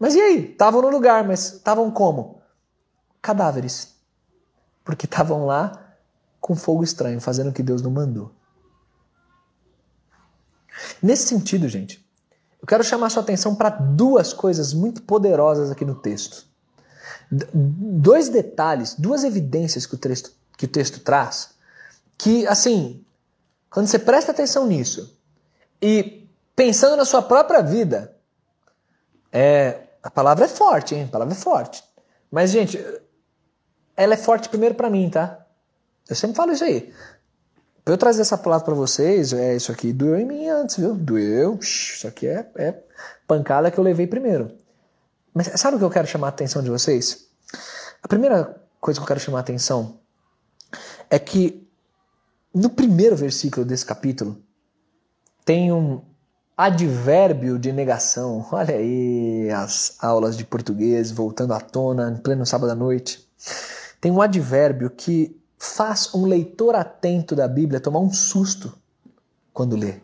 Mas 0.01 0.15
e 0.15 0.19
aí? 0.19 0.51
Estavam 0.51 0.81
no 0.81 0.89
lugar, 0.89 1.23
mas 1.23 1.53
estavam 1.53 1.91
como? 1.91 2.41
Cadáveres. 3.21 3.93
Porque 4.83 5.05
estavam 5.05 5.45
lá 5.45 5.95
com 6.39 6.55
fogo 6.55 6.83
estranho, 6.83 7.21
fazendo 7.21 7.51
o 7.51 7.53
que 7.53 7.61
Deus 7.61 7.83
não 7.83 7.91
mandou. 7.91 8.31
Nesse 11.03 11.27
sentido, 11.27 11.69
gente, 11.69 12.03
eu 12.59 12.67
quero 12.67 12.83
chamar 12.83 13.11
sua 13.11 13.21
atenção 13.21 13.53
para 13.53 13.69
duas 13.69 14.33
coisas 14.33 14.73
muito 14.73 15.03
poderosas 15.03 15.69
aqui 15.69 15.85
no 15.85 15.93
texto. 15.93 16.47
Dois 17.53 18.27
detalhes, 18.27 18.95
duas 18.95 19.23
evidências 19.23 19.85
que 19.85 19.93
o, 19.93 19.99
texto, 19.99 20.31
que 20.57 20.65
o 20.65 20.67
texto 20.67 20.99
traz, 21.01 21.51
que, 22.17 22.47
assim, 22.47 23.05
quando 23.69 23.85
você 23.85 23.99
presta 23.99 24.31
atenção 24.31 24.65
nisso 24.65 25.15
e 25.79 26.27
pensando 26.55 26.97
na 26.97 27.05
sua 27.05 27.21
própria 27.21 27.61
vida, 27.61 28.17
É, 29.33 29.87
a 30.03 30.09
palavra 30.09 30.45
é 30.45 30.47
forte, 30.47 30.95
hein? 30.95 31.05
A 31.05 31.11
palavra 31.11 31.33
é 31.33 31.37
forte. 31.37 31.83
Mas, 32.31 32.51
gente, 32.51 32.83
ela 33.95 34.13
é 34.13 34.17
forte 34.17 34.49
primeiro 34.49 34.75
para 34.75 34.89
mim, 34.89 35.09
tá? 35.09 35.45
Eu 36.09 36.15
sempre 36.15 36.35
falo 36.35 36.51
isso 36.51 36.63
aí. 36.63 36.93
Pra 37.83 37.93
eu 37.93 37.97
trazer 37.97 38.21
essa 38.21 38.37
palavra 38.37 38.65
para 38.65 38.75
vocês, 38.75 39.33
é 39.33 39.55
isso 39.55 39.71
aqui 39.71 39.91
doeu 39.91 40.17
em 40.17 40.25
mim 40.25 40.47
antes, 40.47 40.77
viu? 40.77 40.93
Doeu. 40.93 41.57
Isso 41.59 42.07
aqui 42.07 42.27
é, 42.27 42.49
é 42.55 42.83
pancada 43.27 43.71
que 43.71 43.77
eu 43.77 43.83
levei 43.83 44.07
primeiro. 44.07 44.51
Mas 45.33 45.47
sabe 45.59 45.75
o 45.75 45.79
que 45.79 45.85
eu 45.85 45.89
quero 45.89 46.07
chamar 46.07 46.27
a 46.27 46.29
atenção 46.29 46.61
de 46.61 46.69
vocês? 46.69 47.27
A 48.03 48.07
primeira 48.07 48.61
coisa 48.79 48.99
que 48.99 49.03
eu 49.03 49.07
quero 49.07 49.19
chamar 49.19 49.39
a 49.39 49.41
atenção 49.41 49.99
é 51.09 51.17
que 51.17 51.67
no 52.53 52.69
primeiro 52.69 53.15
versículo 53.15 53.65
desse 53.65 53.85
capítulo 53.85 54.41
tem 55.45 55.71
um 55.71 56.01
advérbio 56.61 57.57
de 57.57 57.71
negação. 57.71 58.45
Olha 58.51 58.75
aí 58.75 59.49
as 59.49 59.95
aulas 59.99 60.37
de 60.37 60.45
português 60.45 61.09
voltando 61.09 61.53
à 61.53 61.59
tona 61.59 62.11
em 62.11 62.21
pleno 62.21 62.45
sábado 62.45 62.71
à 62.71 62.75
noite. 62.75 63.27
Tem 63.99 64.11
um 64.11 64.21
advérbio 64.21 64.89
que 64.91 65.35
faz 65.57 66.13
um 66.13 66.25
leitor 66.25 66.75
atento 66.75 67.35
da 67.35 67.47
Bíblia 67.47 67.79
tomar 67.79 67.99
um 67.99 68.13
susto 68.13 68.77
quando 69.51 69.75
lê. 69.75 69.95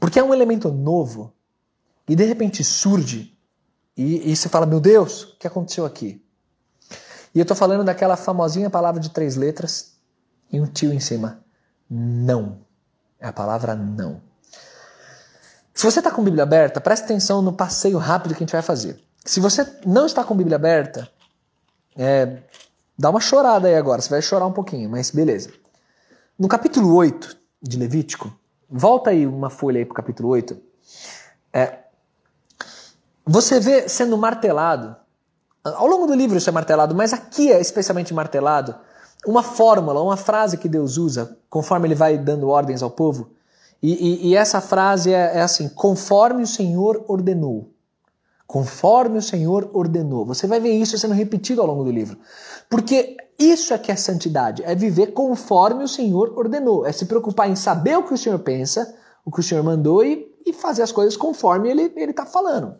Porque 0.00 0.18
é 0.18 0.22
um 0.22 0.34
elemento 0.34 0.72
novo 0.72 1.32
e 2.08 2.16
de 2.16 2.24
repente 2.24 2.64
surge 2.64 3.36
e, 3.96 4.32
e 4.32 4.34
você 4.34 4.48
fala: 4.48 4.66
Meu 4.66 4.80
Deus, 4.80 5.22
o 5.22 5.38
que 5.38 5.46
aconteceu 5.46 5.86
aqui? 5.86 6.20
E 7.32 7.38
eu 7.38 7.42
estou 7.42 7.56
falando 7.56 7.84
daquela 7.84 8.16
famosinha 8.16 8.68
palavra 8.68 9.00
de 9.00 9.10
três 9.10 9.36
letras 9.36 9.94
e 10.52 10.60
um 10.60 10.66
tio 10.66 10.92
em 10.92 10.98
cima. 10.98 11.44
Não. 11.88 12.58
É 13.20 13.28
a 13.28 13.32
palavra 13.32 13.76
não. 13.76 14.29
Se 15.80 15.86
você 15.86 16.00
está 16.00 16.10
com 16.10 16.20
a 16.20 16.24
Bíblia 16.24 16.42
aberta, 16.42 16.78
preste 16.78 17.04
atenção 17.04 17.40
no 17.40 17.54
passeio 17.54 17.96
rápido 17.96 18.34
que 18.34 18.42
a 18.42 18.46
gente 18.46 18.52
vai 18.52 18.60
fazer. 18.60 19.00
Se 19.24 19.40
você 19.40 19.66
não 19.86 20.04
está 20.04 20.22
com 20.22 20.34
a 20.34 20.36
Bíblia 20.36 20.56
aberta, 20.56 21.10
é, 21.96 22.38
Dá 23.00 23.08
uma 23.08 23.18
chorada 23.18 23.66
aí 23.66 23.76
agora, 23.76 24.02
você 24.02 24.10
vai 24.10 24.20
chorar 24.20 24.44
um 24.44 24.52
pouquinho, 24.52 24.90
mas 24.90 25.10
beleza. 25.10 25.50
No 26.38 26.46
capítulo 26.48 26.94
8 26.94 27.34
de 27.62 27.78
Levítico, 27.78 28.30
volta 28.68 29.08
aí 29.08 29.26
uma 29.26 29.48
folha 29.48 29.78
aí 29.78 29.86
pro 29.86 29.94
capítulo 29.94 30.28
8. 30.28 30.54
É, 31.50 31.78
você 33.24 33.58
vê 33.58 33.88
sendo 33.88 34.18
martelado, 34.18 34.94
ao 35.64 35.86
longo 35.86 36.06
do 36.06 36.14
livro 36.14 36.36
isso 36.36 36.50
é 36.50 36.52
martelado, 36.52 36.94
mas 36.94 37.14
aqui 37.14 37.50
é 37.50 37.58
especialmente 37.58 38.12
martelado, 38.12 38.74
uma 39.26 39.42
fórmula, 39.42 40.02
uma 40.02 40.18
frase 40.18 40.58
que 40.58 40.68
Deus 40.68 40.98
usa 40.98 41.38
conforme 41.48 41.88
ele 41.88 41.94
vai 41.94 42.18
dando 42.18 42.50
ordens 42.50 42.82
ao 42.82 42.90
povo. 42.90 43.30
E, 43.82 43.92
e, 43.92 44.28
e 44.28 44.36
essa 44.36 44.60
frase 44.60 45.12
é, 45.12 45.38
é 45.38 45.40
assim: 45.40 45.68
conforme 45.68 46.42
o 46.42 46.46
Senhor 46.46 47.04
ordenou 47.08 47.70
conforme 48.50 49.16
o 49.16 49.22
Senhor 49.22 49.70
ordenou. 49.72 50.26
Você 50.26 50.44
vai 50.44 50.58
ver 50.58 50.72
isso 50.72 50.98
sendo 50.98 51.14
repetido 51.14 51.60
ao 51.60 51.68
longo 51.68 51.84
do 51.84 51.90
livro. 51.92 52.18
Porque 52.68 53.16
isso 53.38 53.72
é 53.72 53.78
que 53.78 53.92
é 53.92 53.96
santidade, 53.96 54.64
é 54.64 54.74
viver 54.74 55.12
conforme 55.12 55.84
o 55.84 55.88
Senhor 55.88 56.36
ordenou, 56.36 56.84
é 56.84 56.90
se 56.90 57.06
preocupar 57.06 57.48
em 57.48 57.54
saber 57.54 57.96
o 57.96 58.02
que 58.02 58.12
o 58.12 58.18
Senhor 58.18 58.40
pensa, 58.40 58.92
o 59.24 59.30
que 59.30 59.38
o 59.38 59.42
Senhor 59.42 59.62
mandou 59.62 60.04
e, 60.04 60.34
e 60.44 60.52
fazer 60.52 60.82
as 60.82 60.90
coisas 60.90 61.16
conforme 61.16 61.70
ele 61.70 61.92
está 62.10 62.26
falando. 62.26 62.74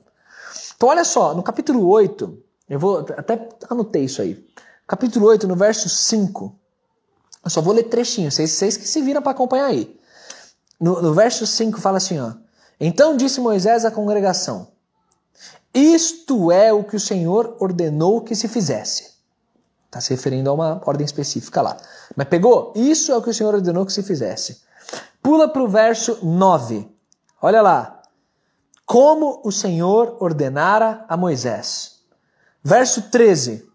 Então, 0.74 0.88
olha 0.88 1.05
só, 1.05 1.34
no 1.34 1.42
capítulo 1.42 1.86
8, 1.88 2.36
eu 2.68 2.78
vou 2.80 3.07
até 3.16 3.48
anotei 3.70 4.07
isso 4.07 4.20
aí. 4.20 4.44
Capítulo 4.88 5.26
8, 5.26 5.46
no 5.46 5.55
verso 5.55 5.88
5, 5.88 6.53
eu 7.44 7.51
só 7.51 7.61
vou 7.61 7.72
ler 7.72 7.84
trechinho, 7.84 8.28
vocês, 8.28 8.51
vocês 8.51 8.76
que 8.76 8.88
se 8.88 9.01
viram 9.03 9.22
para 9.22 9.30
acompanhar 9.30 9.66
aí. 9.66 9.99
No, 10.81 11.03
no 11.03 11.12
verso 11.12 11.47
5 11.47 11.81
fala 11.81 11.99
assim: 11.99 12.18
ó. 12.18 12.33
Então 12.81 13.16
disse 13.16 13.41
Moisés 13.41 13.85
à 13.85 13.91
congregação: 13.91 14.68
isto 15.72 16.51
é 16.51 16.72
o 16.72 16.83
que 16.83 16.97
o 16.97 17.01
Senhor 17.01 17.57
ordenou 17.61 18.22
que 18.22 18.35
se 18.35 18.49
fizesse. 18.49 19.11
Está 19.87 20.01
se 20.01 20.11
referindo 20.11 20.51
a 20.51 20.53
uma 20.53 20.83
ordem 20.85 21.05
específica 21.05 21.62
lá. 21.62 21.76
Mas 22.16 22.28
pegou? 22.28 22.72
Isso 22.74 23.12
é 23.12 23.16
o 23.16 23.22
que 23.22 23.31
o 23.31 23.35
Senhor 23.35 23.55
ordenou 23.55 23.87
que 23.87 23.93
se 23.93 24.03
fizesse. 24.03 24.62
Pula 25.22 25.49
para 25.49 25.62
o 25.62 25.68
verso 25.68 26.18
9. 26.24 26.89
Olha 27.41 27.62
lá. 27.62 28.03
Como 28.85 29.41
o 29.45 29.53
Senhor 29.53 30.16
ordenara 30.20 31.05
a 31.09 31.16
Moisés. 31.16 32.01
Verso 32.62 33.03
13. 33.03 33.68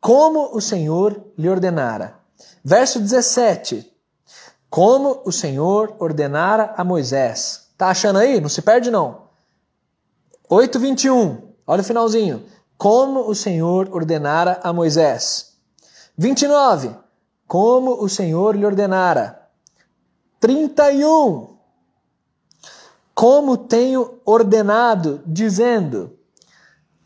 Como 0.00 0.56
o 0.56 0.60
Senhor 0.60 1.24
lhe 1.36 1.48
ordenara. 1.48 2.14
Verso 2.64 3.00
17. 3.00 3.92
Como 4.70 5.20
o 5.24 5.32
Senhor 5.32 5.96
ordenara 5.98 6.72
a 6.76 6.84
Moisés. 6.84 7.72
Tá 7.76 7.88
achando 7.88 8.20
aí? 8.20 8.40
Não 8.40 8.48
se 8.48 8.62
perde 8.62 8.88
não. 8.88 9.22
8:21. 10.48 11.42
Olha 11.66 11.82
o 11.82 11.84
finalzinho. 11.84 12.46
Como 12.78 13.28
o 13.28 13.34
Senhor 13.34 13.88
ordenara 13.92 14.60
a 14.62 14.72
Moisés. 14.72 15.56
29. 16.16 16.94
Como 17.48 18.02
o 18.02 18.08
Senhor 18.08 18.54
lhe 18.54 18.64
ordenara. 18.64 19.48
31. 20.38 21.56
Como 23.12 23.56
tenho 23.56 24.20
ordenado, 24.24 25.20
dizendo. 25.26 26.16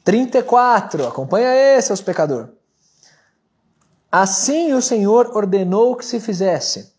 34. 0.04 1.08
Acompanha 1.08 1.48
aí, 1.48 1.82
seus 1.82 2.02
pecadores. 2.02 2.50
Assim 4.12 4.72
o 4.74 4.82
Senhor 4.82 5.34
ordenou 5.34 5.96
que 5.96 6.04
se 6.04 6.20
fizesse. 6.20 6.93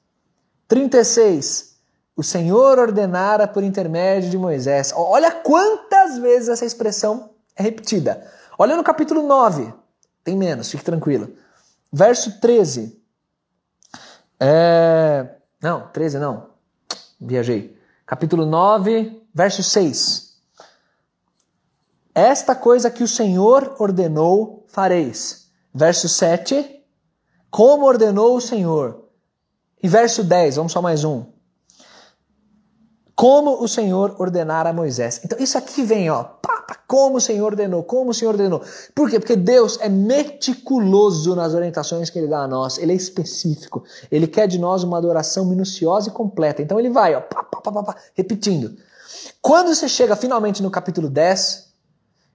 36 0.67 1.75
o 2.15 2.23
Senhor 2.23 2.79
ordenara 2.79 3.45
por 3.45 3.61
intermédio 3.61 4.29
de 4.29 4.37
Moisés. 4.37 4.93
Olha 4.95 5.31
quantas 5.31 6.17
vezes 6.17 6.47
essa 6.47 6.65
expressão 6.65 7.31
é 7.55 7.63
repetida. 7.63 8.25
Olha 8.57 8.77
no 8.77 8.83
capítulo 8.83 9.27
9. 9.27 9.73
Tem 10.23 10.35
menos, 10.35 10.71
fique 10.71 10.83
tranquilo. 10.83 11.35
Verso 11.91 12.39
13. 12.39 12.97
É... 14.39 15.35
Não, 15.61 15.87
13 15.89 16.19
não. 16.19 16.51
Viajei. 17.19 17.77
Capítulo 18.05 18.45
9, 18.45 19.21
verso 19.33 19.61
6. 19.61 20.35
Esta 22.13 22.55
coisa 22.55 22.89
que 22.89 23.03
o 23.03 23.07
Senhor 23.07 23.75
ordenou, 23.77 24.63
fareis. 24.69 25.49
Verso 25.73 26.07
7. 26.07 26.81
Como 27.51 27.85
ordenou 27.85 28.37
o 28.37 28.41
Senhor. 28.41 29.04
E 29.85 29.87
verso 29.87 30.23
10, 30.23 30.55
vamos 30.55 30.71
só 30.71 30.81
mais 30.81 31.03
um 31.03 31.25
como 33.15 33.63
o 33.63 33.67
Senhor 33.67 34.15
ordenara 34.17 34.71
a 34.71 34.73
Moisés. 34.73 35.21
Então 35.23 35.37
isso 35.37 35.59
aqui 35.59 35.83
vem, 35.83 36.09
ó, 36.09 36.25
como 36.87 37.17
o 37.17 37.21
Senhor 37.21 37.45
ordenou, 37.45 37.83
como 37.83 38.09
o 38.09 38.13
Senhor 38.13 38.31
ordenou. 38.31 38.63
Por 38.95 39.11
quê? 39.11 39.19
Porque 39.19 39.35
Deus 39.35 39.77
é 39.79 39.87
meticuloso 39.87 41.35
nas 41.35 41.53
orientações 41.53 42.09
que 42.09 42.17
ele 42.17 42.27
dá 42.27 42.39
a 42.39 42.47
nós, 42.47 42.79
ele 42.79 42.93
é 42.93 42.95
específico, 42.95 43.83
ele 44.09 44.25
quer 44.25 44.47
de 44.47 44.57
nós 44.57 44.83
uma 44.83 44.97
adoração 44.97 45.45
minuciosa 45.45 46.09
e 46.09 46.11
completa. 46.11 46.63
Então 46.63 46.79
ele 46.79 46.89
vai, 46.89 47.13
ó, 47.13 47.21
pá, 47.21 47.43
pá, 47.43 47.61
pá, 47.61 47.83
pá, 47.83 47.95
repetindo. 48.15 48.75
Quando 49.39 49.67
você 49.67 49.87
chega 49.87 50.15
finalmente 50.15 50.63
no 50.63 50.71
capítulo 50.71 51.11
10, 51.11 51.69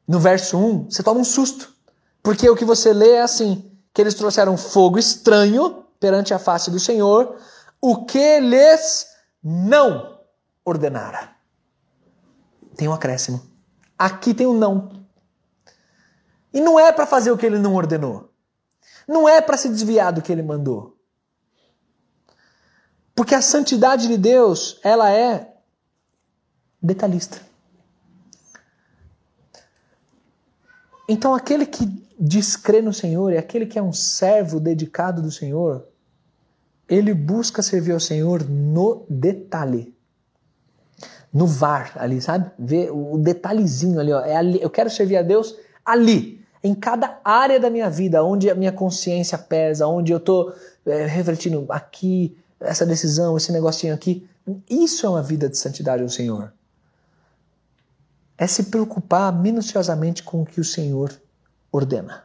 no 0.07 0.21
verso 0.21 0.57
1, 0.57 0.85
você 0.89 1.03
toma 1.03 1.19
um 1.19 1.25
susto. 1.25 1.75
Porque 2.23 2.49
o 2.49 2.55
que 2.55 2.65
você 2.65 2.93
lê 2.93 3.15
é 3.15 3.23
assim: 3.23 3.69
que 3.93 4.01
eles 4.01 4.15
trouxeram 4.15 4.57
fogo 4.57 5.01
estranho 5.01 5.80
perante 6.01 6.33
a 6.33 6.39
face 6.39 6.71
do 6.71 6.81
Senhor, 6.81 7.37
o 7.81 8.05
que 8.07 8.41
lhes 8.41 9.07
não 9.43 10.19
ordenara. 10.65 11.37
Tem 12.77 12.89
um 12.89 12.93
acréscimo. 12.93 13.43
Aqui 13.99 14.33
tem 14.33 14.47
um 14.47 14.55
não. 14.55 15.07
E 16.53 16.61
não 16.61 16.81
é 16.81 16.91
para 16.91 17.07
fazer 17.07 17.31
o 17.31 17.37
que 17.37 17.47
ele 17.47 17.59
não 17.59 17.75
ordenou. 17.75 18.33
Não 19.07 19.29
é 19.29 19.41
para 19.41 19.57
se 19.57 19.69
desviar 19.69 20.13
do 20.13 20.23
que 20.23 20.33
ele 20.33 20.43
mandou. 20.43 20.97
Porque 23.15 23.35
a 23.35 23.43
santidade 23.43 24.09
de 24.09 24.17
Deus, 24.17 24.81
ela 24.83 25.11
é 25.11 25.55
detalhista. 26.83 27.50
Então 31.11 31.35
aquele 31.35 31.67
que 31.67 31.89
crer 32.63 32.83
no 32.83 32.93
Senhor 32.93 33.33
e 33.33 33.37
aquele 33.37 33.67
que 33.67 33.77
é 33.77 33.83
um 33.83 33.93
servo 33.93 34.61
dedicado 34.61 35.21
do 35.21 35.31
Senhor, 35.31 35.85
ele 36.89 37.13
busca 37.13 37.63
servir 37.63 37.93
ao 37.93 38.01
Senhor 38.01 38.49
no 38.49 39.05
detalhe 39.09 39.93
no 41.33 41.47
VAR 41.47 41.93
ali, 41.97 42.21
sabe? 42.21 42.51
Ver 42.57 42.91
o 42.93 43.19
detalhezinho 43.19 43.99
ali, 43.99 44.13
ó. 44.13 44.21
É 44.21 44.37
ali. 44.37 44.61
Eu 44.63 44.71
quero 44.71 44.91
servir 44.91 45.17
a 45.17 45.23
Deus 45.23 45.57
ali, 45.85 46.45
em 46.63 46.75
cada 46.75 47.21
área 47.25 47.59
da 47.59 47.71
minha 47.71 47.89
vida, 47.89 48.23
onde 48.23 48.51
a 48.51 48.55
minha 48.55 48.73
consciência 48.73 49.39
pesa, 49.39 49.87
onde 49.87 50.13
eu 50.13 50.19
estou 50.19 50.53
é, 50.87 51.07
refletindo 51.07 51.67
aqui, 51.69 52.37
essa 52.61 52.85
decisão, 52.85 53.37
esse 53.37 53.51
negocinho 53.51 53.95
aqui. 53.95 54.29
Isso 54.69 55.07
é 55.07 55.09
uma 55.09 55.23
vida 55.23 55.49
de 55.49 55.57
santidade 55.57 56.03
ao 56.03 56.09
Senhor. 56.09 56.53
É 58.41 58.47
se 58.47 58.65
preocupar 58.65 59.31
minuciosamente 59.31 60.23
com 60.23 60.41
o 60.41 60.47
que 60.47 60.63
o 60.63 60.65
Senhor 60.65 61.13
ordena. 61.71 62.25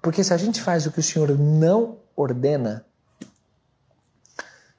Porque 0.00 0.24
se 0.24 0.32
a 0.32 0.38
gente 0.38 0.62
faz 0.62 0.86
o 0.86 0.90
que 0.90 1.00
o 1.00 1.02
Senhor 1.02 1.38
não 1.38 1.98
ordena, 2.16 2.86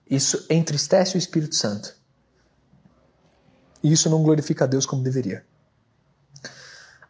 isso 0.09 0.43
entristece 0.49 1.15
o 1.15 1.19
Espírito 1.19 1.53
Santo. 1.53 1.95
E 3.83 3.91
isso 3.91 4.09
não 4.09 4.23
glorifica 4.23 4.63
a 4.63 4.67
Deus 4.67 4.87
como 4.87 5.03
deveria. 5.03 5.45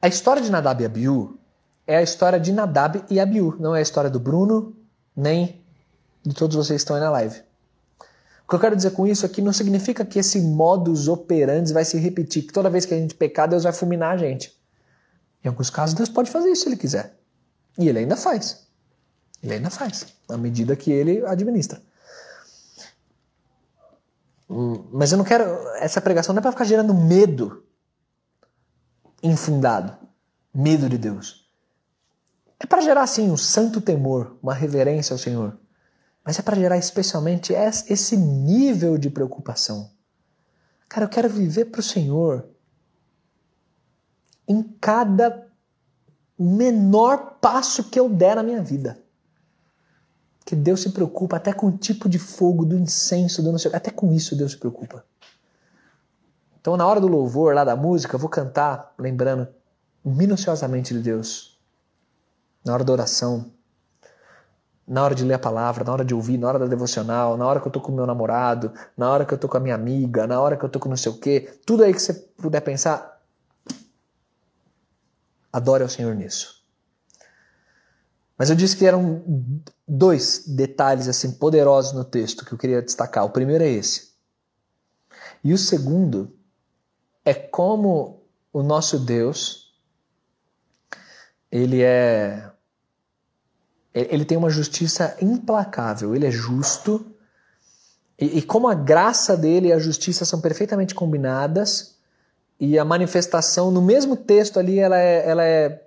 A 0.02 0.10
história 0.10 0.42
de 0.42 0.52
Nadab 0.52 0.82
e 0.82 0.86
Abiú 0.86 1.40
é 1.88 1.96
a 1.96 2.04
história 2.04 2.38
de 2.38 2.52
Nadab 2.52 3.06
e 3.10 3.22
Abiú, 3.22 3.56
não 3.58 3.74
é 3.74 3.80
a 3.80 3.82
história 3.82 4.10
do 4.10 4.20
Bruno, 4.20 4.76
nem 5.16 5.64
de 6.26 6.34
todos 6.34 6.58
vocês 6.58 6.82
que 6.82 6.84
estão 6.84 6.98
aí 6.98 7.02
na 7.02 7.10
live. 7.10 7.42
Que 8.54 8.58
eu 8.58 8.60
quero 8.60 8.76
dizer 8.76 8.92
com 8.92 9.08
isso 9.08 9.26
é 9.26 9.30
que 9.30 9.42
não 9.42 9.52
significa 9.52 10.06
que 10.06 10.20
esse 10.20 10.40
modus 10.40 11.08
operandi 11.08 11.74
vai 11.74 11.84
se 11.84 11.98
repetir, 11.98 12.44
que 12.44 12.54
toda 12.54 12.70
vez 12.70 12.86
que 12.86 12.94
a 12.94 12.98
gente 12.98 13.16
pecar, 13.16 13.50
Deus 13.50 13.64
vai 13.64 13.74
fulminar 13.74 14.14
a 14.14 14.18
gente. 14.18 14.56
Em 15.44 15.48
alguns 15.48 15.72
casos, 15.72 15.96
Deus 15.96 16.08
pode 16.08 16.30
fazer 16.30 16.52
isso 16.52 16.62
se 16.62 16.70
Ele 16.70 16.78
quiser. 16.78 17.18
E 17.80 17.90
Ele 17.90 17.98
ainda 17.98 18.16
faz. 18.16 18.68
Ele 19.42 19.56
ainda 19.56 19.72
faz, 19.72 20.06
à 20.30 20.38
medida 20.38 20.76
que 20.76 20.92
Ele 20.92 21.26
administra. 21.26 21.82
Hum, 24.48 24.86
mas 24.92 25.12
eu 25.12 25.18
não 25.18 25.26
quero. 25.26 25.46
Essa 25.78 26.00
pregação 26.00 26.36
não 26.36 26.40
é 26.40 26.44
para 26.44 26.52
ficar 26.52 26.66
gerando 26.66 26.94
medo 26.94 27.66
infundado 29.24 29.98
medo 30.54 30.88
de 30.88 31.00
Deus. 31.00 31.48
É 32.60 32.68
para 32.68 32.82
gerar, 32.82 33.08
sim, 33.08 33.32
um 33.32 33.38
santo 33.38 33.82
temor, 33.82 34.38
uma 34.44 34.54
reverência 34.54 35.12
ao 35.12 35.18
Senhor. 35.18 35.58
Mas 36.24 36.40
é 36.40 36.42
para 36.42 36.56
gerar 36.56 36.78
especialmente 36.78 37.54
esse 37.54 38.16
nível 38.16 38.98
de 38.98 39.10
preocupação. 39.10 39.92
Cara, 40.88 41.06
eu 41.06 41.10
quero 41.10 41.30
viver 41.30 41.66
para 41.66 41.80
o 41.80 41.84
Senhor 41.84 42.48
em 44.48 44.64
cada 44.80 45.48
menor 46.38 47.38
passo 47.42 47.90
que 47.90 48.00
eu 48.00 48.10
der 48.10 48.36
na 48.36 48.44
minha 48.44 48.62
vida. 48.62 49.02
Que 50.46 50.56
Deus 50.56 50.82
se 50.82 50.92
preocupa 50.92 51.38
até 51.38 51.54
com 51.54 51.68
o 51.68 51.78
tipo 51.78 52.10
de 52.10 52.20
fogo, 52.20 52.66
do 52.66 52.78
incenso, 52.78 53.42
do 53.42 53.52
não 53.52 53.60
sei, 53.60 53.74
até 53.74 53.90
com 53.90 54.14
isso 54.14 54.36
Deus 54.36 54.52
se 54.52 54.58
preocupa. 54.58 55.06
Então, 56.60 56.78
na 56.78 56.86
hora 56.86 57.02
do 57.02 57.08
louvor, 57.08 57.54
lá 57.54 57.64
da 57.64 57.76
música, 57.76 58.16
eu 58.16 58.20
vou 58.20 58.30
cantar 58.30 58.94
lembrando 58.98 59.48
minuciosamente 60.04 60.94
de 60.94 61.00
Deus. 61.02 61.60
Na 62.64 62.74
hora 62.74 62.84
da 62.84 62.94
oração, 62.94 63.52
na 64.88 65.04
hora 65.04 65.16
de 65.16 65.24
ler 65.24 65.36
a 65.36 65.40
palavra, 65.40 65.84
na 65.84 65.94
hora 65.94 66.06
de 66.06 66.14
ouvir, 66.14 66.38
na 66.38 66.48
hora 66.48 66.60
da 66.60 66.68
devocional, 66.68 67.38
na 67.38 67.48
hora 67.48 67.60
que 67.60 67.68
eu 67.68 67.72
tô 67.72 67.80
com 67.80 67.92
meu 67.92 68.06
namorado, 68.06 68.72
na 68.98 69.10
hora 69.10 69.26
que 69.26 69.34
eu 69.34 69.38
tô 69.38 69.48
com 69.48 69.58
a 69.58 69.60
minha 69.60 69.76
amiga, 69.76 70.28
na 70.28 70.40
hora 70.40 70.58
que 70.58 70.64
eu 70.64 70.70
tô 70.70 70.80
com 70.80 70.90
não 70.90 70.98
sei 70.98 71.12
o 71.12 71.18
quê, 71.18 71.60
tudo 71.66 71.84
aí 71.84 71.94
que 71.94 72.02
você 72.02 72.14
puder 72.14 72.62
pensar, 72.62 73.22
adore 75.52 75.84
ao 75.84 75.90
Senhor 75.90 76.14
nisso. 76.14 76.64
Mas 78.38 78.50
eu 78.50 78.56
disse 78.56 78.76
que 78.76 78.86
eram 78.86 79.24
dois 79.88 80.46
detalhes 80.48 81.08
assim 81.08 81.32
poderosos 81.32 81.94
no 81.94 82.04
texto 82.04 82.44
que 82.44 82.54
eu 82.54 82.58
queria 82.58 82.82
destacar. 82.82 83.24
O 83.24 83.30
primeiro 83.30 83.64
é 83.64 83.70
esse. 83.70 84.14
E 85.44 85.54
o 85.54 85.58
segundo 85.58 86.36
é 87.24 87.34
como 87.34 88.24
o 88.52 88.62
nosso 88.62 89.00
Deus 89.00 89.64
ele 91.52 91.84
é 91.84 92.52
ele 93.94 94.26
tem 94.26 94.38
uma 94.38 94.50
justiça 94.50 95.16
implacável, 95.22 96.16
ele 96.16 96.26
é 96.26 96.32
justo 96.32 97.14
e, 98.18 98.40
e 98.40 98.42
como 98.42 98.68
a 98.68 98.74
graça 98.74 99.38
dele 99.38 99.68
e 99.68 99.74
a 99.74 99.80
justiça 99.80 100.26
são 100.26 100.42
perfeitamente 100.42 100.96
combinadas 100.96 101.96
e 102.60 102.80
a 102.80 102.86
manifestação 102.86 103.70
no 103.70 103.82
mesmo 103.82 104.16
texto 104.16 104.60
ali 104.60 104.80
ela 104.80 104.98
é 104.98 105.30
ela 105.30 105.44
é 105.44 105.84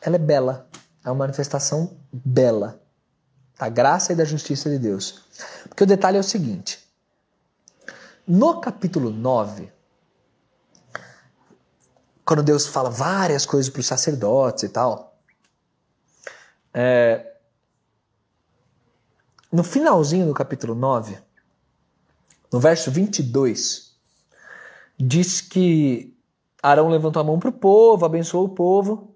ela 0.00 0.16
é 0.16 0.18
bela, 0.18 0.68
é 1.04 1.08
uma 1.08 1.16
manifestação 1.16 1.96
bela 2.12 2.80
da 3.58 3.68
graça 3.68 4.12
e 4.12 4.16
da 4.16 4.24
justiça 4.24 4.70
de 4.70 4.78
Deus. 4.78 5.22
Porque 5.68 5.82
o 5.82 5.86
detalhe 5.86 6.16
é 6.16 6.20
o 6.20 6.24
seguinte: 6.24 6.78
no 8.26 8.60
capítulo 8.60 9.10
9, 9.10 9.72
quando 12.24 12.42
Deus 12.42 12.66
fala 12.66 12.88
várias 12.88 13.44
coisas 13.44 13.70
para 13.70 13.80
os 13.80 13.86
sacerdotes 13.86 14.62
e 14.62 14.68
tal, 14.68 15.17
é, 16.72 17.34
no 19.50 19.64
finalzinho 19.64 20.26
do 20.26 20.34
capítulo 20.34 20.74
9, 20.74 21.16
no 22.52 22.60
verso 22.60 22.90
22, 22.90 23.96
diz 24.98 25.40
que 25.40 26.14
Arão 26.62 26.88
levantou 26.88 27.20
a 27.20 27.24
mão 27.24 27.38
para 27.38 27.48
o 27.48 27.52
povo, 27.52 28.04
abençoou 28.04 28.44
o 28.44 28.50
povo, 28.50 29.14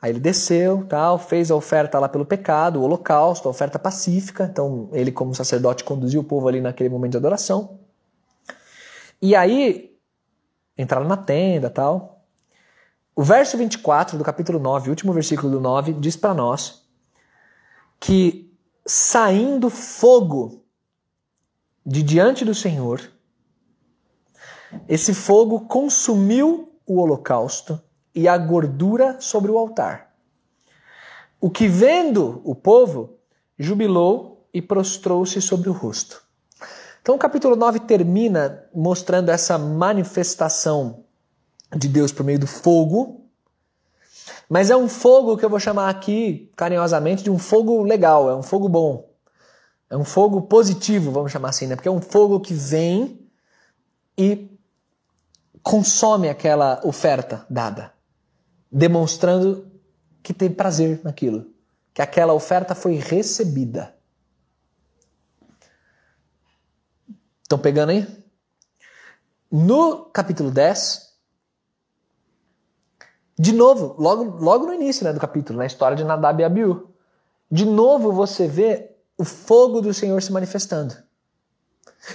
aí 0.00 0.10
ele 0.12 0.20
desceu, 0.20 0.84
tal, 0.86 1.18
fez 1.18 1.50
a 1.50 1.56
oferta 1.56 1.98
lá 1.98 2.08
pelo 2.08 2.24
pecado, 2.24 2.80
o 2.80 2.82
holocausto, 2.82 3.48
a 3.48 3.50
oferta 3.50 3.78
pacífica, 3.78 4.44
então 4.44 4.88
ele 4.92 5.10
como 5.10 5.34
sacerdote 5.34 5.84
conduziu 5.84 6.20
o 6.20 6.24
povo 6.24 6.48
ali 6.48 6.60
naquele 6.60 6.88
momento 6.88 7.12
de 7.12 7.18
adoração. 7.18 7.80
E 9.20 9.34
aí 9.34 9.96
entraram 10.76 11.06
na 11.06 11.16
tenda, 11.16 11.70
tal, 11.70 12.24
o 13.14 13.22
verso 13.22 13.58
24 13.58 14.16
do 14.16 14.24
capítulo 14.24 14.58
9, 14.58 14.90
último 14.90 15.12
versículo 15.12 15.50
do 15.50 15.60
9, 15.60 15.92
diz 15.94 16.16
para 16.16 16.34
nós 16.34 16.81
que 18.02 18.52
saindo 18.84 19.70
fogo 19.70 20.64
de 21.86 22.02
diante 22.02 22.44
do 22.44 22.52
Senhor, 22.52 23.00
esse 24.88 25.14
fogo 25.14 25.60
consumiu 25.60 26.72
o 26.84 27.00
holocausto 27.00 27.80
e 28.12 28.26
a 28.26 28.36
gordura 28.36 29.20
sobre 29.20 29.52
o 29.52 29.56
altar. 29.56 30.16
O 31.40 31.48
que 31.48 31.68
vendo 31.68 32.42
o 32.42 32.56
povo, 32.56 33.18
jubilou 33.56 34.48
e 34.52 34.60
prostrou-se 34.60 35.40
sobre 35.40 35.68
o 35.68 35.72
rosto. 35.72 36.24
Então 37.00 37.14
o 37.14 37.18
capítulo 37.18 37.54
9 37.54 37.78
termina 37.80 38.64
mostrando 38.74 39.28
essa 39.28 39.56
manifestação 39.56 41.04
de 41.76 41.86
Deus 41.86 42.10
por 42.10 42.24
meio 42.24 42.40
do 42.40 42.48
fogo. 42.48 43.21
Mas 44.52 44.68
é 44.68 44.76
um 44.76 44.86
fogo 44.86 45.38
que 45.38 45.46
eu 45.46 45.48
vou 45.48 45.58
chamar 45.58 45.88
aqui 45.88 46.52
carinhosamente 46.54 47.24
de 47.24 47.30
um 47.30 47.38
fogo 47.38 47.82
legal, 47.82 48.28
é 48.28 48.36
um 48.36 48.42
fogo 48.42 48.68
bom. 48.68 49.10
É 49.88 49.96
um 49.96 50.04
fogo 50.04 50.42
positivo, 50.42 51.10
vamos 51.10 51.32
chamar 51.32 51.48
assim, 51.48 51.66
né? 51.66 51.74
Porque 51.74 51.88
é 51.88 51.90
um 51.90 52.02
fogo 52.02 52.38
que 52.38 52.52
vem 52.52 53.26
e 54.14 54.54
consome 55.62 56.28
aquela 56.28 56.82
oferta 56.84 57.46
dada, 57.48 57.94
demonstrando 58.70 59.72
que 60.22 60.34
tem 60.34 60.52
prazer 60.52 61.00
naquilo, 61.02 61.46
que 61.94 62.02
aquela 62.02 62.34
oferta 62.34 62.74
foi 62.74 62.96
recebida. 62.96 63.96
Estão 67.42 67.58
pegando 67.58 67.88
aí? 67.88 68.06
No 69.50 70.04
capítulo 70.10 70.50
10, 70.50 71.01
de 73.42 73.50
novo, 73.50 73.96
logo, 73.98 74.36
logo 74.38 74.66
no 74.66 74.72
início 74.72 75.02
né, 75.02 75.12
do 75.12 75.18
capítulo, 75.18 75.58
na 75.58 75.66
história 75.66 75.96
de 75.96 76.04
Nadab 76.04 76.40
e 76.40 76.44
Abiú, 76.44 76.88
de 77.50 77.64
novo 77.64 78.12
você 78.12 78.46
vê 78.46 78.94
o 79.18 79.24
fogo 79.24 79.80
do 79.80 79.92
Senhor 79.92 80.22
se 80.22 80.30
manifestando. 80.30 80.94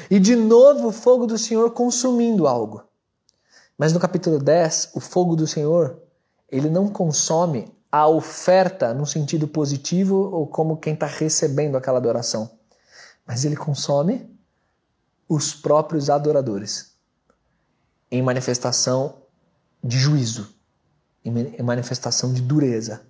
E 0.09 0.21
de 0.21 0.37
novo 0.37 0.87
o 0.87 0.91
fogo 0.93 1.27
do 1.27 1.37
Senhor 1.37 1.71
consumindo 1.71 2.47
algo. 2.47 2.81
Mas 3.77 3.91
no 3.91 3.99
capítulo 3.99 4.39
10, 4.39 4.91
o 4.95 5.01
fogo 5.01 5.35
do 5.35 5.45
Senhor, 5.45 6.01
ele 6.49 6.69
não 6.69 6.87
consome 6.87 7.75
a 7.91 8.07
oferta 8.07 8.93
no 8.93 9.05
sentido 9.05 9.49
positivo 9.49 10.15
ou 10.31 10.47
como 10.47 10.77
quem 10.77 10.93
está 10.93 11.07
recebendo 11.07 11.75
aquela 11.75 11.97
adoração. 11.97 12.49
Mas 13.25 13.43
ele 13.43 13.57
consome 13.57 14.33
os 15.27 15.53
próprios 15.53 16.09
adoradores 16.09 16.95
em 18.09 18.21
manifestação 18.21 19.23
de 19.83 19.99
juízo 19.99 20.55
em 21.27 21.63
manifestação 21.63 22.33
de 22.33 22.41
dureza. 22.41 23.01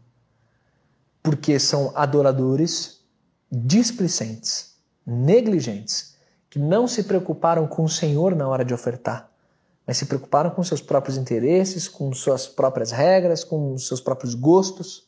Porque 1.22 1.60
são 1.60 1.92
adoradores 1.96 3.02
displicentes, 3.52 4.76
negligentes, 5.06 6.16
que 6.50 6.60
não 6.60 6.88
se 6.88 7.04
preocuparam 7.04 7.68
com 7.68 7.84
o 7.84 7.90
Senhor 7.90 8.36
na 8.36 8.48
hora 8.48 8.66
de 8.66 8.74
ofertar, 8.74 9.30
mas 9.86 9.98
se 9.98 10.06
preocuparam 10.06 10.50
com 10.50 10.64
seus 10.64 10.82
próprios 10.82 11.18
interesses, 11.18 11.88
com 11.88 12.12
suas 12.14 12.48
próprias 12.48 12.92
regras, 12.92 13.44
com 13.44 13.78
seus 13.78 14.02
próprios 14.02 14.34
gostos, 14.34 15.08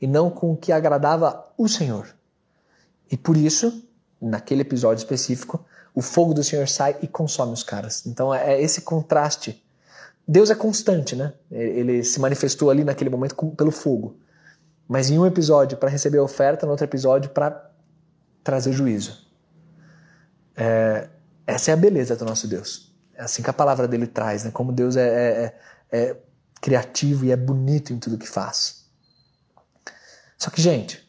e 0.00 0.06
não 0.06 0.30
com 0.30 0.52
o 0.52 0.56
que 0.56 0.72
agradava 0.72 1.46
o 1.56 1.68
Senhor. 1.68 2.14
E 3.10 3.16
por 3.16 3.36
isso, 3.36 3.82
naquele 4.20 4.62
episódio 4.62 5.02
específico, 5.02 5.64
o 5.94 6.02
fogo 6.02 6.34
do 6.34 6.44
Senhor 6.44 6.68
sai 6.68 6.96
e 7.00 7.06
consome 7.06 7.52
os 7.52 7.62
caras. 7.62 8.04
Então 8.06 8.34
é 8.34 8.60
esse 8.60 8.82
contraste 8.82 9.64
Deus 10.26 10.50
é 10.50 10.54
constante, 10.54 11.14
né? 11.14 11.32
Ele 11.50 12.02
se 12.02 12.18
manifestou 12.18 12.70
ali 12.70 12.82
naquele 12.82 13.10
momento 13.10 13.34
pelo 13.52 13.70
fogo. 13.70 14.18
Mas 14.88 15.10
em 15.10 15.18
um 15.18 15.26
episódio 15.26 15.78
para 15.78 15.88
receber 15.88 16.18
a 16.18 16.22
oferta, 16.22 16.66
no 16.66 16.72
outro 16.72 16.84
episódio 16.84 17.30
para 17.30 17.70
trazer 18.42 18.72
juízo. 18.72 19.26
É, 20.56 21.08
essa 21.46 21.70
é 21.70 21.74
a 21.74 21.76
beleza 21.76 22.16
do 22.16 22.24
nosso 22.24 22.48
Deus. 22.48 22.94
É 23.14 23.22
assim 23.22 23.42
que 23.42 23.50
a 23.50 23.52
palavra 23.52 23.86
dele 23.86 24.06
traz, 24.06 24.44
né? 24.44 24.50
Como 24.50 24.72
Deus 24.72 24.96
é, 24.96 25.06
é, 25.08 25.54
é, 25.90 25.98
é 25.98 26.22
criativo 26.60 27.24
e 27.24 27.30
é 27.30 27.36
bonito 27.36 27.92
em 27.92 27.98
tudo 27.98 28.18
que 28.18 28.28
faz. 28.28 28.86
Só 30.36 30.50
que, 30.50 30.60
gente, 30.60 31.08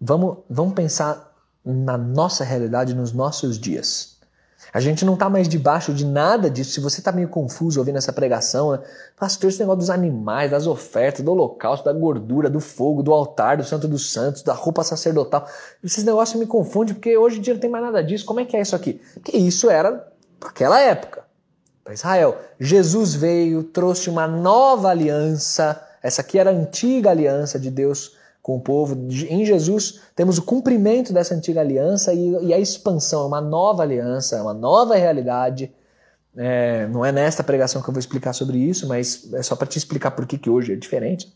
vamos, 0.00 0.38
vamos 0.48 0.74
pensar 0.74 1.32
na 1.64 1.96
nossa 1.96 2.42
realidade, 2.42 2.94
nos 2.94 3.12
nossos 3.12 3.58
dias. 3.58 4.11
A 4.72 4.80
gente 4.80 5.04
não 5.04 5.14
está 5.14 5.28
mais 5.28 5.46
debaixo 5.46 5.92
de 5.92 6.04
nada 6.04 6.48
disso. 6.48 6.72
Se 6.72 6.80
você 6.80 7.00
está 7.00 7.12
meio 7.12 7.28
confuso 7.28 7.78
ouvindo 7.78 7.98
essa 7.98 8.12
pregação, 8.12 8.72
né? 8.72 8.80
pastor, 9.18 9.50
esse 9.50 9.58
negócio 9.58 9.80
dos 9.80 9.90
animais, 9.90 10.50
das 10.50 10.66
ofertas, 10.66 11.22
do 11.22 11.30
holocausto, 11.30 11.84
da 11.84 11.92
gordura, 11.92 12.48
do 12.48 12.58
fogo, 12.58 13.02
do 13.02 13.12
altar, 13.12 13.58
do 13.58 13.64
santo 13.64 13.86
dos 13.86 14.10
santos, 14.10 14.42
da 14.42 14.54
roupa 14.54 14.82
sacerdotal. 14.82 15.46
Esses 15.84 16.04
negócios 16.04 16.40
me 16.40 16.46
confundem 16.46 16.94
porque 16.94 17.16
hoje 17.18 17.38
em 17.38 17.42
dia 17.42 17.52
não 17.52 17.60
tem 17.60 17.68
mais 17.68 17.84
nada 17.84 18.02
disso. 18.02 18.24
Como 18.24 18.40
é 18.40 18.46
que 18.46 18.56
é 18.56 18.62
isso 18.62 18.74
aqui? 18.74 18.98
Porque 19.12 19.36
isso 19.36 19.68
era 19.68 20.10
aquela 20.40 20.80
época, 20.80 21.22
para 21.84 21.92
Israel. 21.92 22.38
Jesus 22.58 23.14
veio, 23.14 23.62
trouxe 23.62 24.08
uma 24.08 24.26
nova 24.26 24.88
aliança. 24.88 25.78
Essa 26.02 26.22
aqui 26.22 26.38
era 26.38 26.50
a 26.50 26.54
antiga 26.54 27.10
aliança 27.10 27.58
de 27.58 27.70
Deus 27.70 28.16
com 28.42 28.56
o 28.56 28.60
povo. 28.60 28.94
Em 29.28 29.44
Jesus 29.46 30.00
temos 30.16 30.36
o 30.36 30.42
cumprimento 30.42 31.12
dessa 31.12 31.34
antiga 31.34 31.60
aliança 31.60 32.12
e, 32.12 32.46
e 32.46 32.52
a 32.52 32.58
expansão, 32.58 33.26
uma 33.26 33.40
nova 33.40 33.82
aliança, 33.82 34.42
uma 34.42 34.52
nova 34.52 34.96
realidade. 34.96 35.72
É, 36.36 36.88
não 36.88 37.04
é 37.04 37.12
nesta 37.12 37.44
pregação 37.44 37.80
que 37.80 37.88
eu 37.88 37.94
vou 37.94 38.00
explicar 38.00 38.32
sobre 38.32 38.58
isso, 38.58 38.88
mas 38.88 39.32
é 39.32 39.42
só 39.42 39.54
para 39.54 39.66
te 39.66 39.78
explicar 39.78 40.10
por 40.10 40.26
que, 40.26 40.36
que 40.36 40.50
hoje 40.50 40.72
é 40.72 40.76
diferente. 40.76 41.32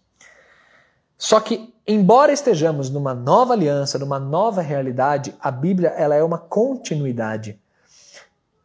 Só 1.17 1.41
que, 1.41 1.73
embora 1.87 2.33
estejamos 2.33 2.91
numa 2.91 3.15
nova 3.15 3.55
aliança, 3.55 3.99
numa 3.99 4.19
nova 4.19 4.61
realidade, 4.61 5.35
a 5.41 5.51
Bíblia 5.51 5.91
ela 5.91 6.15
é 6.15 6.23
uma 6.23 6.39
continuidade. 6.39 7.59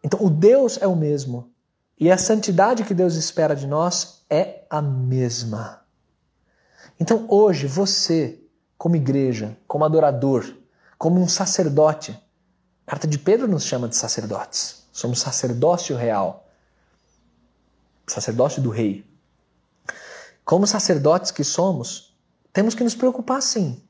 Então, 0.03 0.19
o 0.21 0.29
Deus 0.29 0.81
é 0.81 0.87
o 0.87 0.95
mesmo. 0.95 1.49
E 1.99 2.11
a 2.11 2.17
santidade 2.17 2.83
que 2.83 2.93
Deus 2.93 3.15
espera 3.15 3.55
de 3.55 3.67
nós 3.67 4.23
é 4.29 4.63
a 4.69 4.81
mesma. 4.81 5.80
Então 7.02 7.26
hoje 7.28 7.66
você, 7.66 8.39
como 8.78 8.95
igreja, 8.95 9.58
como 9.68 9.84
adorador, 9.84 10.45
como 10.99 11.20
um 11.20 11.28
sacerdote, 11.28 12.12
a 12.86 12.91
carta 12.91 13.08
de 13.08 13.18
Pedro 13.18 13.47
nos 13.47 13.64
chama 13.64 13.89
de 13.89 13.95
sacerdotes. 13.95 14.86
Somos 14.91 15.20
sacerdócio 15.20 15.97
real. 15.97 16.47
Sacerdócio 18.06 18.62
do 18.62 18.70
rei. 18.70 19.04
Como 20.45 20.68
sacerdotes 20.68 21.32
que 21.32 21.43
somos, 21.43 22.16
temos 22.54 22.76
que 22.76 22.84
nos 22.84 22.93
preocupar 22.93 23.41
sim 23.41 23.82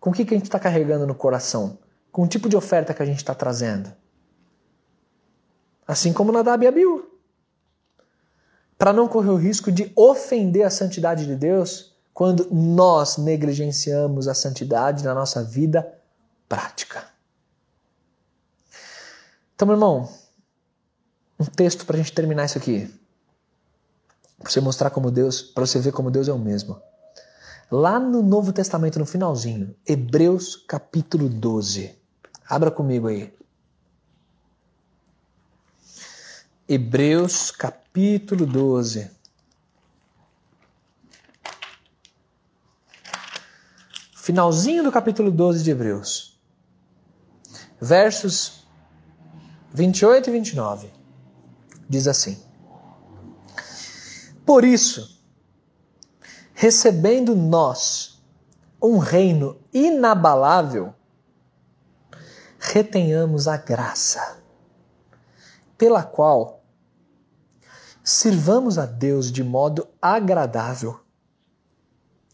com 0.00 0.08
o 0.08 0.12
que, 0.14 0.22
a 0.22 0.24
gente 0.24 0.44
está 0.44 0.58
carregando 0.58 1.06
no 1.06 1.14
coração, 1.14 1.78
com 2.10 2.22
o 2.22 2.26
tipo 2.26 2.48
de 2.48 2.56
oferta 2.56 2.94
que 2.94 3.02
a 3.02 3.06
gente 3.06 3.18
está 3.18 3.34
trazendo. 3.34 3.92
Assim 5.86 6.10
como 6.10 6.32
Nadab 6.32 6.64
e 6.64 6.68
Abiú. 6.68 7.04
Para 8.78 8.94
não 8.94 9.08
correr 9.08 9.28
o 9.28 9.36
risco 9.36 9.70
de 9.70 9.92
ofender 9.94 10.64
a 10.64 10.70
santidade 10.70 11.26
de 11.26 11.36
Deus, 11.36 11.95
quando 12.16 12.48
nós 12.50 13.18
negligenciamos 13.18 14.26
a 14.26 14.32
santidade 14.32 15.04
na 15.04 15.14
nossa 15.14 15.44
vida 15.44 15.86
prática. 16.48 17.04
Então, 19.54 19.68
meu 19.68 19.74
irmão, 19.74 20.08
um 21.38 21.44
texto 21.44 21.84
para 21.84 21.94
a 21.94 21.98
gente 21.98 22.14
terminar 22.14 22.46
isso 22.46 22.56
aqui. 22.56 22.90
Para 24.38 24.50
você 24.50 24.62
mostrar 24.62 24.88
como 24.88 25.10
Deus, 25.10 25.42
para 25.42 25.66
você 25.66 25.78
ver 25.78 25.92
como 25.92 26.10
Deus 26.10 26.26
é 26.26 26.32
o 26.32 26.38
mesmo. 26.38 26.80
Lá 27.70 28.00
no 28.00 28.22
Novo 28.22 28.50
Testamento, 28.50 28.98
no 28.98 29.04
finalzinho, 29.04 29.76
Hebreus 29.86 30.56
capítulo 30.56 31.28
12. 31.28 31.94
Abra 32.48 32.70
comigo 32.70 33.08
aí. 33.08 33.30
Hebreus 36.66 37.50
capítulo 37.50 38.46
12. 38.46 39.15
Finalzinho 44.26 44.82
do 44.82 44.90
capítulo 44.90 45.30
12 45.30 45.62
de 45.62 45.70
Hebreus, 45.70 46.36
versos 47.80 48.66
28 49.72 50.28
e 50.28 50.32
29, 50.32 50.92
diz 51.88 52.08
assim: 52.08 52.36
Por 54.44 54.64
isso, 54.64 55.22
recebendo 56.52 57.36
nós 57.36 58.20
um 58.82 58.98
reino 58.98 59.60
inabalável, 59.72 60.92
retenhamos 62.58 63.46
a 63.46 63.56
graça, 63.56 64.38
pela 65.78 66.02
qual 66.02 66.64
sirvamos 68.02 68.76
a 68.76 68.86
Deus 68.86 69.30
de 69.30 69.44
modo 69.44 69.86
agradável, 70.02 70.98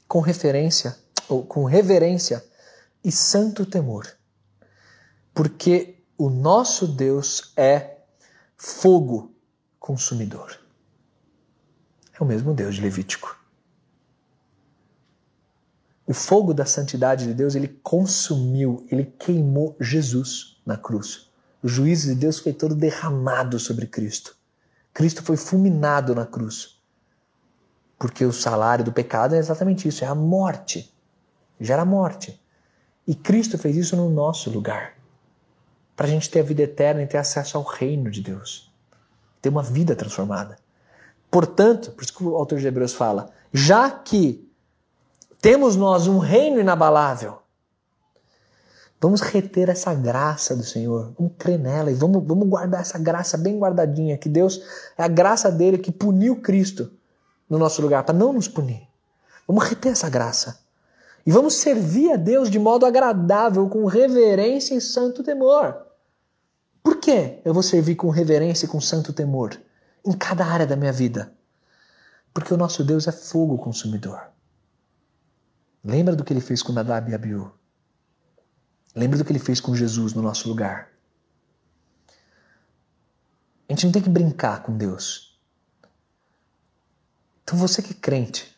com 0.08 0.20
referência 0.20 1.02
ou 1.28 1.44
com 1.44 1.64
reverência 1.64 2.44
e 3.04 3.10
santo 3.10 3.66
temor, 3.66 4.06
porque 5.34 6.02
o 6.16 6.30
nosso 6.30 6.86
Deus 6.86 7.52
é 7.56 7.98
fogo 8.56 9.34
consumidor. 9.80 10.58
É 12.12 12.22
o 12.22 12.26
mesmo 12.26 12.54
Deus 12.54 12.76
de 12.76 12.80
Levítico. 12.80 13.36
O 16.06 16.14
fogo 16.14 16.52
da 16.52 16.66
santidade 16.66 17.26
de 17.26 17.34
Deus, 17.34 17.54
ele 17.54 17.68
consumiu, 17.82 18.86
ele 18.90 19.04
queimou 19.04 19.76
Jesus 19.80 20.60
na 20.64 20.76
cruz. 20.76 21.30
O 21.62 21.68
juízo 21.68 22.08
de 22.08 22.14
Deus 22.14 22.38
foi 22.38 22.52
todo 22.52 22.74
derramado 22.74 23.58
sobre 23.58 23.86
Cristo. 23.86 24.36
Cristo 24.92 25.22
foi 25.22 25.36
fulminado 25.36 26.14
na 26.14 26.26
cruz. 26.26 26.80
Porque 27.98 28.24
o 28.24 28.32
salário 28.32 28.84
do 28.84 28.92
pecado 28.92 29.34
é 29.34 29.38
exatamente 29.38 29.88
isso, 29.88 30.04
é 30.04 30.06
a 30.06 30.14
morte 30.14 30.91
gera 31.64 31.84
morte. 31.84 32.40
E 33.06 33.14
Cristo 33.14 33.58
fez 33.58 33.76
isso 33.76 33.96
no 33.96 34.08
nosso 34.10 34.50
lugar. 34.50 34.94
Para 35.96 36.06
a 36.06 36.10
gente 36.10 36.30
ter 36.30 36.40
a 36.40 36.44
vida 36.44 36.62
eterna 36.62 37.02
e 37.02 37.06
ter 37.06 37.18
acesso 37.18 37.56
ao 37.56 37.64
reino 37.64 38.10
de 38.10 38.20
Deus. 38.20 38.72
Ter 39.40 39.48
uma 39.48 39.62
vida 39.62 39.94
transformada. 39.94 40.56
Portanto, 41.30 41.92
por 41.92 42.02
isso 42.02 42.14
que 42.14 42.22
o 42.22 42.36
autor 42.36 42.58
de 42.58 42.66
Hebreus 42.66 42.92
fala, 42.92 43.30
já 43.52 43.90
que 43.90 44.48
temos 45.40 45.76
nós 45.76 46.06
um 46.06 46.18
reino 46.18 46.60
inabalável, 46.60 47.38
vamos 49.00 49.20
reter 49.20 49.68
essa 49.68 49.92
graça 49.94 50.54
do 50.54 50.62
Senhor, 50.62 51.12
vamos 51.18 51.32
crer 51.36 51.58
nela 51.58 51.90
e 51.90 51.94
vamos, 51.94 52.22
vamos 52.24 52.48
guardar 52.48 52.82
essa 52.82 52.98
graça 52.98 53.36
bem 53.36 53.58
guardadinha, 53.58 54.16
que 54.16 54.28
Deus 54.28 54.62
é 54.96 55.02
a 55.02 55.08
graça 55.08 55.50
dele 55.50 55.78
que 55.78 55.90
puniu 55.90 56.40
Cristo 56.40 56.92
no 57.48 57.58
nosso 57.58 57.82
lugar, 57.82 58.04
para 58.04 58.14
não 58.14 58.32
nos 58.32 58.46
punir. 58.46 58.86
Vamos 59.46 59.64
reter 59.64 59.92
essa 59.92 60.08
graça. 60.08 60.61
E 61.24 61.30
vamos 61.30 61.54
servir 61.54 62.12
a 62.12 62.16
Deus 62.16 62.50
de 62.50 62.58
modo 62.58 62.84
agradável, 62.84 63.68
com 63.68 63.84
reverência 63.86 64.74
e 64.74 64.80
santo 64.80 65.22
temor. 65.22 65.86
Por 66.82 66.96
que 66.96 67.40
eu 67.44 67.54
vou 67.54 67.62
servir 67.62 67.94
com 67.94 68.10
reverência 68.10 68.66
e 68.66 68.68
com 68.68 68.80
santo 68.80 69.12
temor 69.12 69.60
em 70.04 70.12
cada 70.12 70.44
área 70.44 70.66
da 70.66 70.76
minha 70.76 70.92
vida? 70.92 71.32
Porque 72.34 72.52
o 72.52 72.56
nosso 72.56 72.82
Deus 72.82 73.06
é 73.06 73.12
fogo 73.12 73.56
consumidor. 73.56 74.20
Lembra 75.84 76.16
do 76.16 76.24
que 76.24 76.32
ele 76.32 76.40
fez 76.40 76.62
com 76.62 76.72
Nadab 76.72 77.10
e 77.10 77.14
Abiú? 77.14 77.52
Lembra 78.94 79.18
do 79.18 79.24
que 79.24 79.32
ele 79.32 79.38
fez 79.38 79.60
com 79.60 79.74
Jesus 79.74 80.12
no 80.12 80.22
nosso 80.22 80.48
lugar? 80.48 80.90
A 83.68 83.72
gente 83.72 83.86
não 83.86 83.92
tem 83.92 84.02
que 84.02 84.10
brincar 84.10 84.62
com 84.62 84.76
Deus. 84.76 85.40
Então 87.42 87.58
você 87.58 87.80
que 87.80 87.92
é 87.92 87.96
crente, 87.96 88.51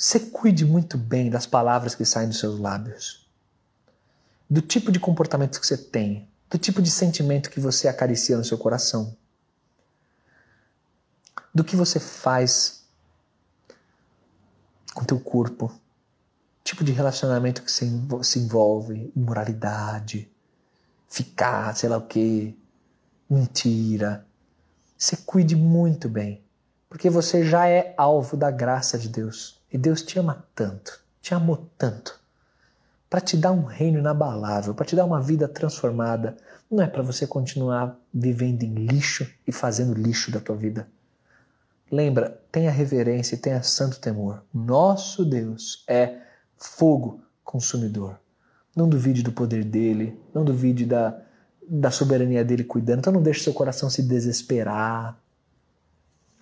você 0.00 0.18
cuide 0.18 0.64
muito 0.64 0.96
bem 0.96 1.28
das 1.28 1.44
palavras 1.44 1.94
que 1.94 2.06
saem 2.06 2.30
dos 2.30 2.38
seus 2.38 2.58
lábios, 2.58 3.28
do 4.48 4.62
tipo 4.62 4.90
de 4.90 4.98
comportamento 4.98 5.60
que 5.60 5.66
você 5.66 5.76
tem, 5.76 6.26
do 6.48 6.56
tipo 6.56 6.80
de 6.80 6.90
sentimento 6.90 7.50
que 7.50 7.60
você 7.60 7.86
acaricia 7.86 8.38
no 8.38 8.42
seu 8.42 8.56
coração, 8.56 9.14
do 11.54 11.62
que 11.62 11.76
você 11.76 12.00
faz 12.00 12.82
com 14.94 15.04
teu 15.04 15.20
corpo, 15.20 15.70
tipo 16.64 16.82
de 16.82 16.92
relacionamento 16.92 17.62
que 17.62 17.70
se 17.70 18.38
envolve, 18.38 19.12
imoralidade, 19.14 20.32
ficar, 21.10 21.76
sei 21.76 21.90
lá 21.90 21.98
o 21.98 22.06
que, 22.06 22.58
mentira. 23.28 24.26
Você 24.96 25.18
cuide 25.18 25.54
muito 25.54 26.08
bem, 26.08 26.42
porque 26.88 27.10
você 27.10 27.44
já 27.44 27.68
é 27.68 27.92
alvo 27.98 28.34
da 28.34 28.50
graça 28.50 28.98
de 28.98 29.10
Deus. 29.10 29.59
E 29.72 29.78
Deus 29.78 30.02
te 30.02 30.18
ama 30.18 30.44
tanto, 30.54 31.00
te 31.20 31.32
amou 31.32 31.70
tanto, 31.78 32.18
para 33.08 33.20
te 33.20 33.36
dar 33.36 33.52
um 33.52 33.64
reino 33.64 33.98
inabalável, 33.98 34.74
para 34.74 34.86
te 34.86 34.96
dar 34.96 35.04
uma 35.04 35.20
vida 35.20 35.46
transformada. 35.46 36.36
Não 36.70 36.82
é 36.82 36.86
para 36.86 37.02
você 37.02 37.26
continuar 37.26 37.96
vivendo 38.12 38.62
em 38.62 38.74
lixo 38.74 39.28
e 39.46 39.52
fazendo 39.52 39.94
lixo 39.94 40.30
da 40.30 40.40
tua 40.40 40.56
vida. 40.56 40.88
Lembra, 41.90 42.40
tenha 42.52 42.70
reverência 42.70 43.34
e 43.34 43.38
tenha 43.38 43.62
santo 43.62 44.00
temor. 44.00 44.44
Nosso 44.54 45.24
Deus 45.24 45.84
é 45.88 46.18
fogo 46.56 47.20
consumidor. 47.42 48.18
Não 48.76 48.88
duvide 48.88 49.22
do 49.22 49.32
poder 49.32 49.64
dele, 49.64 50.18
não 50.32 50.44
duvide 50.44 50.86
da, 50.86 51.20
da 51.68 51.90
soberania 51.90 52.44
dele 52.44 52.62
cuidando. 52.62 53.00
Então 53.00 53.12
não 53.12 53.22
deixe 53.22 53.42
seu 53.42 53.52
coração 53.52 53.90
se 53.90 54.02
desesperar, 54.02 55.18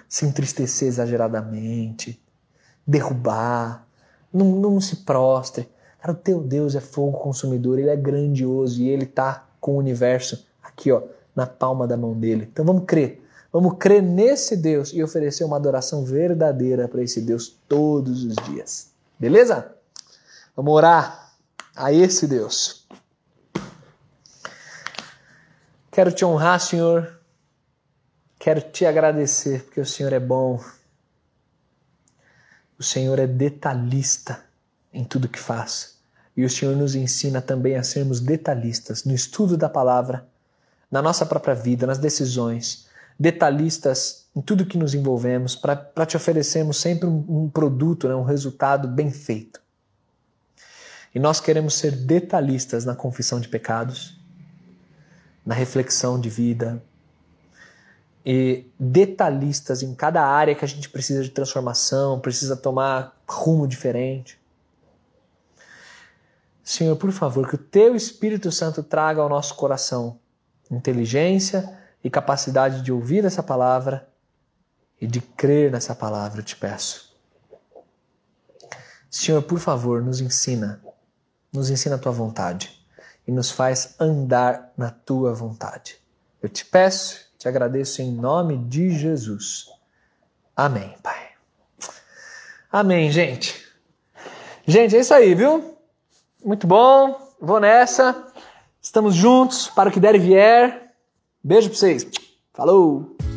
se 0.06 0.26
entristecer 0.26 0.88
exageradamente 0.88 2.22
derrubar. 2.88 3.86
Não, 4.32 4.46
não 4.46 4.80
se 4.80 4.96
prostre. 4.96 5.68
Cara, 6.00 6.12
o 6.12 6.16
teu 6.16 6.40
Deus 6.40 6.74
é 6.74 6.80
fogo 6.80 7.18
consumidor, 7.18 7.78
ele 7.78 7.90
é 7.90 7.96
grandioso 7.96 8.80
e 8.80 8.88
ele 8.88 9.04
está 9.04 9.46
com 9.60 9.72
o 9.74 9.78
universo 9.78 10.46
aqui, 10.62 10.90
ó, 10.90 11.02
na 11.36 11.46
palma 11.46 11.86
da 11.86 11.96
mão 11.96 12.14
dele. 12.14 12.48
Então 12.50 12.64
vamos 12.64 12.84
crer. 12.86 13.22
Vamos 13.52 13.76
crer 13.78 14.02
nesse 14.02 14.56
Deus 14.56 14.92
e 14.92 15.02
oferecer 15.02 15.44
uma 15.44 15.56
adoração 15.56 16.04
verdadeira 16.04 16.86
para 16.86 17.02
esse 17.02 17.20
Deus 17.20 17.56
todos 17.68 18.24
os 18.24 18.36
dias. 18.46 18.90
Beleza? 19.18 19.74
Vamos 20.54 20.72
orar 20.72 21.32
a 21.74 21.92
esse 21.92 22.26
Deus. 22.26 22.86
Quero 25.90 26.12
te 26.12 26.24
honrar, 26.24 26.60
Senhor. 26.60 27.18
Quero 28.38 28.60
te 28.60 28.86
agradecer 28.86 29.64
porque 29.64 29.80
o 29.80 29.86
Senhor 29.86 30.12
é 30.12 30.20
bom. 30.20 30.60
O 32.78 32.82
Senhor 32.82 33.18
é 33.18 33.26
detalhista 33.26 34.40
em 34.92 35.04
tudo 35.04 35.28
que 35.28 35.38
faz. 35.38 35.98
E 36.36 36.44
o 36.44 36.50
Senhor 36.50 36.76
nos 36.76 36.94
ensina 36.94 37.42
também 37.42 37.74
a 37.74 37.82
sermos 37.82 38.20
detalhistas 38.20 39.04
no 39.04 39.12
estudo 39.12 39.56
da 39.56 39.68
palavra, 39.68 40.26
na 40.88 41.02
nossa 41.02 41.26
própria 41.26 41.54
vida, 41.54 41.86
nas 41.86 41.98
decisões, 41.98 42.86
detalhistas 43.18 44.26
em 44.34 44.40
tudo 44.40 44.64
que 44.64 44.78
nos 44.78 44.94
envolvemos, 44.94 45.56
para 45.56 46.06
te 46.06 46.16
oferecermos 46.16 46.76
sempre 46.76 47.08
um, 47.08 47.24
um 47.28 47.50
produto, 47.50 48.06
né, 48.08 48.14
um 48.14 48.22
resultado 48.22 48.86
bem 48.86 49.10
feito. 49.10 49.60
E 51.12 51.18
nós 51.18 51.40
queremos 51.40 51.74
ser 51.74 51.90
detalhistas 51.90 52.84
na 52.84 52.94
confissão 52.94 53.40
de 53.40 53.48
pecados, 53.48 54.16
na 55.44 55.54
reflexão 55.54 56.20
de 56.20 56.30
vida, 56.30 56.80
detalhistas 58.78 59.82
em 59.82 59.94
cada 59.94 60.22
área 60.22 60.54
que 60.54 60.64
a 60.64 60.68
gente 60.68 60.90
precisa 60.90 61.22
de 61.22 61.30
transformação, 61.30 62.20
precisa 62.20 62.54
tomar 62.54 63.18
rumo 63.26 63.66
diferente. 63.66 64.38
Senhor, 66.62 66.94
por 66.96 67.10
favor, 67.10 67.48
que 67.48 67.54
o 67.54 67.58
teu 67.58 67.96
Espírito 67.96 68.52
Santo 68.52 68.82
traga 68.82 69.22
ao 69.22 69.28
nosso 69.28 69.54
coração 69.54 70.18
inteligência 70.70 71.78
e 72.04 72.10
capacidade 72.10 72.82
de 72.82 72.92
ouvir 72.92 73.24
essa 73.24 73.42
palavra 73.42 74.06
e 75.00 75.06
de 75.06 75.20
crer 75.20 75.70
nessa 75.70 75.94
palavra, 75.94 76.40
eu 76.40 76.44
te 76.44 76.56
peço. 76.56 77.16
Senhor, 79.10 79.42
por 79.42 79.58
favor, 79.58 80.02
nos 80.02 80.20
ensina, 80.20 80.82
nos 81.50 81.70
ensina 81.70 81.94
a 81.94 81.98
tua 81.98 82.12
vontade 82.12 82.84
e 83.26 83.32
nos 83.32 83.50
faz 83.50 83.94
andar 83.98 84.72
na 84.76 84.90
tua 84.90 85.32
vontade. 85.32 85.98
Eu 86.42 86.48
te 86.48 86.66
peço, 86.66 87.27
te 87.38 87.48
agradeço 87.48 88.02
em 88.02 88.10
nome 88.10 88.56
de 88.56 88.90
Jesus. 88.90 89.70
Amém, 90.56 90.94
Pai. 91.02 91.28
Amém, 92.70 93.10
gente. 93.10 93.64
Gente, 94.66 94.96
é 94.96 95.00
isso 95.00 95.14
aí, 95.14 95.34
viu? 95.34 95.76
Muito 96.44 96.66
bom. 96.66 97.16
Vou 97.40 97.60
nessa. 97.60 98.26
Estamos 98.82 99.14
juntos 99.14 99.68
para 99.68 99.88
o 99.88 99.92
que 99.92 100.00
der 100.00 100.16
e 100.16 100.18
vier. 100.18 100.92
Beijo 101.42 101.68
para 101.70 101.78
vocês. 101.78 102.06
Falou! 102.52 103.27